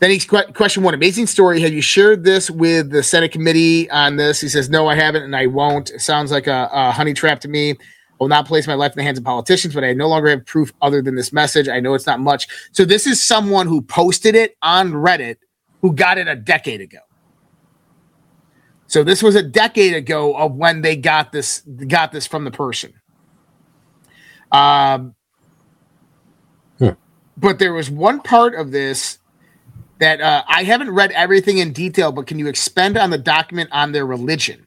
then 0.00 0.10
he's 0.10 0.24
que- 0.24 0.52
question 0.54 0.82
one. 0.82 0.94
Amazing 0.94 1.26
story. 1.26 1.60
Have 1.60 1.72
you 1.72 1.82
shared 1.82 2.24
this 2.24 2.50
with 2.50 2.90
the 2.90 3.02
Senate 3.02 3.32
committee 3.32 3.88
on 3.90 4.16
this? 4.16 4.40
He 4.40 4.48
says, 4.48 4.68
No, 4.68 4.88
I 4.88 4.94
haven't, 4.94 5.22
and 5.22 5.36
I 5.36 5.46
won't. 5.46 5.90
It 5.90 6.00
sounds 6.00 6.30
like 6.30 6.46
a, 6.46 6.68
a 6.72 6.90
honey 6.90 7.14
trap 7.14 7.40
to 7.40 7.48
me. 7.48 7.72
I 7.72 7.76
will 8.18 8.28
not 8.28 8.46
place 8.46 8.66
my 8.66 8.74
life 8.74 8.92
in 8.92 8.96
the 8.96 9.02
hands 9.02 9.18
of 9.18 9.24
politicians, 9.24 9.74
but 9.74 9.84
I 9.84 9.92
no 9.92 10.08
longer 10.08 10.28
have 10.28 10.44
proof 10.44 10.72
other 10.82 11.00
than 11.00 11.14
this 11.14 11.32
message. 11.32 11.68
I 11.68 11.80
know 11.80 11.94
it's 11.94 12.06
not 12.06 12.20
much. 12.20 12.48
So 12.72 12.84
this 12.84 13.06
is 13.06 13.22
someone 13.22 13.66
who 13.66 13.80
posted 13.80 14.34
it 14.34 14.56
on 14.60 14.92
Reddit 14.92 15.36
who 15.80 15.94
got 15.94 16.18
it 16.18 16.28
a 16.28 16.36
decade 16.36 16.80
ago. 16.80 16.98
So 18.90 19.04
this 19.04 19.22
was 19.22 19.36
a 19.36 19.42
decade 19.44 19.94
ago 19.94 20.36
of 20.36 20.56
when 20.56 20.82
they 20.82 20.96
got 20.96 21.30
this 21.30 21.60
got 21.60 22.10
this 22.10 22.26
from 22.26 22.44
the 22.44 22.50
person. 22.50 22.92
Um, 24.52 25.14
Hmm. 26.78 26.90
but 27.36 27.60
there 27.60 27.72
was 27.74 27.90
one 27.90 28.20
part 28.20 28.54
of 28.56 28.72
this 28.72 29.18
that 30.00 30.20
uh, 30.20 30.42
I 30.48 30.64
haven't 30.64 30.90
read 30.90 31.12
everything 31.12 31.58
in 31.58 31.72
detail, 31.72 32.12
but 32.12 32.26
can 32.26 32.38
you 32.40 32.48
expand 32.48 32.98
on 32.98 33.10
the 33.10 33.18
document 33.18 33.70
on 33.72 33.92
their 33.92 34.06
religion? 34.06 34.66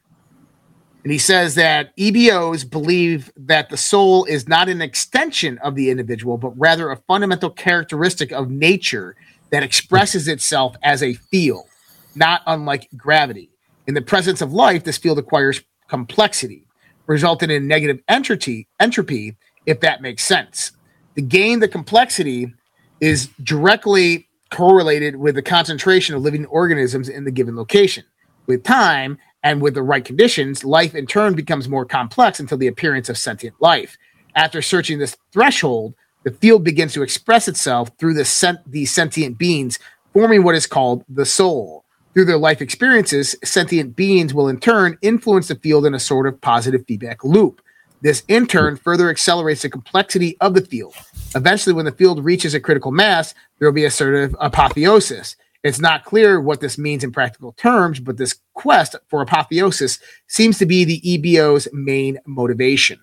And 1.03 1.11
he 1.11 1.19
says 1.19 1.55
that 1.55 1.95
EBOs 1.97 2.69
believe 2.69 3.32
that 3.38 3.69
the 3.69 3.78
soul 3.78 4.26
is 4.26 4.47
not 4.47 4.69
an 4.69 4.82
extension 4.82 5.57
of 5.59 5.76
the 5.76 5.89
individual, 5.89 6.38
but 6.38 6.57
rather 6.57 6.91
a 6.91 6.97
fundamental 7.07 7.49
characteristic 7.49 8.32
of 8.32 8.49
nature 8.49 9.17
that 9.51 9.63
expresses 9.63 10.30
itself 10.30 10.78
as 10.84 11.03
a 11.03 11.15
field, 11.15 11.67
not 12.15 12.41
unlike 12.47 12.89
gravity. 12.97 13.53
In 13.88 13.93
the 13.93 14.01
presence 14.01 14.41
of 14.41 14.53
life, 14.53 14.84
this 14.84 14.97
field 14.97 15.19
acquires 15.19 15.61
complexity, 15.88 16.65
resulting 17.07 17.51
in 17.51 17.67
negative 17.67 17.99
entropy, 18.07 18.67
entropy, 18.79 19.36
if 19.65 19.79
that 19.81 20.01
makes 20.01 20.23
sense. 20.23 20.71
The 21.15 21.21
gain 21.21 21.59
the 21.59 21.67
complexity 21.67 22.53
is 23.01 23.27
directly 23.43 24.27
correlated 24.51 25.15
with 25.15 25.36
the 25.36 25.41
concentration 25.41 26.15
of 26.15 26.21
living 26.21 26.45
organisms 26.45 27.09
in 27.09 27.25
the 27.25 27.31
given 27.31 27.55
location. 27.55 28.05
With 28.45 28.63
time 28.63 29.17
and 29.43 29.61
with 29.61 29.73
the 29.73 29.84
right 29.84 30.03
conditions, 30.03 30.63
life 30.63 30.95
in 30.95 31.05
turn 31.05 31.36
becomes 31.36 31.67
more 31.67 31.86
complex 31.86 32.39
until 32.39 32.57
the 32.57 32.67
appearance 32.67 33.09
of 33.09 33.17
sentient 33.17 33.55
life. 33.61 33.97
After 34.36 34.61
searching 34.61 34.99
this 34.99 35.17
threshold, 35.31 35.95
the 36.23 36.31
field 36.31 36.63
begins 36.63 36.93
to 36.93 37.03
express 37.03 37.47
itself 37.47 37.91
through 37.99 38.13
the 38.13 38.59
these 38.65 38.93
sentient 38.93 39.38
beings, 39.38 39.79
forming 40.13 40.43
what 40.43 40.55
is 40.55 40.67
called 40.67 41.03
the 41.09 41.25
soul. 41.25 41.82
Through 42.14 42.26
their 42.26 42.38
life 42.38 42.61
experiences, 42.61 43.36
sentient 43.43 43.95
beings 43.95 44.34
will 44.34 44.47
in 44.47 44.59
turn 44.59 44.97
influence 45.01 45.47
the 45.47 45.55
field 45.55 45.86
in 45.86 45.95
a 45.95 45.99
sort 45.99 46.28
of 46.28 46.39
positive 46.39 46.86
feedback 46.88 47.24
loop. 47.24 47.61
This 48.01 48.22
in 48.28 48.45
turn 48.45 48.76
further 48.76 49.09
accelerates 49.09 49.64
the 49.64 49.70
complexity 49.70 50.38
of 50.39 50.53
the 50.53 50.61
field. 50.61 50.93
Eventually, 51.36 51.74
when 51.74 51.86
the 51.86 51.91
field 51.91 52.24
reaches 52.24 52.53
a 52.53 52.59
critical 52.59 52.91
mass, 52.91 53.34
there 53.57 53.68
will 53.68 53.74
be 53.74 53.86
a 53.86 53.91
sort 53.91 54.14
of 54.14 54.36
apotheosis. 54.39 55.36
It's 55.64 55.80
not 55.80 56.03
clear 56.03 56.41
what 56.41 56.59
this 56.59 56.78
means 56.78 57.03
in 57.03 57.11
practical 57.11 57.53
terms, 57.53 57.99
but 57.99 58.18
this 58.18 58.36
quest 58.53 58.95
for 59.07 59.22
apotheosis 59.22 59.99
seems 60.28 60.57
to 60.59 60.66
be 60.66 60.84
the 60.84 60.99
EBO's 61.01 61.68
main 61.72 62.20
motivation. 62.28 62.99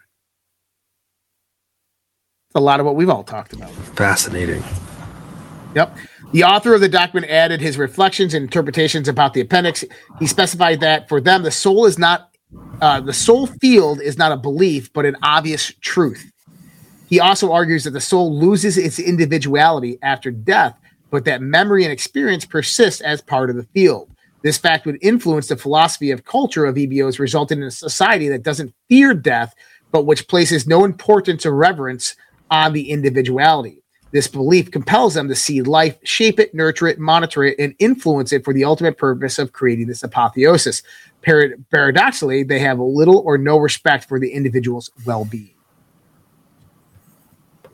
It's 2.49 2.57
a 2.57 2.61
lot 2.61 2.79
of 2.79 2.87
what 2.87 2.97
we've 2.97 3.09
all 3.09 3.25
talked 3.25 3.55
about. 3.55 3.71
Fascinating. 3.97 4.63
Yep. 5.75 5.97
The 6.33 6.45
author 6.45 6.75
of 6.75 6.81
the 6.81 6.89
document 6.89 7.31
added 7.31 7.61
his 7.61 7.77
reflections 7.77 8.35
and 8.35 8.45
interpretations 8.45 9.09
about 9.09 9.35
the 9.35 9.41
appendix. 9.41 9.85
He 10.21 10.27
specified 10.27 10.81
that 10.81 11.09
for 11.09 11.21
them, 11.21 11.43
the 11.43 11.51
soul 11.51 11.87
is 11.87 11.99
not 11.99 12.29
uh, 12.81 13.01
the 13.01 13.13
soul 13.13 13.47
field 13.47 14.01
is 14.01 14.19
not 14.19 14.33
a 14.33 14.37
belief, 14.37 14.93
but 14.93 15.07
an 15.07 15.17
obvious 15.23 15.73
truth. 15.81 16.33
He 17.09 17.21
also 17.21 17.53
argues 17.53 17.85
that 17.85 17.91
the 17.91 18.01
soul 18.01 18.37
loses 18.37 18.79
its 18.79 18.99
individuality 18.99 19.99
after 20.03 20.31
death, 20.31 20.77
but 21.11 21.25
that 21.25 21.43
memory 21.43 21.85
and 21.85 21.93
experience 21.93 22.45
persist 22.45 23.03
as 23.03 23.21
part 23.21 23.51
of 23.51 23.57
the 23.57 23.65
field. 23.75 24.11
This 24.43 24.59
fact 24.59 24.87
would 24.87 24.99
influence 25.03 25.49
the 25.49 25.57
philosophy 25.57 26.11
of 26.11 26.25
culture 26.25 26.65
of 26.65 26.77
EBOs, 26.77 27.19
resulting 27.19 27.59
in 27.59 27.65
a 27.65 27.71
society 27.71 28.29
that 28.29 28.43
doesn't 28.43 28.75
fear 28.89 29.13
death, 29.15 29.55
but 29.93 30.07
which 30.07 30.29
places 30.29 30.67
no 30.67 30.85
importance 30.85 31.45
or 31.45 31.53
reverence 31.53 32.17
on 32.51 32.73
the 32.73 32.91
individuality. 32.91 33.80
This 34.13 34.27
belief 34.27 34.71
compels 34.71 35.15
them 35.15 35.29
to 35.29 35.37
see 35.37 35.63
life, 35.63 35.97
shape 36.03 36.41
it, 36.41 36.53
nurture 36.53 36.89
it, 36.89 36.99
monitor 36.99 37.45
it, 37.45 37.57
and 37.59 37.75
influence 37.79 38.33
it 38.33 38.45
for 38.45 38.53
the 38.53 38.65
ultimate 38.65 38.99
purpose 38.99 39.39
of 39.39 39.53
creating 39.53 39.87
this 39.87 40.03
apotheosis. 40.03 40.83
paradoxically, 41.23 42.43
they 42.43 42.59
have 42.59 42.81
little 42.81 43.19
or 43.19 43.39
no 43.39 43.57
respect 43.57 44.09
for 44.09 44.19
the 44.19 44.33
individual's 44.33 44.91
well 45.07 45.25
being. 45.25 45.55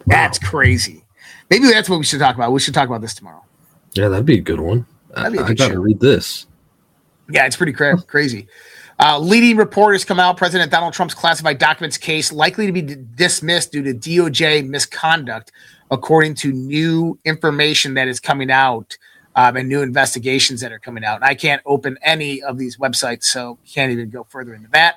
That's 0.06 0.38
crazy. 0.38 1.04
Maybe 1.50 1.68
that's 1.68 1.88
what 1.88 1.98
we 1.98 2.04
should 2.04 2.20
talk 2.20 2.34
about. 2.34 2.52
We 2.52 2.60
should 2.60 2.74
talk 2.74 2.88
about 2.88 3.00
this 3.00 3.14
tomorrow. 3.14 3.42
Yeah, 3.94 4.08
that'd 4.08 4.26
be 4.26 4.38
a 4.38 4.42
good 4.42 4.60
one. 4.60 4.86
I, 5.16 5.28
I 5.28 5.54
got 5.54 5.70
to 5.70 5.80
read 5.80 6.00
this. 6.00 6.46
Yeah, 7.30 7.46
it's 7.46 7.56
pretty 7.56 7.72
cra- 7.72 8.00
crazy. 8.02 8.46
Uh, 8.98 9.18
leading 9.18 9.56
reporters 9.56 10.04
come 10.04 10.20
out. 10.20 10.36
President 10.36 10.70
Donald 10.70 10.92
Trump's 10.92 11.14
classified 11.14 11.58
documents 11.58 11.98
case 11.98 12.32
likely 12.32 12.66
to 12.66 12.72
be 12.72 12.82
d- 12.82 12.96
dismissed 13.14 13.72
due 13.72 13.82
to 13.82 13.94
DOJ 13.94 14.66
misconduct 14.66 15.52
according 15.90 16.34
to 16.34 16.52
new 16.52 17.18
information 17.24 17.94
that 17.94 18.08
is 18.08 18.20
coming 18.20 18.50
out 18.50 18.96
um, 19.36 19.56
and 19.56 19.68
new 19.68 19.82
investigations 19.82 20.60
that 20.60 20.72
are 20.72 20.78
coming 20.78 21.04
out. 21.04 21.16
And 21.16 21.24
I 21.24 21.34
can't 21.34 21.62
open 21.66 21.98
any 22.02 22.42
of 22.42 22.58
these 22.58 22.78
websites, 22.78 23.24
so 23.24 23.58
can't 23.70 23.92
even 23.92 24.10
go 24.10 24.24
further 24.24 24.54
into 24.54 24.68
that. 24.70 24.96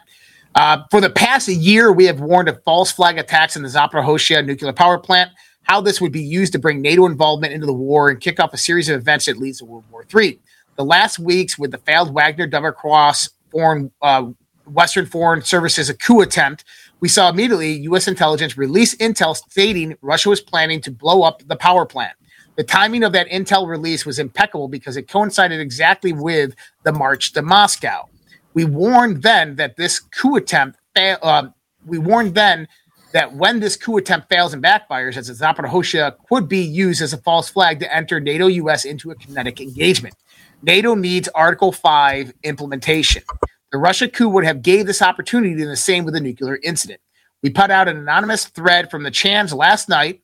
Uh, 0.56 0.84
for 0.90 1.00
the 1.00 1.10
past 1.10 1.48
year, 1.48 1.92
we 1.92 2.06
have 2.06 2.22
warned 2.22 2.50
of 2.50 2.64
false 2.64 2.92
flag 2.92 3.18
attacks 3.18 3.56
in 3.56 3.62
the 3.62 3.70
Zaporozhye 3.70 4.46
nuclear 4.46 4.74
power 4.74 4.98
plant, 4.98 5.32
how 5.64 5.80
this 5.80 6.02
would 6.02 6.12
be 6.12 6.24
used 6.24 6.54
to 6.54 6.60
bring 6.60 6.82
NATO 6.82 7.06
involvement 7.06 7.54
into 7.54 7.66
the 7.66 7.74
war 7.74 8.10
and 8.10 8.20
kick 8.20 8.40
off 8.40 8.54
a 8.54 8.58
series 8.58 8.90
of 8.90 9.00
events 9.00 9.26
that 9.26 9.38
leads 9.38 9.60
to 9.60 9.66
World 9.66 9.84
War 9.92 10.06
III. 10.14 10.40
The 10.76 10.86
last 10.86 11.20
weeks 11.20 11.60
with 11.60 11.72
the 11.72 11.78
failed 11.78 12.14
Wagner 12.14 12.48
Double 12.48 12.72
Cross 12.72 13.30
foreign 13.52 13.92
uh, 14.02 14.28
Western 14.66 15.06
Foreign 15.06 15.42
Services 15.42 15.90
a 15.90 15.94
coup 15.94 16.22
attempt 16.22 16.64
we 17.00 17.08
saw 17.08 17.30
immediately 17.30 17.72
U.S. 17.84 18.08
intelligence 18.08 18.58
release 18.58 18.96
intel 18.96 19.36
stating 19.36 19.96
Russia 20.02 20.30
was 20.30 20.42
planning 20.42 20.82
to 20.82 20.92
blow 20.92 21.24
up 21.24 21.42
the 21.48 21.56
power 21.56 21.86
plant. 21.86 22.14
The 22.58 22.64
timing 22.64 23.04
of 23.04 23.14
that 23.14 23.30
intel 23.30 23.68
release 23.68 24.06
was 24.06 24.20
impeccable 24.20 24.68
because 24.68 24.98
it 24.98 25.08
coincided 25.08 25.62
exactly 25.62 26.12
with 26.12 26.56
the 26.84 26.92
march 26.92 27.32
to 27.34 27.42
Moscow. 27.42 28.10
We 28.54 28.66
warned 28.66 29.24
then 29.24 29.56
that 29.56 29.78
this 29.78 30.00
coup 30.00 30.36
attempt, 30.36 30.78
fa- 30.94 31.24
uh, 31.24 31.50
we 31.86 32.00
warned 32.00 32.36
then 32.36 32.68
that 33.14 33.34
when 33.34 33.62
this 33.62 33.78
coup 33.78 33.98
attempt 33.98 34.28
fails 34.30 34.54
and 34.54 34.62
backfires, 34.62 35.16
as 35.16 35.30
Zaporozhye 35.30 36.14
could 36.28 36.50
be 36.50 36.60
used 36.60 37.02
as 37.02 37.14
a 37.14 37.18
false 37.18 37.50
flag 37.50 37.80
to 37.80 37.96
enter 37.96 38.20
NATO 38.20 38.48
US 38.48 38.84
into 38.84 39.10
a 39.12 39.16
kinetic 39.16 39.62
engagement. 39.62 40.16
NATO 40.62 40.96
needs 40.96 41.30
Article 41.30 41.72
5 41.72 42.34
implementation. 42.44 43.24
The 43.72 43.78
Russia 43.78 44.08
coup 44.08 44.30
would 44.30 44.46
have 44.46 44.62
gave 44.62 44.86
this 44.86 45.02
opportunity 45.02 45.56
to 45.56 45.66
the 45.66 45.76
same 45.76 46.06
with 46.06 46.14
the 46.14 46.22
nuclear 46.22 46.60
incident. 46.64 47.02
We 47.44 47.50
put 47.50 47.72
out 47.72 47.88
an 47.88 47.98
anonymous 47.98 48.46
thread 48.46 48.92
from 48.92 49.04
the 49.04 49.12
Chans 49.12 49.54
last 49.54 49.90
night. 49.90 50.22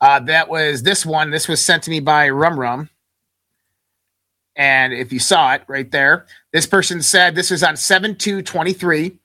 Uh, 0.00 0.20
that 0.20 0.48
was 0.48 0.82
this 0.82 1.04
one. 1.04 1.30
This 1.30 1.48
was 1.48 1.60
sent 1.60 1.82
to 1.84 1.90
me 1.90 2.00
by 2.00 2.28
Rum 2.28 2.58
Rum. 2.58 2.90
And 4.54 4.92
if 4.92 5.12
you 5.12 5.18
saw 5.18 5.52
it 5.54 5.62
right 5.68 5.90
there, 5.90 6.26
this 6.52 6.66
person 6.66 7.02
said 7.02 7.34
this 7.34 7.50
was 7.50 7.62
on 7.62 7.76
7223 7.76 9.18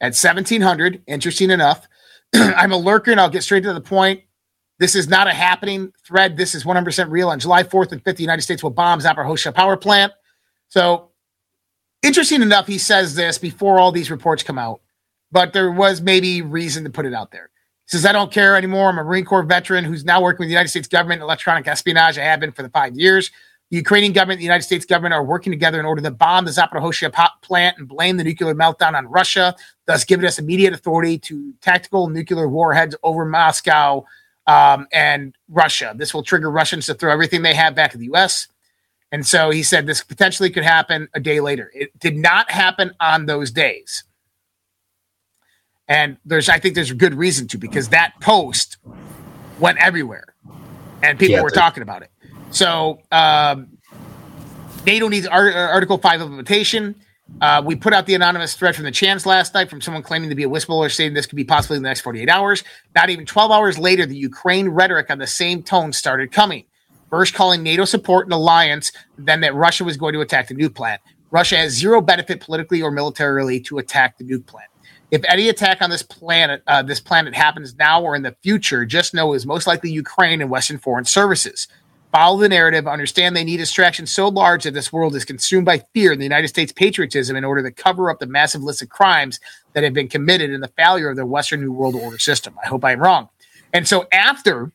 at 0.00 0.06
1700. 0.06 1.02
Interesting 1.06 1.50
enough. 1.50 1.86
I'm 2.34 2.72
a 2.72 2.76
lurker 2.76 3.12
and 3.12 3.20
I'll 3.20 3.30
get 3.30 3.44
straight 3.44 3.62
to 3.62 3.72
the 3.72 3.80
point. 3.80 4.22
This 4.80 4.96
is 4.96 5.08
not 5.08 5.28
a 5.28 5.32
happening 5.32 5.92
thread. 6.04 6.36
This 6.36 6.56
is 6.56 6.64
100% 6.64 7.10
real. 7.10 7.28
On 7.28 7.38
July 7.38 7.62
4th 7.62 7.92
and 7.92 8.02
5th, 8.02 8.16
the 8.16 8.22
United 8.24 8.42
States 8.42 8.64
will 8.64 8.70
bomb 8.70 8.98
Zaporozhye 8.98 9.54
power 9.54 9.76
plant. 9.76 10.12
So 10.68 11.11
interesting 12.02 12.42
enough, 12.42 12.66
he 12.66 12.78
says 12.78 13.14
this 13.14 13.38
before 13.38 13.78
all 13.78 13.92
these 13.92 14.10
reports 14.10 14.42
come 14.42 14.58
out, 14.58 14.80
but 15.30 15.52
there 15.52 15.70
was 15.70 16.00
maybe 16.00 16.42
reason 16.42 16.84
to 16.84 16.90
put 16.90 17.06
it 17.06 17.14
out 17.14 17.30
there. 17.30 17.50
He 17.86 17.96
says, 17.96 18.06
I 18.06 18.12
don't 18.12 18.30
care 18.30 18.56
anymore. 18.56 18.88
I'm 18.88 18.98
a 18.98 19.04
Marine 19.04 19.24
Corps 19.24 19.42
veteran 19.42 19.84
who's 19.84 20.04
now 20.04 20.22
working 20.22 20.40
with 20.40 20.48
the 20.48 20.52
United 20.52 20.68
States 20.68 20.88
government 20.88 21.22
electronic 21.22 21.66
espionage. 21.66 22.18
I 22.18 22.24
have 22.24 22.40
been 22.40 22.52
for 22.52 22.62
the 22.62 22.70
five 22.70 22.96
years. 22.96 23.30
The 23.70 23.76
Ukrainian 23.78 24.12
government 24.12 24.36
and 24.36 24.40
the 24.40 24.44
United 24.44 24.64
States 24.64 24.84
government 24.84 25.14
are 25.14 25.24
working 25.24 25.50
together 25.50 25.80
in 25.80 25.86
order 25.86 26.02
to 26.02 26.10
bomb 26.10 26.44
the 26.44 26.50
Zaporozhye 26.50 27.10
plant 27.40 27.78
and 27.78 27.88
blame 27.88 28.18
the 28.18 28.24
nuclear 28.24 28.54
meltdown 28.54 28.94
on 28.94 29.06
Russia, 29.06 29.56
thus 29.86 30.04
giving 30.04 30.26
us 30.26 30.38
immediate 30.38 30.74
authority 30.74 31.18
to 31.20 31.54
tactical 31.62 32.08
nuclear 32.08 32.48
warheads 32.48 32.94
over 33.02 33.24
Moscow 33.24 34.04
um, 34.46 34.86
and 34.92 35.34
Russia. 35.48 35.94
This 35.96 36.12
will 36.12 36.22
trigger 36.22 36.50
Russians 36.50 36.84
to 36.86 36.94
throw 36.94 37.10
everything 37.10 37.40
they 37.40 37.54
have 37.54 37.74
back 37.74 37.94
at 37.94 37.98
the 37.98 38.06
U.S. 38.06 38.48
And 39.12 39.26
so 39.26 39.50
he 39.50 39.62
said 39.62 39.86
this 39.86 40.02
potentially 40.02 40.48
could 40.48 40.64
happen 40.64 41.06
a 41.14 41.20
day 41.20 41.40
later. 41.40 41.70
It 41.74 41.96
did 41.98 42.16
not 42.16 42.50
happen 42.50 42.92
on 42.98 43.26
those 43.26 43.50
days. 43.50 44.04
And 45.86 46.16
there's, 46.24 46.48
I 46.48 46.58
think 46.58 46.74
there's 46.74 46.90
a 46.90 46.94
good 46.94 47.14
reason 47.14 47.46
to 47.48 47.58
because 47.58 47.90
that 47.90 48.14
post 48.22 48.78
went 49.60 49.78
everywhere 49.78 50.34
and 51.02 51.18
people 51.18 51.36
yeah, 51.36 51.42
were 51.42 51.50
talking 51.50 51.82
about 51.82 52.02
it. 52.02 52.10
So 52.50 53.00
um, 53.12 53.76
NATO 54.86 55.08
needs 55.08 55.26
Article 55.26 55.98
5 55.98 56.20
implementation. 56.22 56.94
Uh, 57.40 57.62
we 57.64 57.76
put 57.76 57.92
out 57.92 58.06
the 58.06 58.14
anonymous 58.14 58.54
thread 58.54 58.74
from 58.74 58.84
the 58.84 58.90
chance 58.90 59.26
last 59.26 59.52
night 59.52 59.68
from 59.68 59.80
someone 59.82 60.02
claiming 60.02 60.30
to 60.30 60.34
be 60.34 60.44
a 60.44 60.48
whistleblower 60.48 60.90
saying 60.94 61.12
this 61.12 61.26
could 61.26 61.36
be 61.36 61.44
possibly 61.44 61.76
in 61.76 61.82
the 61.82 61.88
next 61.88 62.00
48 62.00 62.28
hours. 62.30 62.64
Not 62.94 63.10
even 63.10 63.26
12 63.26 63.50
hours 63.50 63.78
later, 63.78 64.06
the 64.06 64.16
Ukraine 64.16 64.68
rhetoric 64.68 65.10
on 65.10 65.18
the 65.18 65.26
same 65.26 65.62
tone 65.62 65.92
started 65.92 66.32
coming. 66.32 66.64
First, 67.12 67.34
calling 67.34 67.62
NATO 67.62 67.84
support 67.84 68.26
an 68.26 68.32
alliance, 68.32 68.90
then 69.18 69.42
that 69.42 69.54
Russia 69.54 69.84
was 69.84 69.98
going 69.98 70.14
to 70.14 70.22
attack 70.22 70.48
the 70.48 70.54
nuke 70.54 70.74
plant. 70.74 70.98
Russia 71.30 71.58
has 71.58 71.72
zero 71.72 72.00
benefit 72.00 72.40
politically 72.40 72.80
or 72.80 72.90
militarily 72.90 73.60
to 73.60 73.76
attack 73.76 74.16
the 74.16 74.24
nuke 74.24 74.46
plant. 74.46 74.70
If 75.10 75.20
any 75.28 75.50
attack 75.50 75.82
on 75.82 75.90
this 75.90 76.02
planet, 76.02 76.62
uh, 76.66 76.80
this 76.80 77.00
planet 77.00 77.34
happens 77.34 77.76
now 77.76 78.00
or 78.00 78.16
in 78.16 78.22
the 78.22 78.34
future, 78.42 78.86
just 78.86 79.12
know 79.12 79.34
is 79.34 79.44
most 79.44 79.66
likely 79.66 79.90
Ukraine 79.90 80.40
and 80.40 80.48
Western 80.48 80.78
foreign 80.78 81.04
services. 81.04 81.68
Follow 82.12 82.40
the 82.40 82.48
narrative. 82.48 82.88
Understand 82.88 83.36
they 83.36 83.44
need 83.44 83.58
distraction 83.58 84.06
so 84.06 84.28
large 84.28 84.64
that 84.64 84.72
this 84.72 84.90
world 84.90 85.14
is 85.14 85.26
consumed 85.26 85.66
by 85.66 85.84
fear 85.92 86.12
and 86.12 86.20
the 86.20 86.24
United 86.24 86.48
States 86.48 86.72
patriotism 86.72 87.36
in 87.36 87.44
order 87.44 87.62
to 87.62 87.70
cover 87.70 88.08
up 88.08 88.20
the 88.20 88.26
massive 88.26 88.62
list 88.62 88.80
of 88.80 88.88
crimes 88.88 89.38
that 89.74 89.84
have 89.84 89.92
been 89.92 90.08
committed 90.08 90.48
in 90.48 90.62
the 90.62 90.72
failure 90.78 91.10
of 91.10 91.16
the 91.16 91.26
Western 91.26 91.60
New 91.60 91.72
World 91.72 91.94
Order 91.94 92.18
system. 92.18 92.58
I 92.64 92.68
hope 92.68 92.82
I'm 92.86 93.00
wrong. 93.00 93.28
And 93.74 93.86
so 93.86 94.06
after 94.12 94.72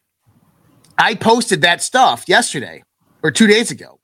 I 0.97 1.15
posted 1.15 1.61
that 1.61 1.81
stuff 1.81 2.25
yesterday 2.27 2.83
or 3.23 3.31
two 3.31 3.47
days 3.47 3.71
ago. 3.71 3.99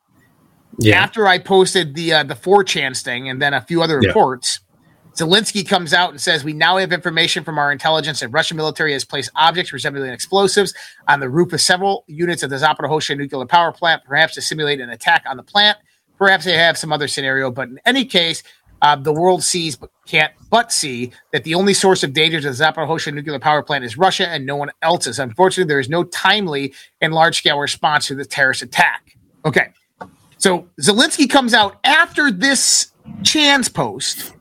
Yeah. 0.79 1.01
After 1.01 1.27
I 1.27 1.37
posted 1.39 1.95
the 1.95 2.13
uh, 2.13 2.23
the 2.23 2.33
4chan 2.33 3.01
thing 3.01 3.29
and 3.29 3.41
then 3.41 3.53
a 3.53 3.61
few 3.61 3.83
other 3.83 3.99
yeah. 4.01 4.07
reports, 4.07 4.59
Zelensky 5.15 5.67
comes 5.67 5.93
out 5.93 6.09
and 6.09 6.19
says, 6.19 6.43
We 6.43 6.53
now 6.53 6.77
have 6.77 6.91
information 6.91 7.43
from 7.43 7.59
our 7.59 7.71
intelligence 7.71 8.21
that 8.21 8.29
Russian 8.29 8.57
military 8.57 8.93
has 8.93 9.05
placed 9.05 9.29
objects 9.35 9.71
resembling 9.71 10.11
explosives 10.11 10.73
on 11.07 11.19
the 11.19 11.29
roof 11.29 11.53
of 11.53 11.61
several 11.61 12.03
units 12.07 12.41
of 12.43 12.49
the 12.49 12.55
Zaporozhye 12.55 13.17
nuclear 13.17 13.45
power 13.45 13.71
plant, 13.71 14.03
perhaps 14.05 14.33
to 14.35 14.41
simulate 14.41 14.81
an 14.81 14.89
attack 14.89 15.23
on 15.27 15.37
the 15.37 15.43
plant. 15.43 15.77
Perhaps 16.17 16.45
they 16.45 16.57
have 16.57 16.77
some 16.77 16.91
other 16.91 17.07
scenario, 17.07 17.51
but 17.51 17.69
in 17.69 17.79
any 17.85 18.05
case, 18.05 18.43
uh, 18.84 18.97
the 18.97 19.13
world 19.13 19.43
sees 19.43 19.77
but 19.77 19.89
can't 20.05 20.34
but 20.49 20.71
see 20.71 21.11
that 21.31 21.45
the 21.45 21.55
only 21.55 21.73
source 21.73 22.03
of 22.03 22.11
danger 22.13 22.41
to 22.41 22.49
the 22.49 22.53
Zaporozhye 22.53 23.13
nuclear 23.13 23.39
power 23.39 23.63
plant 23.63 23.86
is 23.86 23.97
Russia 23.97 24.27
and 24.27 24.45
no 24.45 24.57
one 24.57 24.69
else's. 24.81 25.17
Unfortunately, 25.17 25.67
there 25.67 25.79
is 25.79 25.89
no 25.89 26.03
timely 26.03 26.73
and 26.99 27.13
large 27.13 27.38
scale 27.38 27.57
response 27.57 28.07
to 28.07 28.15
the 28.15 28.25
terrorist 28.25 28.61
attack. 28.61 29.17
Okay. 29.45 29.69
So 30.38 30.67
Zelensky 30.81 31.29
comes 31.29 31.53
out 31.53 31.77
after 31.86 32.29
this 32.29 32.91
Chan's 33.23 33.69
post 33.69 34.34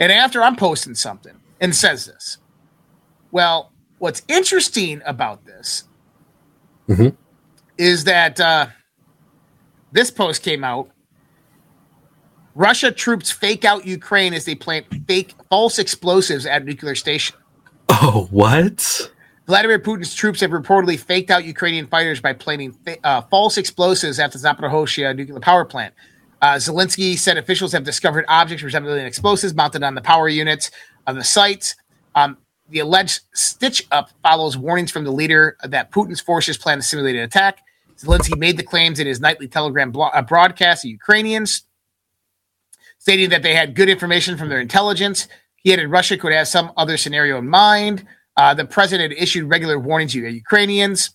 and 0.00 0.10
after 0.10 0.42
I'm 0.42 0.56
posting 0.56 0.96
something 0.96 1.34
and 1.60 1.74
says 1.74 2.06
this. 2.06 2.38
Well, 3.30 3.72
what's 3.98 4.22
interesting 4.26 5.00
about 5.06 5.44
this 5.44 5.84
mm-hmm. 6.88 7.10
is 7.78 8.02
that 8.04 8.40
uh, 8.40 8.66
this 9.92 10.10
post 10.10 10.42
came 10.42 10.64
out. 10.64 10.90
Russia 12.54 12.92
troops 12.92 13.30
fake 13.30 13.64
out 13.64 13.84
Ukraine 13.84 14.32
as 14.32 14.44
they 14.44 14.54
plant 14.54 14.86
fake 15.06 15.34
false 15.50 15.78
explosives 15.78 16.46
at 16.46 16.64
nuclear 16.64 16.94
station. 16.94 17.36
Oh, 17.88 18.28
what? 18.30 19.10
Vladimir 19.46 19.78
Putin's 19.78 20.14
troops 20.14 20.40
have 20.40 20.50
reportedly 20.50 20.98
faked 20.98 21.30
out 21.30 21.44
Ukrainian 21.44 21.86
fighters 21.86 22.20
by 22.20 22.32
planting 22.32 22.74
uh, 23.02 23.22
false 23.22 23.58
explosives 23.58 24.18
at 24.18 24.32
the 24.32 24.38
Zaporozhye 24.38 25.14
nuclear 25.14 25.40
power 25.40 25.64
plant. 25.64 25.92
Uh, 26.40 26.54
Zelensky 26.54 27.18
said 27.18 27.36
officials 27.38 27.72
have 27.72 27.84
discovered 27.84 28.24
objects 28.28 28.62
resembling 28.62 29.04
explosives 29.04 29.54
mounted 29.54 29.82
on 29.82 29.94
the 29.94 30.00
power 30.00 30.28
units 30.28 30.70
of 31.06 31.16
the 31.16 31.24
sites. 31.24 31.74
Um, 32.14 32.38
the 32.70 32.78
alleged 32.78 33.20
stitch 33.34 33.86
up 33.90 34.10
follows 34.22 34.56
warnings 34.56 34.90
from 34.90 35.04
the 35.04 35.10
leader 35.10 35.56
that 35.62 35.90
Putin's 35.90 36.20
forces 36.20 36.56
plan 36.56 36.78
to 36.78 36.82
simulate 36.82 37.16
an 37.16 37.22
attack. 37.22 37.60
Zelensky 37.98 38.38
made 38.38 38.56
the 38.56 38.62
claims 38.62 38.98
in 38.98 39.06
his 39.06 39.20
nightly 39.20 39.46
telegram 39.46 39.90
blo- 39.90 40.10
uh, 40.14 40.22
broadcast 40.22 40.82
to 40.82 40.88
Ukrainians, 40.88 41.64
stating 43.04 43.28
that 43.28 43.42
they 43.42 43.54
had 43.54 43.74
good 43.74 43.90
information 43.90 44.38
from 44.38 44.48
their 44.48 44.60
intelligence. 44.60 45.28
He 45.56 45.74
added 45.74 45.88
Russia 45.88 46.16
could 46.16 46.32
have 46.32 46.48
some 46.48 46.72
other 46.78 46.96
scenario 46.96 47.36
in 47.36 47.46
mind. 47.46 48.06
Uh, 48.34 48.54
the 48.54 48.64
president 48.64 49.12
issued 49.12 49.46
regular 49.46 49.78
warnings 49.78 50.14
to 50.14 50.22
the 50.22 50.30
Ukrainians. 50.30 51.10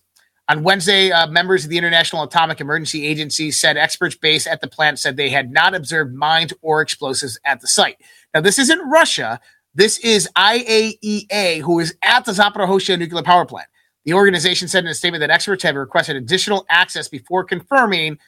On 0.50 0.62
Wednesday, 0.62 1.12
uh, 1.12 1.26
members 1.26 1.64
of 1.64 1.72
the 1.72 1.80
International 1.80 2.22
Atomic 2.22 2.62
Energy 2.62 3.08
Agency 3.08 3.50
said 3.50 3.76
experts 3.76 4.16
based 4.16 4.46
at 4.46 4.62
the 4.62 4.68
plant 4.68 5.00
said 5.00 5.18
they 5.18 5.32
had 5.32 5.52
not 5.52 5.74
observed 5.74 6.14
mines 6.14 6.54
or 6.62 6.82
explosives 6.82 7.40
at 7.44 7.60
the 7.60 7.68
site. 7.68 7.98
Now, 8.36 8.42
this 8.42 8.60
isn't 8.60 8.88
Russia. 8.88 9.40
This 9.74 9.98
is 9.98 10.30
IAEA, 10.38 11.62
who 11.62 11.80
is 11.80 11.96
at 12.04 12.24
the 12.24 12.34
Zaporozhye 12.34 13.00
nuclear 13.00 13.24
power 13.24 13.48
plant. 13.48 13.68
The 14.06 14.14
organization 14.14 14.68
said 14.68 14.84
in 14.84 14.92
a 14.92 14.94
statement 14.94 15.22
that 15.22 15.32
experts 15.32 15.64
have 15.64 15.76
requested 15.76 16.18
additional 16.18 16.68
access 16.70 17.08
before 17.08 17.44
confirming 17.46 18.20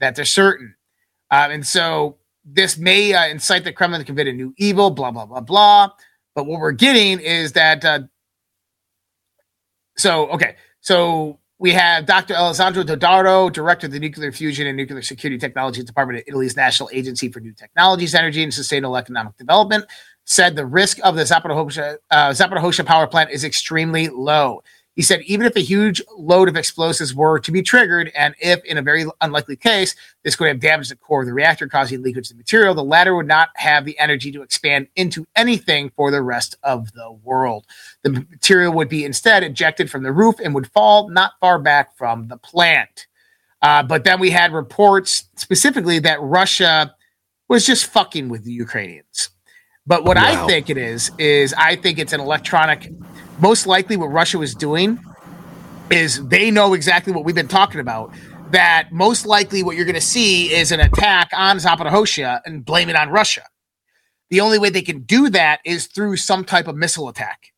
that 0.00 0.16
they're 0.16 0.26
certain. 0.26 0.74
Uh, 1.30 1.48
and 1.50 1.66
so 1.66 2.18
this 2.46 2.78
may 2.78 3.12
uh, 3.12 3.26
incite 3.26 3.64
the 3.64 3.72
Kremlin 3.72 4.00
to 4.00 4.04
commit 4.04 4.28
a 4.28 4.32
new 4.32 4.54
evil, 4.56 4.90
blah, 4.90 5.10
blah, 5.10 5.26
blah, 5.26 5.40
blah. 5.40 5.90
But 6.34 6.46
what 6.46 6.60
we're 6.60 6.72
getting 6.72 7.18
is 7.20 7.52
that. 7.52 7.84
Uh, 7.84 8.00
so, 9.96 10.28
okay. 10.28 10.56
So 10.80 11.40
we 11.58 11.72
have 11.72 12.06
Dr. 12.06 12.34
Alessandro 12.34 12.84
Dodaro, 12.84 13.52
Director 13.52 13.86
of 13.86 13.92
the 13.92 13.98
Nuclear 13.98 14.30
Fusion 14.30 14.66
and 14.66 14.76
Nuclear 14.76 15.02
Security 15.02 15.38
Technologies 15.38 15.84
Department 15.84 16.20
at 16.20 16.28
Italy's 16.28 16.54
National 16.54 16.90
Agency 16.92 17.30
for 17.30 17.40
New 17.40 17.52
Technologies, 17.52 18.14
Energy, 18.14 18.42
and 18.42 18.52
Sustainable 18.52 18.96
Economic 18.96 19.36
Development, 19.38 19.84
said 20.24 20.54
the 20.54 20.66
risk 20.66 20.98
of 21.02 21.16
the 21.16 21.22
Zaporozhye, 21.22 21.96
uh, 22.10 22.84
power 22.84 23.06
plant 23.06 23.30
is 23.30 23.42
extremely 23.42 24.08
low. 24.08 24.62
He 24.96 25.02
said, 25.02 25.20
even 25.22 25.46
if 25.46 25.54
a 25.56 25.60
huge 25.60 26.00
load 26.16 26.48
of 26.48 26.56
explosives 26.56 27.14
were 27.14 27.38
to 27.40 27.52
be 27.52 27.62
triggered, 27.62 28.10
and 28.16 28.34
if 28.40 28.64
in 28.64 28.78
a 28.78 28.82
very 28.82 29.04
unlikely 29.20 29.56
case, 29.56 29.94
this 30.24 30.34
could 30.34 30.48
have 30.48 30.58
damaged 30.58 30.90
the 30.90 30.96
core 30.96 31.20
of 31.20 31.26
the 31.26 31.34
reactor, 31.34 31.68
causing 31.68 32.02
leakage 32.02 32.30
of 32.30 32.38
material, 32.38 32.74
the 32.74 32.82
latter 32.82 33.14
would 33.14 33.26
not 33.26 33.50
have 33.56 33.84
the 33.84 33.98
energy 33.98 34.32
to 34.32 34.40
expand 34.40 34.88
into 34.96 35.26
anything 35.36 35.90
for 35.96 36.10
the 36.10 36.22
rest 36.22 36.56
of 36.62 36.90
the 36.92 37.12
world. 37.22 37.66
The 38.04 38.24
material 38.30 38.72
would 38.72 38.88
be 38.88 39.04
instead 39.04 39.44
ejected 39.44 39.90
from 39.90 40.02
the 40.02 40.12
roof 40.12 40.36
and 40.42 40.54
would 40.54 40.72
fall 40.72 41.10
not 41.10 41.32
far 41.40 41.58
back 41.58 41.94
from 41.98 42.28
the 42.28 42.38
plant. 42.38 43.06
Uh, 43.60 43.82
but 43.82 44.04
then 44.04 44.18
we 44.18 44.30
had 44.30 44.52
reports 44.52 45.24
specifically 45.36 45.98
that 45.98 46.22
Russia 46.22 46.94
was 47.48 47.66
just 47.66 47.86
fucking 47.86 48.30
with 48.30 48.44
the 48.44 48.52
Ukrainians. 48.52 49.28
But 49.86 50.04
what 50.04 50.16
wow. 50.16 50.24
I 50.24 50.46
think 50.46 50.70
it 50.70 50.78
is, 50.78 51.10
is 51.18 51.54
I 51.54 51.76
think 51.76 51.98
it's 51.98 52.12
an 52.12 52.20
electronic 52.20 52.90
most 53.38 53.66
likely 53.66 53.96
what 53.96 54.06
Russia 54.06 54.38
was 54.38 54.54
doing 54.54 54.98
is 55.90 56.26
they 56.28 56.50
know 56.50 56.74
exactly 56.74 57.12
what 57.12 57.24
we've 57.24 57.34
been 57.34 57.48
talking 57.48 57.80
about. 57.80 58.12
That 58.50 58.88
most 58.92 59.26
likely 59.26 59.62
what 59.62 59.76
you're 59.76 59.84
going 59.84 59.94
to 59.96 60.00
see 60.00 60.52
is 60.52 60.72
an 60.72 60.80
attack 60.80 61.30
on 61.32 61.58
Zaporozhye 61.58 62.40
and 62.44 62.64
blame 62.64 62.88
it 62.88 62.96
on 62.96 63.10
Russia. 63.10 63.42
The 64.30 64.40
only 64.40 64.58
way 64.58 64.70
they 64.70 64.82
can 64.82 65.02
do 65.02 65.28
that 65.30 65.60
is 65.64 65.86
through 65.86 66.16
some 66.16 66.44
type 66.44 66.68
of 66.68 66.76
missile 66.76 67.08
attack. 67.08 67.52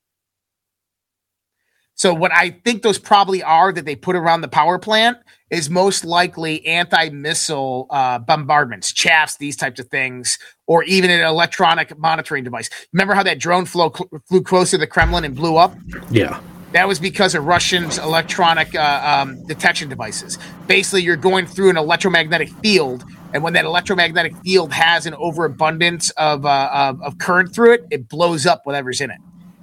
So 1.98 2.14
what 2.14 2.30
I 2.32 2.50
think 2.50 2.82
those 2.82 2.96
probably 2.96 3.42
are 3.42 3.72
that 3.72 3.84
they 3.84 3.96
put 3.96 4.14
around 4.14 4.42
the 4.42 4.48
power 4.48 4.78
plant 4.78 5.18
is 5.50 5.68
most 5.68 6.04
likely 6.04 6.64
anti-missile 6.64 7.88
uh, 7.90 8.20
bombardments, 8.20 8.92
chaffs, 8.92 9.36
these 9.36 9.56
types 9.56 9.80
of 9.80 9.88
things, 9.88 10.38
or 10.68 10.84
even 10.84 11.10
an 11.10 11.22
electronic 11.22 11.98
monitoring 11.98 12.44
device. 12.44 12.70
Remember 12.92 13.14
how 13.14 13.24
that 13.24 13.40
drone 13.40 13.64
flew, 13.64 13.90
flew 14.28 14.42
close 14.44 14.70
to 14.70 14.78
the 14.78 14.86
Kremlin 14.86 15.24
and 15.24 15.34
blew 15.34 15.56
up? 15.56 15.74
Yeah. 16.08 16.40
That 16.70 16.86
was 16.86 17.00
because 17.00 17.34
of 17.34 17.46
Russians' 17.46 17.98
electronic 17.98 18.76
uh, 18.76 19.22
um, 19.22 19.44
detection 19.46 19.88
devices. 19.88 20.38
Basically, 20.68 21.02
you're 21.02 21.16
going 21.16 21.46
through 21.46 21.70
an 21.70 21.76
electromagnetic 21.76 22.50
field, 22.62 23.04
and 23.34 23.42
when 23.42 23.54
that 23.54 23.64
electromagnetic 23.64 24.36
field 24.44 24.72
has 24.72 25.06
an 25.06 25.14
overabundance 25.14 26.10
of, 26.10 26.46
uh, 26.46 26.70
of, 26.72 27.02
of 27.02 27.18
current 27.18 27.52
through 27.52 27.72
it, 27.72 27.86
it 27.90 28.08
blows 28.08 28.46
up 28.46 28.66
whatever's 28.66 29.00
in 29.00 29.10
it. 29.10 29.18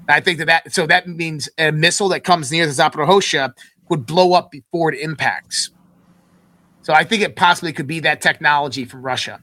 I 0.07 0.19
think 0.19 0.39
that 0.39 0.45
that 0.45 0.73
so 0.73 0.85
that 0.87 1.07
means 1.07 1.49
a 1.57 1.71
missile 1.71 2.09
that 2.09 2.23
comes 2.23 2.51
near 2.51 2.65
the 2.65 2.71
Zaporozhye 2.71 3.53
would 3.89 4.05
blow 4.05 4.33
up 4.33 4.51
before 4.51 4.93
it 4.93 4.99
impacts. 4.99 5.71
So 6.81 6.93
I 6.93 7.03
think 7.03 7.23
it 7.23 7.35
possibly 7.35 7.73
could 7.73 7.87
be 7.87 7.99
that 8.01 8.21
technology 8.21 8.85
from 8.85 9.01
Russia, 9.01 9.41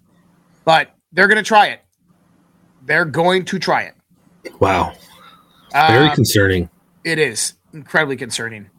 but 0.64 0.94
they're 1.12 1.26
going 1.26 1.42
to 1.42 1.48
try 1.48 1.68
it. 1.68 1.80
They're 2.84 3.04
going 3.04 3.44
to 3.46 3.58
try 3.58 3.82
it. 3.82 3.94
Wow, 4.60 4.92
very 5.72 6.08
uh, 6.08 6.14
concerning. 6.14 6.70
It 7.04 7.18
is 7.18 7.54
incredibly 7.72 8.16
concerning. 8.16 8.70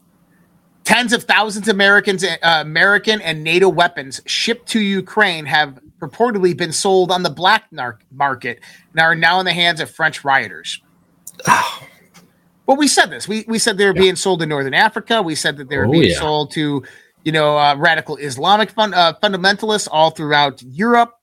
Tens 0.84 1.13
of 1.13 1.23
thousands 1.23 1.69
of 1.69 1.75
Americans, 1.75 2.23
uh, 2.23 2.38
American 2.43 3.21
and 3.21 3.43
NATO 3.43 3.69
weapons 3.69 4.21
shipped 4.25 4.67
to 4.69 4.81
Ukraine 4.81 5.45
have 5.45 5.79
purportedly 5.99 6.55
been 6.55 6.73
sold 6.73 7.09
on 7.09 7.23
the 7.23 7.29
black 7.29 7.65
market 8.11 8.59
and 8.91 8.99
are 8.99 9.15
now 9.15 9.39
in 9.39 9.45
the 9.45 9.53
hands 9.53 9.79
of 9.79 9.89
French 9.89 10.25
rioters. 10.25 10.81
well, 12.65 12.77
we 12.77 12.88
said 12.88 13.07
this. 13.07 13.27
We 13.27 13.45
we 13.47 13.59
said 13.59 13.77
they 13.77 13.86
were 13.86 13.95
yeah. 13.95 14.01
being 14.01 14.15
sold 14.15 14.41
in 14.41 14.49
Northern 14.49 14.73
Africa. 14.73 15.21
We 15.21 15.36
said 15.36 15.57
that 15.57 15.69
they 15.69 15.77
were 15.77 15.88
oh, 15.88 15.91
being 15.91 16.11
yeah. 16.11 16.19
sold 16.19 16.51
to, 16.51 16.84
you 17.23 17.31
know, 17.31 17.57
uh, 17.57 17.75
radical 17.75 18.17
Islamic 18.17 18.71
fun, 18.71 18.93
uh, 18.93 19.13
fundamentalists 19.21 19.88
all 19.91 20.11
throughout 20.11 20.61
Europe, 20.63 21.13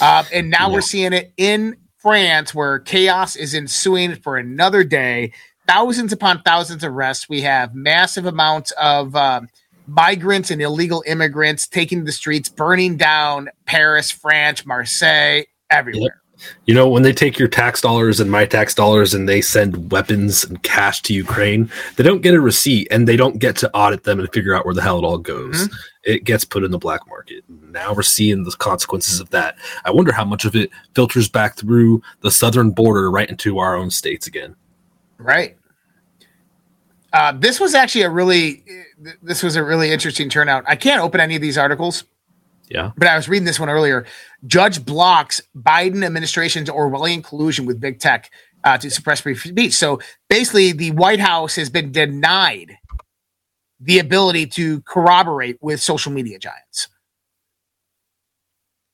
uh, 0.00 0.24
and 0.32 0.50
now 0.50 0.68
yeah. 0.68 0.74
we're 0.74 0.80
seeing 0.80 1.12
it 1.12 1.32
in 1.36 1.76
France, 1.98 2.54
where 2.54 2.78
chaos 2.78 3.36
is 3.36 3.54
ensuing 3.54 4.16
for 4.16 4.36
another 4.36 4.84
day. 4.84 5.32
Thousands 5.66 6.14
upon 6.14 6.42
thousands 6.42 6.82
of 6.82 6.92
arrests. 6.92 7.28
We 7.28 7.42
have 7.42 7.74
massive 7.74 8.24
amounts 8.24 8.70
of 8.72 9.14
um, 9.14 9.48
migrants 9.86 10.50
and 10.50 10.62
illegal 10.62 11.02
immigrants 11.06 11.66
taking 11.66 12.04
the 12.04 12.12
streets, 12.12 12.48
burning 12.48 12.96
down 12.96 13.48
Paris, 13.66 14.10
France, 14.10 14.64
Marseille, 14.64 15.42
everywhere. 15.70 16.02
Yep. 16.02 16.27
You 16.66 16.74
know, 16.74 16.88
when 16.88 17.02
they 17.02 17.12
take 17.12 17.38
your 17.38 17.48
tax 17.48 17.80
dollars 17.80 18.20
and 18.20 18.30
my 18.30 18.46
tax 18.46 18.74
dollars 18.74 19.14
and 19.14 19.28
they 19.28 19.40
send 19.40 19.90
weapons 19.90 20.44
and 20.44 20.62
cash 20.62 21.02
to 21.02 21.14
Ukraine, 21.14 21.70
they 21.96 22.04
don't 22.04 22.20
get 22.20 22.34
a 22.34 22.40
receipt 22.40 22.88
and 22.90 23.08
they 23.08 23.16
don't 23.16 23.38
get 23.38 23.56
to 23.56 23.70
audit 23.74 24.04
them 24.04 24.20
and 24.20 24.32
figure 24.32 24.54
out 24.54 24.64
where 24.64 24.74
the 24.74 24.82
hell 24.82 24.98
it 24.98 25.04
all 25.04 25.18
goes. 25.18 25.64
Mm-hmm. 25.64 25.76
It 26.04 26.24
gets 26.24 26.44
put 26.44 26.64
in 26.64 26.70
the 26.70 26.78
black 26.78 27.06
market. 27.08 27.44
Now 27.48 27.92
we're 27.92 28.02
seeing 28.02 28.44
the 28.44 28.52
consequences 28.52 29.20
of 29.20 29.30
that. 29.30 29.56
I 29.84 29.90
wonder 29.90 30.12
how 30.12 30.24
much 30.24 30.44
of 30.44 30.54
it 30.54 30.70
filters 30.94 31.28
back 31.28 31.56
through 31.56 32.02
the 32.20 32.30
southern 32.30 32.70
border 32.70 33.10
right 33.10 33.28
into 33.28 33.58
our 33.58 33.76
own 33.76 33.90
states 33.90 34.26
again. 34.26 34.54
Right. 35.18 35.56
Uh, 37.12 37.32
this 37.32 37.58
was 37.58 37.74
actually 37.74 38.02
a 38.02 38.10
really 38.10 38.62
this 39.22 39.42
was 39.42 39.56
a 39.56 39.64
really 39.64 39.90
interesting 39.90 40.28
turnout. 40.28 40.64
I 40.66 40.76
can't 40.76 41.02
open 41.02 41.20
any 41.20 41.36
of 41.36 41.42
these 41.42 41.56
articles 41.56 42.04
yeah. 42.70 42.92
But 42.96 43.08
I 43.08 43.16
was 43.16 43.28
reading 43.28 43.44
this 43.44 43.60
one 43.60 43.68
earlier. 43.68 44.06
Judge 44.46 44.84
blocks 44.84 45.40
Biden 45.56 46.04
administration's 46.04 46.68
Orwellian 46.68 47.22
collusion 47.24 47.66
with 47.66 47.80
big 47.80 47.98
tech 47.98 48.30
uh, 48.64 48.78
to 48.78 48.90
suppress 48.90 49.20
free 49.20 49.34
speech. 49.34 49.74
So 49.74 50.00
basically, 50.28 50.72
the 50.72 50.90
White 50.92 51.20
House 51.20 51.56
has 51.56 51.70
been 51.70 51.92
denied 51.92 52.76
the 53.80 53.98
ability 53.98 54.46
to 54.46 54.80
corroborate 54.82 55.58
with 55.60 55.80
social 55.80 56.12
media 56.12 56.38
giants. 56.38 56.88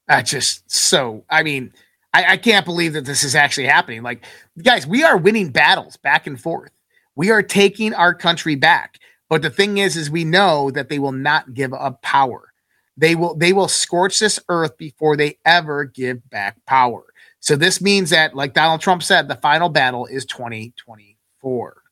That's 0.06 0.30
just 0.30 0.70
so. 0.70 1.24
I 1.30 1.42
mean, 1.42 1.72
I, 2.12 2.32
I 2.32 2.36
can't 2.36 2.66
believe 2.66 2.92
that 2.92 3.06
this 3.06 3.24
is 3.24 3.34
actually 3.34 3.66
happening. 3.66 4.02
Like, 4.02 4.24
guys, 4.62 4.86
we 4.86 5.02
are 5.02 5.16
winning 5.16 5.50
battles 5.50 5.96
back 5.96 6.26
and 6.26 6.40
forth. 6.40 6.70
We 7.16 7.30
are 7.30 7.42
taking 7.42 7.94
our 7.94 8.14
country 8.14 8.54
back. 8.54 8.98
But 9.30 9.40
the 9.42 9.50
thing 9.50 9.78
is, 9.78 9.96
is 9.96 10.10
we 10.10 10.24
know 10.24 10.70
that 10.72 10.90
they 10.90 10.98
will 10.98 11.12
not 11.12 11.54
give 11.54 11.72
up 11.72 12.02
power. 12.02 12.52
They 12.96 13.14
will 13.14 13.34
they 13.34 13.52
will 13.52 13.68
scorch 13.68 14.18
this 14.18 14.38
earth 14.48 14.76
before 14.78 15.16
they 15.16 15.38
ever 15.44 15.84
give 15.84 16.28
back 16.30 16.64
power. 16.66 17.04
So 17.40 17.56
this 17.56 17.80
means 17.80 18.10
that, 18.10 18.34
like 18.34 18.54
Donald 18.54 18.80
Trump 18.80 19.02
said, 19.02 19.28
the 19.28 19.34
final 19.34 19.68
battle 19.68 20.06
is 20.06 20.24
2024. 20.24 21.82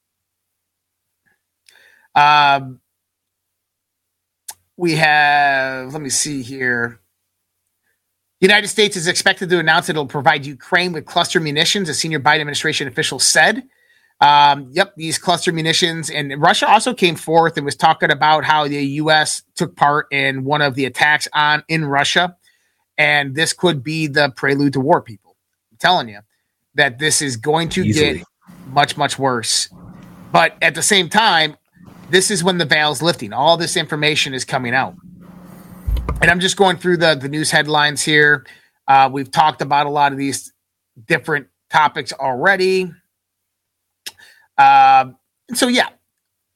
Um, 2.15 2.81
we 4.77 4.95
have, 4.95 5.93
let 5.93 6.01
me 6.01 6.09
see 6.09 6.43
here. 6.43 7.01
The 8.41 8.47
United 8.47 8.69
States 8.69 8.97
is 8.97 9.07
expected 9.07 9.51
to 9.51 9.59
announce 9.59 9.89
it'll 9.89 10.07
provide 10.07 10.47
Ukraine 10.47 10.93
with 10.93 11.05
cluster 11.05 11.39
munitions, 11.39 11.89
a 11.89 11.95
senior 11.95 12.19
Biden 12.19 12.41
administration 12.41 12.89
official 12.89 13.19
said. 13.19 13.63
Um, 14.23 14.69
yep, 14.71 14.95
these 14.97 15.19
cluster 15.19 15.53
munitions. 15.53 16.09
And 16.09 16.41
Russia 16.41 16.69
also 16.69 16.95
came 16.95 17.17
forth 17.17 17.57
and 17.57 17.67
was 17.67 17.75
talking 17.75 18.13
about 18.13 18.45
how 18.45 18.69
the 18.69 18.81
U.S. 18.81 19.43
took 19.57 19.75
part 19.75 20.07
in 20.13 20.45
one 20.45 20.63
of 20.63 20.77
the 20.77 20.85
attacks 20.85 21.27
on 21.35 21.65
in 21.67 21.85
Russia. 21.85 22.37
And 22.97 23.35
this 23.35 23.53
could 23.53 23.83
be 23.83 24.07
the 24.07 24.33
prelude 24.37 24.75
to 24.75 24.81
war, 24.81 25.03
people. 25.03 25.37
I'm 25.73 25.79
telling 25.79 26.09
you 26.09 26.21
that 26.77 27.01
this 27.01 27.21
is 27.21 27.37
going 27.37 27.69
to 27.71 27.85
Easily. 27.85 28.19
get 28.19 28.27
much, 28.69 28.97
much 28.97 29.19
worse. 29.19 29.69
But 30.31 30.57
at 30.63 30.77
the 30.77 30.83
same 30.83 31.09
time, 31.09 31.57
this 32.09 32.31
is 32.31 32.45
when 32.45 32.59
the 32.59 32.65
veil's 32.65 33.03
lifting. 33.03 33.33
All 33.33 33.57
this 33.57 33.77
information 33.77 34.35
is 34.35 34.45
coming 34.45 34.73
out. 34.73 34.95
And 36.21 36.31
I'm 36.31 36.39
just 36.39 36.57
going 36.57 36.77
through 36.77 36.99
the, 36.99 37.17
the 37.17 37.29
news 37.29 37.51
headlines 37.51 38.03
here. 38.03 38.47
Uh, 38.87 39.11
we've 39.13 39.33
talked 39.33 39.63
about 39.63 39.87
a 39.87 39.91
lot 39.91 40.13
of 40.13 40.19
these 40.19 40.53
different 41.07 41.49
topics 41.71 42.13
already. 42.13 42.93
Uh, 44.59 45.13
so, 45.55 45.69
yeah, 45.69 45.89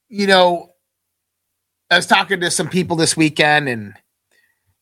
you 0.08 0.26
know, 0.26 0.72
I 1.90 1.96
was 1.96 2.06
talking 2.06 2.40
to 2.40 2.50
some 2.50 2.68
people 2.68 2.96
this 2.96 3.16
weekend 3.16 3.68
and 3.68 3.94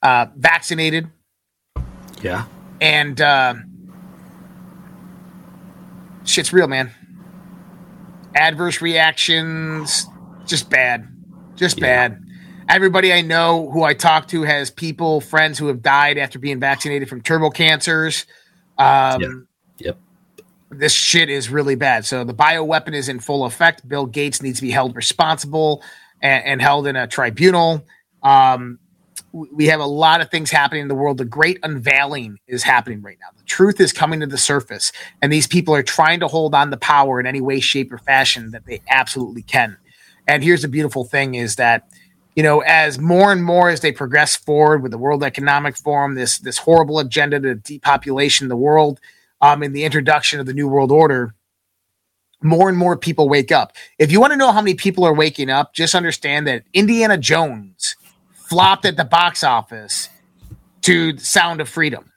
uh, 0.02 0.26
vaccinated. 0.36 1.08
Yeah. 2.22 2.46
And 2.80 3.20
uh, 3.20 3.54
shit's 6.24 6.52
real, 6.52 6.66
man. 6.66 6.90
Adverse 8.34 8.80
reactions, 8.80 10.06
just 10.46 10.70
bad, 10.70 11.08
just 11.54 11.78
yeah. 11.78 12.08
bad. 12.08 12.20
Everybody 12.68 13.12
I 13.12 13.20
know 13.20 13.70
who 13.70 13.82
I 13.82 13.94
talk 13.94 14.28
to 14.28 14.42
has 14.42 14.70
people, 14.70 15.20
friends 15.20 15.58
who 15.58 15.66
have 15.68 15.82
died 15.82 16.16
after 16.18 16.38
being 16.38 16.58
vaccinated 16.58 17.08
from 17.08 17.20
turbo 17.20 17.50
cancers. 17.50 18.26
Um, 18.78 19.20
yep. 19.20 19.30
yep. 19.78 19.98
This 20.78 20.92
shit 20.92 21.28
is 21.28 21.50
really 21.50 21.74
bad. 21.74 22.04
So 22.04 22.24
the 22.24 22.34
bioweapon 22.34 22.94
is 22.94 23.08
in 23.08 23.20
full 23.20 23.44
effect. 23.44 23.88
Bill 23.88 24.06
Gates 24.06 24.42
needs 24.42 24.58
to 24.58 24.62
be 24.62 24.70
held 24.70 24.96
responsible 24.96 25.82
and, 26.20 26.44
and 26.44 26.62
held 26.62 26.86
in 26.86 26.96
a 26.96 27.06
tribunal. 27.06 27.84
Um, 28.22 28.78
we 29.32 29.66
have 29.66 29.80
a 29.80 29.86
lot 29.86 30.20
of 30.20 30.30
things 30.30 30.50
happening 30.50 30.82
in 30.82 30.88
the 30.88 30.94
world. 30.94 31.18
The 31.18 31.24
great 31.24 31.58
unveiling 31.64 32.38
is 32.46 32.62
happening 32.62 33.02
right 33.02 33.18
now. 33.20 33.28
The 33.36 33.44
truth 33.44 33.80
is 33.80 33.92
coming 33.92 34.20
to 34.20 34.26
the 34.26 34.38
surface, 34.38 34.92
and 35.22 35.32
these 35.32 35.48
people 35.48 35.74
are 35.74 35.82
trying 35.82 36.20
to 36.20 36.28
hold 36.28 36.54
on 36.54 36.70
to 36.70 36.76
power 36.76 37.18
in 37.18 37.26
any 37.26 37.40
way, 37.40 37.58
shape, 37.58 37.92
or 37.92 37.98
fashion 37.98 38.52
that 38.52 38.64
they 38.64 38.80
absolutely 38.88 39.42
can. 39.42 39.76
And 40.28 40.42
here's 40.44 40.62
the 40.62 40.68
beautiful 40.68 41.04
thing 41.04 41.34
is 41.34 41.56
that, 41.56 41.88
you 42.36 42.42
know, 42.42 42.60
as 42.60 42.98
more 42.98 43.32
and 43.32 43.44
more 43.44 43.70
as 43.70 43.80
they 43.80 43.90
progress 43.92 44.36
forward 44.36 44.82
with 44.82 44.92
the 44.92 44.98
World 44.98 45.24
Economic 45.24 45.76
Forum, 45.76 46.14
this 46.14 46.38
this 46.38 46.58
horrible 46.58 47.00
agenda 47.00 47.40
to 47.40 47.56
depopulation 47.56 48.48
the 48.48 48.56
world, 48.56 49.00
um, 49.44 49.62
in 49.62 49.72
the 49.74 49.84
introduction 49.84 50.40
of 50.40 50.46
the 50.46 50.54
New 50.54 50.66
World 50.66 50.90
Order, 50.90 51.34
more 52.42 52.70
and 52.70 52.78
more 52.78 52.96
people 52.96 53.28
wake 53.28 53.52
up. 53.52 53.72
If 53.98 54.10
you 54.10 54.18
want 54.18 54.32
to 54.32 54.38
know 54.38 54.52
how 54.52 54.62
many 54.62 54.74
people 54.74 55.04
are 55.04 55.12
waking 55.12 55.50
up, 55.50 55.74
just 55.74 55.94
understand 55.94 56.46
that 56.46 56.64
Indiana 56.72 57.18
Jones 57.18 57.94
flopped 58.32 58.86
at 58.86 58.96
the 58.96 59.04
box 59.04 59.44
office 59.44 60.08
to 60.82 61.18
Sound 61.18 61.60
of 61.60 61.68
Freedom, 61.68 62.10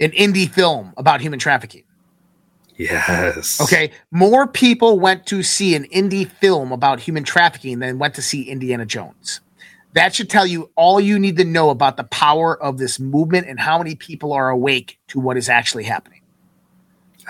an 0.00 0.10
indie 0.12 0.48
film 0.48 0.94
about 0.96 1.20
human 1.20 1.38
trafficking. 1.38 1.84
Yes. 2.76 3.60
Okay. 3.60 3.90
More 4.10 4.46
people 4.46 4.98
went 4.98 5.26
to 5.26 5.42
see 5.42 5.74
an 5.74 5.84
indie 5.84 6.30
film 6.30 6.72
about 6.72 7.00
human 7.00 7.24
trafficking 7.24 7.80
than 7.80 7.98
went 7.98 8.14
to 8.14 8.22
see 8.22 8.44
Indiana 8.44 8.86
Jones. 8.86 9.40
That 9.92 10.14
should 10.14 10.30
tell 10.30 10.46
you 10.46 10.70
all 10.76 10.98
you 10.98 11.18
need 11.18 11.36
to 11.36 11.44
know 11.44 11.68
about 11.68 11.98
the 11.98 12.04
power 12.04 12.62
of 12.62 12.78
this 12.78 12.98
movement 12.98 13.48
and 13.48 13.60
how 13.60 13.76
many 13.76 13.96
people 13.96 14.32
are 14.32 14.48
awake 14.48 14.98
to 15.08 15.20
what 15.20 15.36
is 15.36 15.50
actually 15.50 15.84
happening. 15.84 16.17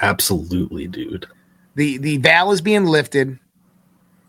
Absolutely, 0.00 0.86
dude. 0.86 1.26
The 1.74 1.98
the 1.98 2.16
veil 2.18 2.50
is 2.50 2.60
being 2.60 2.86
lifted, 2.86 3.38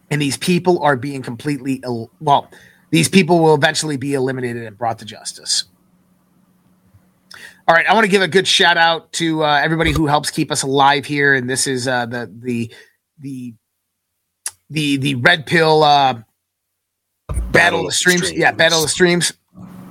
and 0.10 0.22
these 0.22 0.38
people 0.38 0.82
are 0.84 0.96
being 0.96 1.22
completely 1.22 1.84
well. 2.20 2.50
These 2.92 3.10
people 3.10 3.40
will 3.40 3.54
eventually 3.54 3.98
be 3.98 4.14
eliminated 4.14 4.64
and 4.64 4.78
brought 4.78 5.00
to 5.00 5.06
justice. 5.06 5.66
All 7.68 7.76
right, 7.76 7.86
I 7.86 7.94
want 7.94 8.06
to 8.06 8.10
give 8.10 8.24
a 8.24 8.28
good 8.28 8.48
shout 8.48 8.78
out 8.78 9.12
to 9.14 9.44
uh, 9.44 9.62
everybody 9.64 9.92
who 9.92 10.08
helps 10.08 10.32
keep 10.32 10.52
us 10.52 10.64
alive 10.64 11.06
here, 11.06 11.36
and 11.36 11.48
this 11.48 11.68
is 11.68 11.88
uh, 11.88 12.08
the 12.08 12.32
the 12.42 12.74
the 13.20 13.54
the 14.72 14.98
the 14.98 15.16
red 15.16 15.46
pill 15.46 15.84
uh, 15.84 16.14
battle, 17.28 17.52
battle 17.52 17.80
of 17.82 17.86
the 17.88 17.92
streams. 17.92 18.26
streams. 18.26 18.40
Yeah, 18.40 18.52
battle 18.52 18.80
of 18.80 18.86
the 18.86 18.90
streams. 18.90 19.34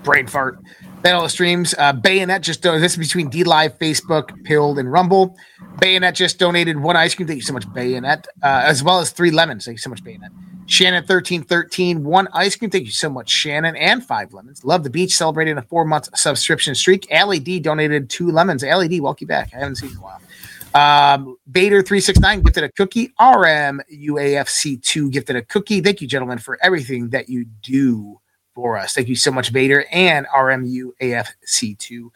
Brain 0.03 0.27
fart. 0.27 0.59
Of 1.05 1.31
Streams. 1.31 1.75
Uh, 1.79 1.93
Bayonet 1.93 2.43
just 2.43 2.61
donated. 2.61 2.85
This 2.85 2.93
is 2.93 2.99
between 2.99 3.31
DLive, 3.31 3.79
Facebook, 3.79 4.45
Pilled, 4.45 4.79
and 4.79 4.91
Rumble. 4.91 5.37
Bayonet 5.79 6.15
just 6.15 6.39
donated 6.39 6.79
one 6.79 6.97
ice 6.97 7.15
cream. 7.15 7.27
Thank 7.27 7.39
you 7.39 7.43
so 7.43 7.53
much, 7.53 7.73
Bayonet. 7.73 8.27
Uh, 8.43 8.63
as 8.65 8.83
well 8.83 8.99
as 8.99 9.11
three 9.11 9.31
lemons. 9.31 9.65
Thank 9.65 9.77
you 9.77 9.83
so 9.83 9.91
much, 9.91 10.03
Bayonet. 10.05 10.31
Shannon 10.67 11.05
thirteen 11.05 11.43
thirteen 11.43 12.05
one 12.05 12.29
ice 12.35 12.57
cream. 12.57 12.71
Thank 12.71 12.85
you 12.85 12.91
so 12.91 13.09
much, 13.09 13.31
Shannon, 13.31 13.75
and 13.77 14.05
five 14.05 14.35
lemons. 14.35 14.65
Love 14.65 14.85
the 14.85 14.91
beach 14.91 15.17
celebrating 15.17 15.57
a 15.57 15.63
four 15.63 15.87
month 15.87 16.11
subscription 16.15 16.75
streak. 16.75 17.11
Allie 17.11 17.41
D 17.41 17.59
donated 17.59 18.11
two 18.11 18.31
lemons. 18.31 18.63
Allie 18.63 18.89
D, 18.89 19.01
welcome 19.01 19.29
back. 19.29 19.51
I 19.55 19.61
haven't 19.61 19.77
seen 19.77 19.91
you 19.91 19.97
in 19.97 20.03
a 20.03 20.05
while. 20.05 21.15
Um, 21.15 21.39
Vader 21.47 21.83
three 21.83 22.01
six 22.01 22.19
nine 22.19 22.43
gifted 22.43 22.65
a 22.65 22.69
cookie. 22.73 23.07
RM 23.19 23.81
UAFC 23.91 24.83
two 24.83 25.11
gifted 25.11 25.37
a 25.37 25.43
cookie. 25.43 25.81
Thank 25.81 26.03
you, 26.03 26.07
gentlemen, 26.07 26.37
for 26.37 26.59
everything 26.63 27.09
that 27.11 27.31
you 27.31 27.47
do 27.63 28.21
for 28.59 28.77
us. 28.77 28.93
Thank 28.93 29.07
you 29.07 29.15
so 29.15 29.31
much, 29.31 29.51
Vader 29.51 29.85
and 29.93 30.27
RMU 30.27 30.91
AFC2. 31.01 32.11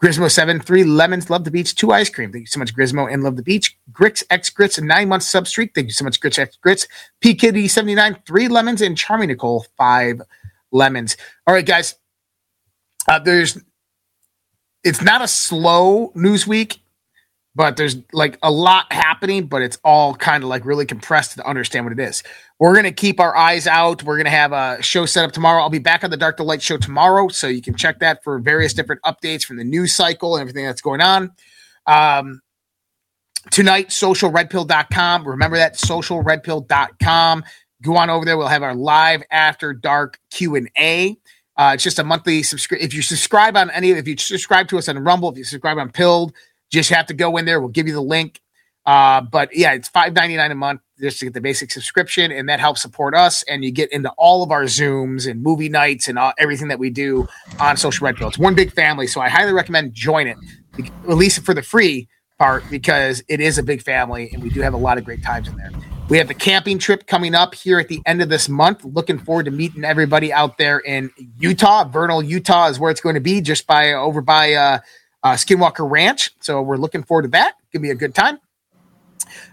Grismo 0.00 0.30
7, 0.30 0.60
three 0.60 0.84
lemons, 0.84 1.28
love 1.28 1.42
the 1.42 1.50
beach, 1.50 1.74
two 1.74 1.90
ice 1.90 2.08
cream. 2.08 2.30
Thank 2.30 2.42
you 2.42 2.46
so 2.46 2.60
much, 2.60 2.72
Grismo 2.72 3.12
and 3.12 3.24
love 3.24 3.34
the 3.34 3.42
beach. 3.42 3.76
Grix 3.90 4.22
X 4.30 4.48
Grits, 4.48 4.80
nine 4.80 5.08
months 5.08 5.26
sub 5.26 5.48
streak. 5.48 5.74
Thank 5.74 5.88
you 5.88 5.92
so 5.92 6.04
much, 6.04 6.20
Grits 6.20 6.38
X 6.38 6.56
Grits. 6.62 6.86
PKD79, 7.20 8.24
three 8.24 8.46
lemons, 8.46 8.80
and 8.80 8.96
Charming 8.96 9.26
Nicole, 9.26 9.66
five 9.76 10.22
lemons. 10.70 11.16
All 11.48 11.54
right, 11.54 11.66
guys. 11.66 11.96
Uh, 13.08 13.18
there's 13.18 13.58
it's 14.84 15.02
not 15.02 15.20
a 15.20 15.26
slow 15.26 16.12
news 16.14 16.46
week 16.46 16.78
but 17.54 17.76
there's 17.76 17.96
like 18.12 18.38
a 18.42 18.50
lot 18.50 18.92
happening, 18.92 19.46
but 19.46 19.62
it's 19.62 19.78
all 19.84 20.14
kind 20.14 20.44
of 20.44 20.48
like 20.48 20.64
really 20.64 20.86
compressed 20.86 21.36
to 21.36 21.46
understand 21.46 21.84
what 21.84 21.92
it 21.92 22.00
is. 22.00 22.22
We're 22.58 22.72
going 22.72 22.84
to 22.84 22.92
keep 22.92 23.20
our 23.20 23.36
eyes 23.36 23.66
out. 23.66 24.02
We're 24.02 24.16
going 24.16 24.26
to 24.26 24.30
have 24.30 24.52
a 24.52 24.80
show 24.82 25.06
set 25.06 25.24
up 25.24 25.32
tomorrow. 25.32 25.62
I'll 25.62 25.70
be 25.70 25.78
back 25.78 26.04
on 26.04 26.10
the 26.10 26.16
Dark 26.16 26.36
to 26.38 26.44
Light 26.44 26.62
show 26.62 26.76
tomorrow, 26.76 27.28
so 27.28 27.46
you 27.46 27.62
can 27.62 27.74
check 27.74 28.00
that 28.00 28.22
for 28.22 28.38
various 28.38 28.74
different 28.74 29.02
updates 29.02 29.44
from 29.44 29.56
the 29.56 29.64
news 29.64 29.94
cycle 29.94 30.36
and 30.36 30.40
everything 30.40 30.66
that's 30.66 30.80
going 30.80 31.00
on. 31.00 31.32
Um, 31.86 32.40
tonight, 33.50 33.88
socialredpill.com. 33.88 35.26
Remember 35.26 35.56
that, 35.56 35.74
socialredpill.com. 35.74 37.44
Go 37.82 37.96
on 37.96 38.10
over 38.10 38.24
there. 38.24 38.36
We'll 38.36 38.48
have 38.48 38.62
our 38.62 38.74
live 38.74 39.22
after 39.30 39.72
dark 39.72 40.18
Q&A. 40.30 41.16
Uh, 41.56 41.72
it's 41.74 41.82
just 41.82 41.98
a 41.98 42.04
monthly 42.04 42.42
subscription. 42.44 42.86
If 42.86 42.94
you 42.94 43.02
subscribe 43.02 43.56
on 43.56 43.70
any, 43.70 43.90
if 43.90 44.06
you 44.06 44.16
subscribe 44.16 44.68
to 44.68 44.78
us 44.78 44.88
on 44.88 44.98
Rumble, 44.98 45.30
if 45.30 45.38
you 45.38 45.44
subscribe 45.44 45.78
on 45.78 45.90
Pilled, 45.90 46.32
just 46.70 46.90
have 46.90 47.06
to 47.06 47.14
go 47.14 47.36
in 47.36 47.44
there. 47.44 47.60
We'll 47.60 47.70
give 47.70 47.86
you 47.86 47.94
the 47.94 48.00
link. 48.00 48.40
Uh, 48.86 49.20
but 49.20 49.54
yeah, 49.54 49.72
it's 49.72 49.88
five 49.88 50.14
ninety 50.14 50.34
nine 50.34 50.50
a 50.50 50.54
month 50.54 50.80
just 50.98 51.18
to 51.18 51.26
get 51.26 51.34
the 51.34 51.40
basic 51.42 51.70
subscription, 51.70 52.32
and 52.32 52.48
that 52.48 52.58
helps 52.58 52.80
support 52.80 53.14
us. 53.14 53.42
And 53.42 53.62
you 53.62 53.70
get 53.70 53.92
into 53.92 54.08
all 54.16 54.42
of 54.42 54.50
our 54.50 54.64
zooms 54.64 55.30
and 55.30 55.42
movie 55.42 55.68
nights 55.68 56.08
and 56.08 56.18
all, 56.18 56.32
everything 56.38 56.68
that 56.68 56.78
we 56.78 56.88
do 56.88 57.28
on 57.60 57.76
Social 57.76 58.06
Red 58.06 58.16
Pill. 58.16 58.28
It's 58.28 58.38
one 58.38 58.54
big 58.54 58.72
family, 58.72 59.06
so 59.06 59.20
I 59.20 59.28
highly 59.28 59.52
recommend 59.52 59.92
join 59.92 60.26
it, 60.26 60.38
at 60.78 61.16
least 61.16 61.40
for 61.44 61.52
the 61.52 61.62
free 61.62 62.08
part, 62.38 62.64
because 62.70 63.22
it 63.28 63.40
is 63.40 63.58
a 63.58 63.62
big 63.62 63.82
family, 63.82 64.30
and 64.32 64.42
we 64.42 64.48
do 64.48 64.62
have 64.62 64.72
a 64.72 64.78
lot 64.78 64.96
of 64.96 65.04
great 65.04 65.22
times 65.22 65.48
in 65.48 65.56
there. 65.56 65.70
We 66.08 66.16
have 66.16 66.28
the 66.28 66.34
camping 66.34 66.78
trip 66.78 67.06
coming 67.06 67.34
up 67.34 67.54
here 67.54 67.78
at 67.78 67.88
the 67.88 68.00
end 68.06 68.22
of 68.22 68.30
this 68.30 68.48
month. 68.48 68.82
Looking 68.86 69.18
forward 69.18 69.44
to 69.44 69.50
meeting 69.50 69.84
everybody 69.84 70.32
out 70.32 70.56
there 70.56 70.78
in 70.78 71.10
Utah. 71.38 71.84
Vernal, 71.84 72.22
Utah 72.22 72.68
is 72.68 72.80
where 72.80 72.90
it's 72.90 73.02
going 73.02 73.16
to 73.16 73.20
be, 73.20 73.42
just 73.42 73.66
by 73.66 73.92
over 73.92 74.22
by. 74.22 74.54
Uh, 74.54 74.78
uh, 75.22 75.32
Skinwalker 75.32 75.88
Ranch. 75.88 76.30
So 76.40 76.62
we're 76.62 76.76
looking 76.76 77.02
forward 77.02 77.22
to 77.22 77.28
that. 77.28 77.54
Give 77.72 77.82
me 77.82 77.90
a 77.90 77.94
good 77.94 78.14
time. 78.14 78.38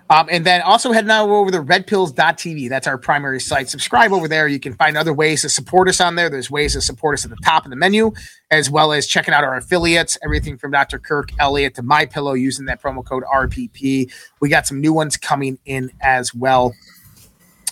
Um, 0.10 0.28
and 0.32 0.46
then 0.46 0.62
also 0.62 0.92
head 0.92 1.08
now 1.08 1.28
over 1.30 1.52
to 1.52 1.62
redpills.tv. 1.62 2.70
That's 2.70 2.86
our 2.86 2.98
primary 2.98 3.40
site. 3.40 3.70
Subscribe 3.70 4.12
over 4.14 4.28
there. 4.28 4.48
You 4.48 4.60
can 4.60 4.74
find 4.76 4.96
other 4.96 5.14
ways 5.14 5.42
to 5.42 5.50
support 5.50 5.90
us 5.90 6.00
on 6.00 6.16
there. 6.16 6.30
There's 6.30 6.52
ways 6.52 6.74
to 6.74 6.82
support 6.82 7.16
us 7.16 7.26
at 7.26 7.32
the 7.32 7.38
top 7.44 7.66
of 7.66 7.72
the 7.72 7.76
menu, 7.76 8.14
as 8.52 8.70
well 8.70 8.94
as 8.94 9.08
checking 9.08 9.34
out 9.34 9.44
our 9.44 9.58
affiliates, 9.58 10.18
everything 10.24 10.58
from 10.58 10.72
Dr. 10.72 11.00
Kirk 11.00 11.32
Elliott 11.40 11.76
to 11.76 11.84
My 11.84 12.06
Pillow 12.06 12.34
using 12.34 12.66
that 12.66 12.82
promo 12.82 13.04
code 13.04 13.24
RPP. 13.24 14.12
We 14.40 14.50
got 14.50 14.68
some 14.68 14.80
new 14.80 14.94
ones 14.94 15.18
coming 15.18 15.58
in 15.66 15.92
as 16.02 16.34
well. 16.34 16.74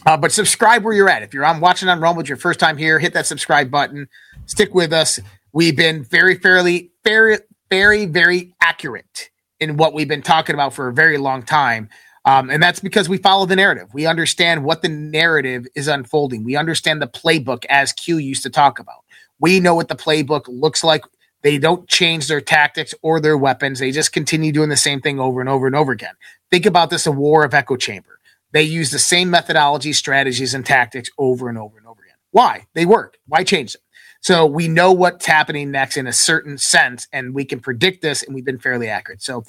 Uh, 0.05 0.17
but 0.17 0.31
subscribe 0.31 0.83
where 0.83 0.93
you're 0.93 1.09
at. 1.09 1.23
If 1.23 1.33
you're 1.33 1.45
on 1.45 1.61
watching 1.61 1.87
on 1.87 2.01
Rumble, 2.01 2.21
it's 2.21 2.29
your 2.29 2.37
first 2.37 2.59
time 2.59 2.77
here, 2.77 2.99
hit 2.99 3.13
that 3.13 3.25
subscribe 3.25 3.71
button. 3.71 4.09
Stick 4.47 4.73
with 4.73 4.91
us. 4.91 5.19
We've 5.53 5.77
been 5.77 6.03
very, 6.03 6.35
fairly, 6.35 6.91
very, 7.03 7.37
very, 7.73 8.05
very 8.05 8.53
accurate 8.61 9.31
in 9.59 9.77
what 9.77 9.95
we've 9.95 10.07
been 10.07 10.21
talking 10.21 10.53
about 10.53 10.75
for 10.75 10.89
a 10.89 10.93
very 10.93 11.17
long 11.17 11.41
time. 11.41 11.89
Um, 12.23 12.51
and 12.51 12.61
that's 12.61 12.79
because 12.79 13.09
we 13.09 13.17
follow 13.17 13.47
the 13.47 13.55
narrative. 13.55 13.87
We 13.95 14.05
understand 14.05 14.63
what 14.63 14.83
the 14.83 14.89
narrative 14.89 15.65
is 15.73 15.87
unfolding. 15.87 16.43
We 16.43 16.55
understand 16.55 17.01
the 17.01 17.07
playbook 17.07 17.65
as 17.69 17.91
Q 17.91 18.19
used 18.19 18.43
to 18.43 18.51
talk 18.51 18.77
about. 18.77 19.03
We 19.39 19.59
know 19.59 19.73
what 19.73 19.87
the 19.87 19.95
playbook 19.95 20.43
looks 20.47 20.83
like. 20.83 21.01
They 21.41 21.57
don't 21.57 21.89
change 21.89 22.27
their 22.27 22.41
tactics 22.41 22.93
or 23.01 23.19
their 23.19 23.39
weapons. 23.39 23.79
They 23.79 23.89
just 23.89 24.13
continue 24.13 24.51
doing 24.51 24.69
the 24.69 24.77
same 24.77 25.01
thing 25.01 25.19
over 25.19 25.41
and 25.41 25.49
over 25.49 25.65
and 25.65 25.75
over 25.75 25.91
again. 25.91 26.13
Think 26.51 26.67
about 26.67 26.91
this 26.91 27.07
a 27.07 27.11
war 27.11 27.43
of 27.43 27.55
echo 27.55 27.75
chamber. 27.75 28.19
They 28.51 28.61
use 28.61 28.91
the 28.91 28.99
same 28.99 29.31
methodology, 29.31 29.93
strategies, 29.93 30.53
and 30.53 30.63
tactics 30.63 31.09
over 31.17 31.49
and 31.49 31.57
over 31.57 31.79
and 31.79 31.87
over 31.87 32.03
again. 32.03 32.17
Why? 32.29 32.67
They 32.75 32.85
work. 32.85 33.17
Why 33.27 33.43
change 33.43 33.73
them? 33.73 33.82
So 34.23 34.45
we 34.45 34.67
know 34.67 34.91
what's 34.91 35.25
happening 35.25 35.69
next 35.69 35.97
in 35.97 36.07
a 36.07 36.13
certain 36.13 36.57
sense, 36.57 37.07
and 37.13 37.33
we 37.33 37.45
can 37.45 37.59
predict 37.59 38.01
this, 38.01 38.23
and 38.23 38.33
we've 38.33 38.45
been 38.45 38.59
fairly 38.59 38.89
accurate. 38.89 39.21
So 39.21 39.43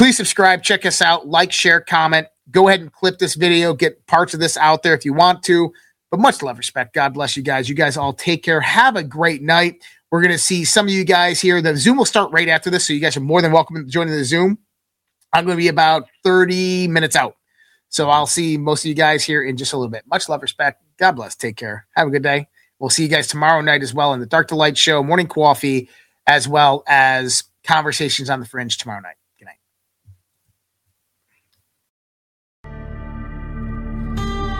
Please 0.00 0.16
subscribe, 0.16 0.62
check 0.62 0.86
us 0.86 1.02
out, 1.02 1.28
like, 1.28 1.52
share, 1.52 1.78
comment. 1.78 2.26
Go 2.50 2.68
ahead 2.68 2.80
and 2.80 2.90
clip 2.90 3.18
this 3.18 3.34
video, 3.34 3.74
get 3.74 4.06
parts 4.06 4.32
of 4.32 4.40
this 4.40 4.56
out 4.56 4.82
there 4.82 4.94
if 4.94 5.04
you 5.04 5.12
want 5.12 5.42
to. 5.42 5.74
But 6.10 6.20
much 6.20 6.42
love, 6.42 6.56
respect. 6.56 6.94
God 6.94 7.12
bless 7.12 7.36
you 7.36 7.42
guys. 7.42 7.68
You 7.68 7.74
guys 7.74 7.98
all 7.98 8.14
take 8.14 8.42
care. 8.42 8.62
Have 8.62 8.96
a 8.96 9.02
great 9.02 9.42
night. 9.42 9.84
We're 10.10 10.22
going 10.22 10.32
to 10.32 10.38
see 10.38 10.64
some 10.64 10.86
of 10.86 10.90
you 10.90 11.04
guys 11.04 11.38
here. 11.38 11.60
The 11.60 11.76
Zoom 11.76 11.98
will 11.98 12.06
start 12.06 12.32
right 12.32 12.48
after 12.48 12.70
this, 12.70 12.86
so 12.86 12.94
you 12.94 13.00
guys 13.00 13.14
are 13.18 13.20
more 13.20 13.42
than 13.42 13.52
welcome 13.52 13.76
to 13.76 13.84
join 13.84 14.06
the 14.06 14.24
Zoom. 14.24 14.58
I'm 15.34 15.44
going 15.44 15.58
to 15.58 15.62
be 15.62 15.68
about 15.68 16.04
30 16.24 16.88
minutes 16.88 17.14
out. 17.14 17.36
So 17.90 18.08
I'll 18.08 18.26
see 18.26 18.56
most 18.56 18.86
of 18.86 18.88
you 18.88 18.94
guys 18.94 19.22
here 19.22 19.44
in 19.44 19.58
just 19.58 19.74
a 19.74 19.76
little 19.76 19.90
bit. 19.90 20.04
Much 20.06 20.30
love, 20.30 20.40
respect. 20.40 20.82
God 20.96 21.12
bless. 21.12 21.36
Take 21.36 21.58
care. 21.58 21.86
Have 21.94 22.08
a 22.08 22.10
good 22.10 22.22
day. 22.22 22.48
We'll 22.80 22.88
see 22.88 23.02
you 23.02 23.10
guys 23.10 23.26
tomorrow 23.26 23.60
night 23.60 23.82
as 23.82 23.92
well 23.92 24.14
in 24.14 24.20
the 24.20 24.26
Dark 24.26 24.48
to 24.48 24.54
Light 24.54 24.78
show, 24.78 25.02
morning 25.02 25.26
coffee, 25.26 25.90
as 26.26 26.48
well 26.48 26.82
as 26.86 27.44
conversations 27.62 28.30
on 28.30 28.40
the 28.40 28.46
fringe 28.46 28.78
tomorrow 28.78 29.02
night. 29.02 29.16
Good 29.38 29.44
night. 29.44 29.58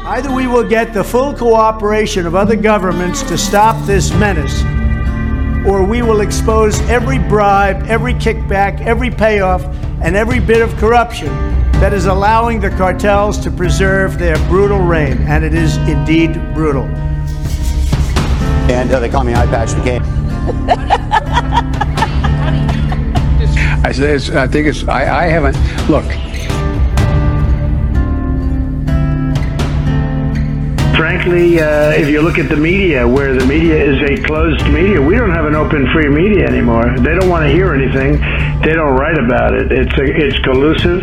Either 0.05 0.31
we 0.35 0.47
will 0.47 0.68
get 0.68 0.93
the 0.93 1.03
full 1.03 1.33
cooperation 1.33 2.27
of 2.27 2.35
other 2.35 2.57
governments 2.57 3.23
to 3.23 3.39
stop 3.39 3.87
this 3.87 4.12
menace, 4.12 4.61
or 5.66 5.83
we 5.83 6.03
will 6.03 6.21
expose 6.21 6.79
every 6.91 7.18
bribe, 7.18 7.85
every 7.87 8.12
kickback, 8.12 8.83
every 8.83 9.11
payoff, 9.11 9.64
and 10.03 10.14
every 10.14 10.41
bit 10.41 10.61
of 10.61 10.77
corruption 10.77 11.29
that 11.81 11.95
is 11.95 12.05
allowing 12.05 12.61
the 12.61 12.68
cartels 12.71 13.39
to 13.39 13.51
preserve 13.51 14.18
their 14.18 14.37
brutal 14.49 14.81
reign. 14.81 15.16
And 15.23 15.43
it 15.43 15.55
is 15.55 15.79
indeed 15.89 16.35
brutal. 16.53 16.87
And 18.71 18.93
uh, 18.93 19.01
they 19.01 19.09
call 19.09 19.25
me 19.25 19.35
Eye 19.35 19.47
Patch 19.47 19.71
McCain. 19.71 20.01
I 23.85 23.91
said, 23.91 24.37
I 24.37 24.47
think 24.47 24.68
it's, 24.68 24.87
I, 24.87 25.25
I 25.25 25.27
haven't, 25.27 25.57
look, 25.89 26.05
frankly, 30.95 31.59
uh, 31.59 31.91
if 31.91 32.09
you 32.09 32.23
look 32.23 32.39
at 32.39 32.49
the 32.49 32.57
media, 32.57 33.09
where 33.09 33.35
the 33.35 33.45
media 33.45 33.75
is 33.75 34.01
a 34.09 34.23
closed 34.23 34.64
media, 34.66 35.03
we 35.03 35.16
don't 35.16 35.33
have 35.33 35.47
an 35.47 35.57
open, 35.57 35.93
free 35.93 36.09
media 36.09 36.47
anymore. 36.47 36.97
They 36.99 37.16
don't 37.16 37.29
want 37.29 37.45
to 37.45 37.53
hear 37.53 37.75
anything. 37.75 38.21
They 38.62 38.75
don't 38.75 38.95
write 38.95 39.18
about 39.18 39.55
it. 39.55 39.73
It's 39.73 39.93
a, 39.95 40.05
it's 40.05 40.39
collusive. 40.45 41.03